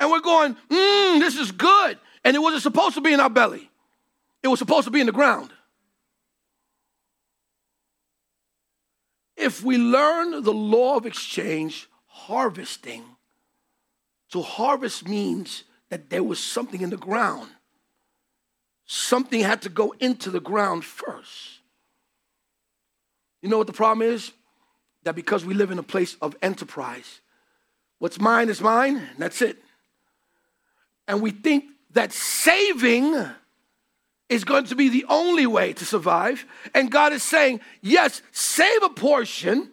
and 0.03 0.11
we're 0.11 0.21
going, 0.21 0.57
mmm, 0.69 1.21
this 1.21 1.39
is 1.39 1.53
good. 1.53 1.97
And 2.25 2.35
it 2.35 2.41
wasn't 2.41 2.65
supposed 2.65 2.97
to 2.97 3.01
be 3.01 3.13
in 3.13 3.21
our 3.21 3.31
belly, 3.31 3.71
it 4.43 4.49
was 4.49 4.59
supposed 4.59 4.85
to 4.85 4.91
be 4.91 5.01
in 5.01 5.07
the 5.07 5.13
ground. 5.13 5.51
If 9.37 9.63
we 9.63 9.79
learn 9.79 10.43
the 10.43 10.53
law 10.53 10.97
of 10.97 11.07
exchange, 11.07 11.89
harvesting, 12.07 13.05
so 14.29 14.43
harvest 14.43 15.09
means 15.09 15.63
that 15.89 16.11
there 16.11 16.25
was 16.25 16.41
something 16.41 16.81
in 16.81 16.91
the 16.91 16.97
ground. 16.97 17.49
Something 18.85 19.41
had 19.41 19.63
to 19.63 19.69
go 19.69 19.95
into 20.01 20.31
the 20.31 20.41
ground 20.41 20.85
first. 20.85 21.61
You 23.41 23.49
know 23.49 23.59
what 23.59 23.69
the 23.69 23.73
problem 23.73 24.07
is? 24.07 24.33
That 25.05 25.15
because 25.15 25.45
we 25.45 25.55
live 25.55 25.71
in 25.71 25.79
a 25.79 25.83
place 25.85 26.17
of 26.21 26.37
enterprise, 26.43 27.21
what's 27.99 28.21
mine 28.21 28.49
is 28.49 28.61
mine, 28.61 28.97
and 28.97 29.19
that's 29.19 29.41
it. 29.43 29.62
And 31.09 31.21
we 31.21 31.31
think 31.31 31.65
that 31.93 32.13
saving 32.13 33.15
is 34.29 34.45
going 34.45 34.65
to 34.65 34.75
be 34.75 34.89
the 34.89 35.05
only 35.09 35.47
way 35.47 35.73
to 35.75 35.85
survive. 35.85 36.45
And 36.75 36.91
God 36.91 37.13
is 37.13 37.23
saying, 37.23 37.61
yes, 37.83 38.23
save 38.33 38.83
a 38.83 38.89
portion, 38.89 39.71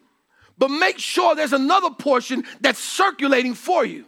but 0.58 0.70
make 0.70 1.00
sure 1.00 1.36
there's 1.36 1.54
another 1.54 1.92
portion 1.92 2.44
that's 2.60 2.80
circulating 2.80 3.54
for 3.54 3.86
you. 3.86 4.06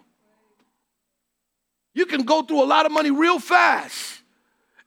You 1.93 2.05
can 2.05 2.23
go 2.23 2.41
through 2.43 2.63
a 2.63 2.65
lot 2.65 2.85
of 2.85 2.91
money 2.91 3.11
real 3.11 3.39
fast 3.39 4.21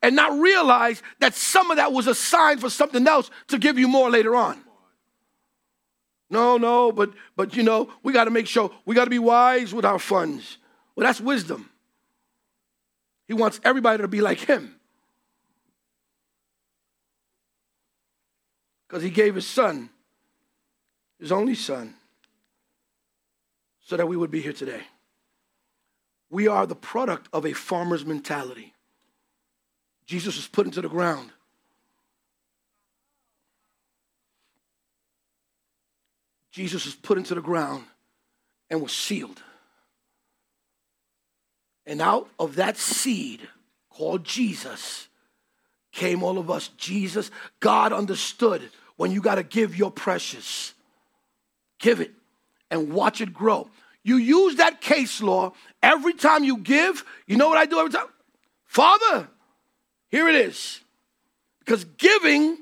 and 0.03 0.15
not 0.15 0.39
realize 0.39 1.03
that 1.21 1.35
some 1.35 1.71
of 1.71 1.79
that 1.79 1.93
was 1.93 2.07
assigned 2.07 2.61
for 2.61 2.69
something 2.69 3.07
else 3.07 3.31
to 3.49 3.59
give 3.59 3.79
you 3.79 3.89
more 3.89 4.11
later 4.11 4.37
on. 4.37 4.63
No, 6.31 6.57
no, 6.57 6.93
but 6.93 7.13
but 7.37 7.57
you 7.57 7.63
know, 7.63 7.91
we 8.03 8.13
got 8.13 8.25
to 8.25 8.31
make 8.31 8.47
sure 8.47 8.71
we 8.85 8.95
got 8.95 9.05
to 9.05 9.11
be 9.11 9.19
wise 9.19 9.73
with 9.73 9.85
our 9.85 9.99
funds. 9.99 10.59
Well, 10.97 11.07
that's 11.07 11.21
wisdom. 11.21 11.71
He 13.27 13.35
wants 13.35 13.61
everybody 13.65 14.03
to 14.03 14.09
be 14.09 14.21
like 14.21 14.41
him. 14.41 14.77
Because 18.87 19.03
he 19.03 19.11
gave 19.11 19.35
his 19.35 19.47
son, 19.47 19.91
his 21.19 21.33
only 21.33 21.55
son, 21.55 21.95
so 23.81 23.97
that 23.97 24.07
we 24.07 24.17
would 24.17 24.31
be 24.31 24.41
here 24.41 24.53
today. 24.53 24.83
We 26.31 26.49
are 26.49 26.67
the 26.67 26.75
product 26.75 27.29
of 27.33 27.45
a 27.45 27.53
farmer's 27.53 28.05
mentality. 28.05 28.75
Jesus 30.07 30.37
was 30.37 30.47
put 30.47 30.67
into 30.67 30.81
the 30.81 30.89
ground. 30.89 31.31
Jesus 36.51 36.85
was 36.85 36.95
put 36.95 37.19
into 37.19 37.35
the 37.35 37.41
ground 37.41 37.85
and 38.71 38.81
was 38.81 38.93
sealed. 38.93 39.43
And 41.87 42.01
out 42.01 42.29
of 42.39 42.57
that 42.57 42.77
seed 42.77 43.49
called 43.91 44.25
Jesus 44.25 45.09
came 45.93 46.23
all 46.23 46.39
of 46.39 46.51
us. 46.51 46.69
Jesus, 46.77 47.31
God 47.61 47.93
understood 47.93 48.71
when 48.97 49.11
you 49.11 49.21
got 49.21 49.37
to 49.37 49.43
give 49.43 49.77
your 49.77 49.91
precious, 49.91 50.75
give 51.79 52.01
it 52.01 52.13
and 52.71 52.93
watch 52.93 53.21
it 53.21 53.33
grow. 53.33 53.69
You 54.03 54.17
use 54.17 54.57
that 54.57 54.81
case 54.81 55.23
law 55.23 55.53
every 55.83 56.13
time 56.13 56.45
you 56.45 56.59
give. 56.59 57.05
You 57.27 57.37
know 57.37 57.49
what 57.49 57.59
I 57.59 57.67
do 57.67 57.79
every 57.79 57.93
time? 57.93 58.07
Father, 58.67 59.29
here 60.09 60.29
it 60.29 60.35
is. 60.35 60.81
Because 61.61 61.85
giving 61.85 62.59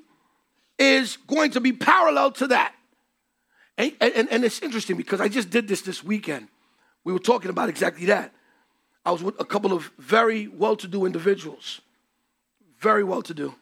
is 0.79 1.17
going 1.27 1.53
to 1.53 1.61
be 1.61 1.73
parallel 1.73 2.33
to 2.33 2.49
that. 2.49 2.75
And, 3.77 3.93
and, 4.01 4.29
and 4.31 4.45
it's 4.45 4.61
interesting 4.61 4.97
because 4.97 5.21
I 5.21 5.29
just 5.29 5.51
did 5.51 5.67
this 5.67 5.83
this 5.83 6.05
weekend. 6.05 6.49
We 7.05 7.13
were 7.13 7.19
talking 7.19 7.51
about 7.51 7.69
exactly 7.69 8.07
that. 8.07 8.33
I 9.05 9.11
was 9.11 9.23
with 9.23 9.39
a 9.41 9.45
couple 9.45 9.73
of 9.73 9.91
very 9.99 10.47
well 10.47 10.77
to 10.77 10.87
do 10.87 11.05
individuals, 11.07 11.81
very 12.79 13.03
well 13.03 13.23
to 13.23 13.35
do. 13.35 13.55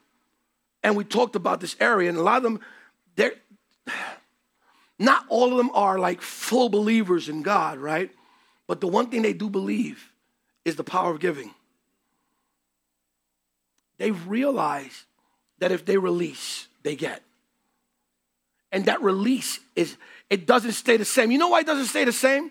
And 0.82 0.96
we 0.96 1.04
talked 1.04 1.36
about 1.36 1.60
this 1.60 1.76
area, 1.80 2.08
and 2.08 2.18
a 2.18 2.22
lot 2.22 2.38
of 2.38 2.42
them, 2.42 2.60
they're 3.16 3.34
not 4.98 5.24
all 5.28 5.50
of 5.50 5.56
them 5.56 5.70
are 5.72 5.98
like 5.98 6.20
full 6.20 6.68
believers 6.68 7.28
in 7.28 7.42
God, 7.42 7.78
right? 7.78 8.10
But 8.66 8.80
the 8.80 8.88
one 8.88 9.10
thing 9.10 9.22
they 9.22 9.32
do 9.32 9.48
believe 9.48 10.12
is 10.64 10.76
the 10.76 10.84
power 10.84 11.10
of 11.10 11.20
giving. 11.20 11.54
They've 13.98 14.28
realized 14.28 15.04
that 15.58 15.72
if 15.72 15.84
they 15.84 15.96
release, 15.96 16.68
they 16.82 16.96
get. 16.96 17.22
And 18.72 18.84
that 18.86 19.02
release 19.02 19.60
is, 19.74 19.96
it 20.28 20.46
doesn't 20.46 20.72
stay 20.72 20.96
the 20.96 21.04
same. 21.04 21.30
You 21.30 21.38
know 21.38 21.48
why 21.48 21.60
it 21.60 21.66
doesn't 21.66 21.86
stay 21.86 22.04
the 22.04 22.12
same, 22.12 22.50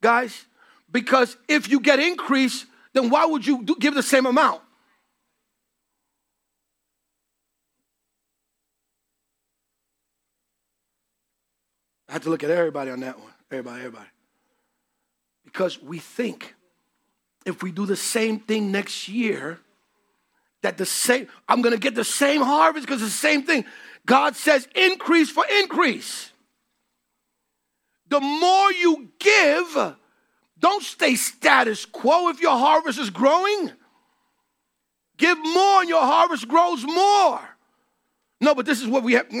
guys? 0.00 0.46
Because 0.90 1.36
if 1.48 1.68
you 1.68 1.80
get 1.80 1.98
increase, 1.98 2.66
then 2.92 3.10
why 3.10 3.26
would 3.26 3.46
you 3.46 3.62
do, 3.62 3.76
give 3.78 3.94
the 3.94 4.02
same 4.02 4.26
amount? 4.26 4.62
I 12.08 12.12
had 12.12 12.22
to 12.22 12.30
look 12.30 12.42
at 12.42 12.50
everybody 12.50 12.90
on 12.90 13.00
that 13.00 13.18
one. 13.18 13.32
Everybody, 13.50 13.80
everybody. 13.80 14.08
Because 15.44 15.80
we 15.82 15.98
think 15.98 16.54
if 17.44 17.62
we 17.62 17.70
do 17.70 17.86
the 17.86 17.96
same 17.96 18.40
thing 18.40 18.72
next 18.72 19.08
year, 19.08 19.60
that 20.62 20.76
the 20.76 20.86
same, 20.86 21.28
I'm 21.48 21.62
gonna 21.62 21.76
get 21.76 21.94
the 21.94 22.04
same 22.04 22.40
harvest 22.40 22.86
because 22.86 23.00
the 23.00 23.10
same 23.10 23.42
thing. 23.42 23.64
God 24.06 24.36
says 24.36 24.66
increase 24.74 25.30
for 25.30 25.44
increase. 25.60 26.32
The 28.08 28.20
more 28.20 28.72
you 28.72 29.10
give, 29.18 29.94
don't 30.60 30.82
stay 30.82 31.14
status 31.14 31.84
quo 31.84 32.28
if 32.28 32.40
your 32.40 32.56
harvest 32.56 32.98
is 32.98 33.10
growing. 33.10 33.72
Give 35.16 35.38
more 35.38 35.80
and 35.80 35.88
your 35.88 36.02
harvest 36.02 36.48
grows 36.48 36.84
more. 36.84 37.40
No, 38.40 38.54
but 38.54 38.66
this 38.66 38.80
is 38.80 38.86
what 38.86 39.02
we 39.02 39.14
have. 39.14 39.26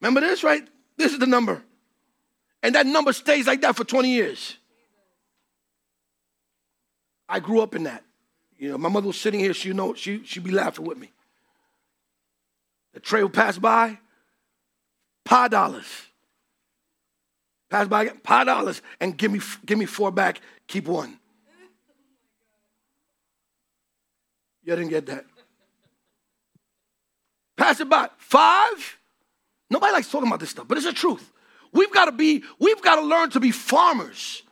Remember 0.00 0.20
this, 0.20 0.42
right? 0.42 0.66
This 0.96 1.12
is 1.12 1.18
the 1.18 1.26
number. 1.26 1.62
And 2.62 2.74
that 2.74 2.86
number 2.86 3.12
stays 3.12 3.46
like 3.46 3.60
that 3.60 3.76
for 3.76 3.84
20 3.84 4.10
years. 4.10 4.56
I 7.28 7.40
grew 7.40 7.60
up 7.60 7.74
in 7.74 7.84
that. 7.84 8.04
You 8.58 8.70
know, 8.70 8.78
my 8.78 8.88
mother 8.88 9.06
was 9.06 9.20
sitting 9.20 9.38
here, 9.38 9.54
she 9.54 9.72
know 9.72 9.94
she 9.94 10.24
she'd 10.24 10.42
be 10.42 10.50
laughing 10.50 10.84
with 10.84 10.98
me. 10.98 11.12
The 12.94 13.00
tray 13.00 13.22
would 13.22 13.32
pass 13.32 13.56
by, 13.58 13.98
five 15.24 15.50
dollars. 15.52 16.07
Pass 17.70 17.86
by, 17.86 18.08
five 18.24 18.46
dollars, 18.46 18.82
and 19.00 19.16
give 19.16 19.30
me 19.30 19.40
give 19.66 19.78
me 19.78 19.84
four 19.86 20.10
back, 20.10 20.40
keep 20.66 20.86
one. 20.86 21.18
You 24.64 24.76
didn't 24.76 24.90
get 24.90 25.06
that. 25.06 25.24
Pass 27.56 27.80
it 27.80 27.88
by. 27.88 28.08
Five? 28.18 28.98
Nobody 29.70 29.92
likes 29.92 30.10
talking 30.10 30.28
about 30.28 30.40
this 30.40 30.50
stuff, 30.50 30.68
but 30.68 30.78
it's 30.78 30.86
the 30.86 30.92
truth. 30.92 31.32
We've 31.72 31.92
got 31.92 32.06
to 32.06 32.12
be, 32.12 32.44
we've 32.58 32.80
got 32.80 32.96
to 32.96 33.02
learn 33.02 33.30
to 33.30 33.40
be 33.40 33.50
farmers. 33.50 34.42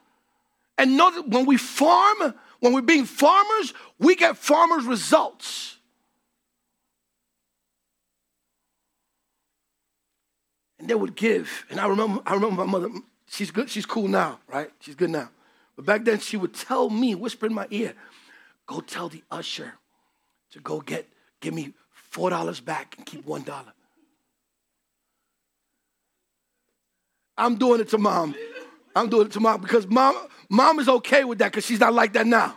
And 0.76 0.96
know 0.96 1.10
that 1.10 1.28
when 1.28 1.46
we 1.46 1.56
farm, 1.56 2.34
when 2.60 2.72
we're 2.72 2.82
being 2.82 3.06
farmers, 3.06 3.72
we 3.98 4.16
get 4.16 4.36
farmers' 4.36 4.84
results. 4.84 5.75
And 10.78 10.88
they 10.88 10.94
would 10.94 11.16
give. 11.16 11.64
And 11.70 11.80
I 11.80 11.86
remember, 11.86 12.20
I 12.26 12.34
remember 12.34 12.64
my 12.64 12.70
mother, 12.70 12.90
she's 13.28 13.50
good, 13.50 13.70
she's 13.70 13.86
cool 13.86 14.08
now, 14.08 14.40
right? 14.46 14.70
She's 14.80 14.94
good 14.94 15.10
now. 15.10 15.30
But 15.74 15.86
back 15.86 16.04
then 16.04 16.18
she 16.20 16.36
would 16.36 16.54
tell 16.54 16.90
me, 16.90 17.14
whisper 17.14 17.46
in 17.46 17.54
my 17.54 17.66
ear, 17.70 17.94
go 18.66 18.80
tell 18.80 19.08
the 19.08 19.22
usher 19.30 19.74
to 20.52 20.60
go 20.60 20.80
get, 20.80 21.08
give 21.40 21.54
me 21.54 21.74
four 21.90 22.30
dollars 22.30 22.60
back 22.60 22.94
and 22.96 23.06
keep 23.06 23.24
one 23.26 23.42
dollar." 23.42 23.72
I'm 27.38 27.56
doing 27.56 27.80
it 27.80 27.88
to 27.90 27.98
mom. 27.98 28.34
I'm 28.94 29.08
doing 29.08 29.26
it 29.26 29.32
to 29.32 29.40
mom 29.40 29.60
because 29.60 29.86
mom, 29.86 30.16
mom 30.48 30.78
is 30.78 30.88
okay 30.88 31.24
with 31.24 31.38
that 31.38 31.52
because 31.52 31.66
she's 31.66 31.80
not 31.80 31.92
like 31.92 32.14
that 32.14 32.26
now. 32.26 32.56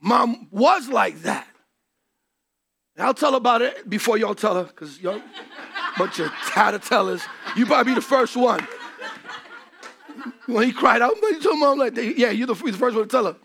Mom 0.00 0.48
was 0.50 0.88
like 0.88 1.20
that. 1.22 1.46
I'll 2.98 3.14
tell 3.14 3.34
about 3.34 3.62
it 3.62 3.88
before 3.88 4.18
y'all 4.18 4.34
tell 4.34 4.54
her 4.54 4.64
because 4.64 5.00
y'all 5.00 5.20
bunch 5.98 6.18
of 6.18 6.30
tattletellers. 6.48 7.22
You 7.56 7.66
probably 7.66 7.92
be 7.92 7.94
the 7.94 8.00
first 8.00 8.36
one. 8.36 8.66
When 10.46 10.64
he 10.64 10.72
cried 10.72 11.02
out, 11.02 11.14
you 11.22 11.40
told 11.40 11.58
mom 11.58 11.78
like, 11.78 11.96
yeah, 11.96 12.30
you're 12.30 12.46
the, 12.46 12.54
you're 12.54 12.72
the 12.72 12.78
first 12.78 12.96
one 12.96 13.04
to 13.04 13.10
tell 13.10 13.26
her. 13.26 13.36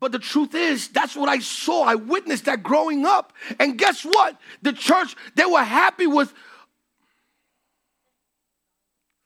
But 0.00 0.12
the 0.12 0.18
truth 0.18 0.54
is, 0.54 0.88
that's 0.88 1.16
what 1.16 1.30
I 1.30 1.38
saw. 1.38 1.82
I 1.84 1.94
witnessed 1.94 2.44
that 2.44 2.62
growing 2.62 3.06
up. 3.06 3.32
And 3.58 3.78
guess 3.78 4.04
what? 4.04 4.38
The 4.60 4.74
church, 4.74 5.16
they 5.34 5.46
were 5.46 5.62
happy 5.62 6.06
with, 6.06 6.32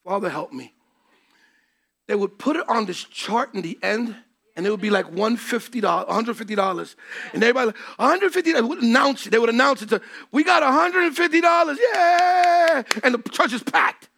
Father, 0.05 0.29
help 0.29 0.53
me. 0.53 0.73
They 2.07 2.15
would 2.15 2.39
put 2.39 2.57
it 2.57 2.69
on 2.69 2.87
this 2.87 3.03
chart 3.03 3.55
in 3.55 3.63
the 3.63 3.77
end, 3.83 4.15
and 4.59 4.67
it 4.67 4.71
would 4.71 4.81
be 4.81 4.91
like 4.91 5.07
$150, 5.07 5.81
$150. 5.81 6.97
And 7.33 7.45
everybody, 7.45 7.67
like, 7.67 7.77
150 7.97 8.53
They 8.53 8.61
would 8.61 8.83
announce 8.83 9.25
it. 9.25 9.31
They 9.31 9.39
would 9.39 9.51
announce 9.51 9.83
it 9.83 9.91
to, 9.91 10.03
we 10.33 10.43
got 10.43 10.65
$150, 10.65 11.77
yeah! 11.93 12.83
And 13.05 13.15
the 13.15 13.23
church 13.31 13.53
is 13.53 13.63
packed. 13.63 14.09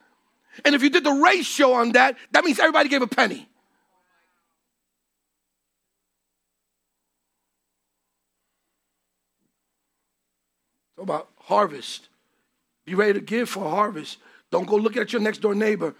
And 0.64 0.74
if 0.74 0.82
you 0.82 0.88
did 0.88 1.04
the 1.04 1.12
ratio 1.12 1.72
on 1.72 1.92
that, 1.92 2.16
that 2.32 2.42
means 2.42 2.58
everybody 2.58 2.88
gave 2.88 3.02
a 3.02 3.06
penny. 3.06 3.50
So 10.96 11.02
about 11.02 11.28
harvest. 11.36 12.08
Be 12.86 12.94
ready 12.94 13.12
to 13.12 13.20
give 13.20 13.50
for 13.50 13.68
harvest. 13.68 14.16
Don't 14.50 14.66
go 14.66 14.76
looking 14.76 15.02
at 15.02 15.12
your 15.12 15.20
next 15.20 15.42
door 15.42 15.54
neighbor. 15.54 15.94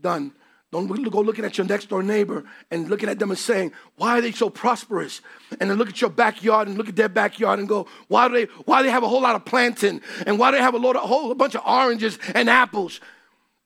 Done. 0.00 0.32
Don't 0.72 0.86
go 0.88 1.20
looking 1.20 1.44
at 1.44 1.58
your 1.58 1.66
next 1.66 1.90
door 1.90 2.02
neighbor 2.02 2.44
and 2.70 2.88
looking 2.88 3.10
at 3.10 3.18
them 3.18 3.28
and 3.28 3.38
saying, 3.38 3.72
why 3.96 4.16
are 4.18 4.20
they 4.22 4.32
so 4.32 4.48
prosperous? 4.48 5.20
And 5.60 5.68
then 5.68 5.76
look 5.76 5.90
at 5.90 6.00
your 6.00 6.08
backyard 6.08 6.66
and 6.66 6.78
look 6.78 6.88
at 6.88 6.96
their 6.96 7.10
backyard 7.10 7.58
and 7.58 7.68
go, 7.68 7.86
why 8.08 8.26
do 8.26 8.34
they, 8.34 8.44
why 8.64 8.80
do 8.80 8.86
they 8.86 8.90
have 8.90 9.02
a 9.02 9.08
whole 9.08 9.20
lot 9.20 9.36
of 9.36 9.44
planting? 9.44 10.00
And 10.26 10.38
why 10.38 10.50
do 10.50 10.56
they 10.56 10.62
have 10.62 10.72
a, 10.72 10.78
lot, 10.78 10.96
a 10.96 11.00
whole 11.00 11.34
bunch 11.34 11.54
of 11.54 11.62
oranges 11.66 12.18
and 12.34 12.48
apples? 12.48 13.00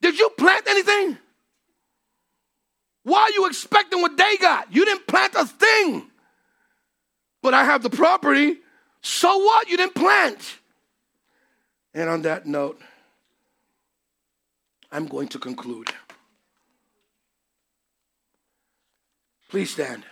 Did 0.02 0.18
you 0.18 0.30
plant 0.30 0.66
anything? 0.66 1.16
Why 3.04 3.20
are 3.20 3.30
you 3.30 3.46
expecting 3.46 4.02
what 4.02 4.16
they 4.16 4.36
got? 4.38 4.74
You 4.74 4.84
didn't 4.84 5.06
plant 5.06 5.34
a 5.36 5.46
thing. 5.46 6.10
But 7.40 7.54
I 7.54 7.62
have 7.62 7.84
the 7.84 7.90
property. 7.90 8.56
So 9.00 9.38
what? 9.38 9.68
You 9.68 9.76
didn't 9.76 9.94
plant. 9.94 10.58
And 11.94 12.10
on 12.10 12.22
that 12.22 12.46
note, 12.46 12.80
I'm 14.90 15.06
going 15.06 15.28
to 15.28 15.38
conclude. 15.38 15.92
Please 19.48 19.70
stand. 19.70 20.04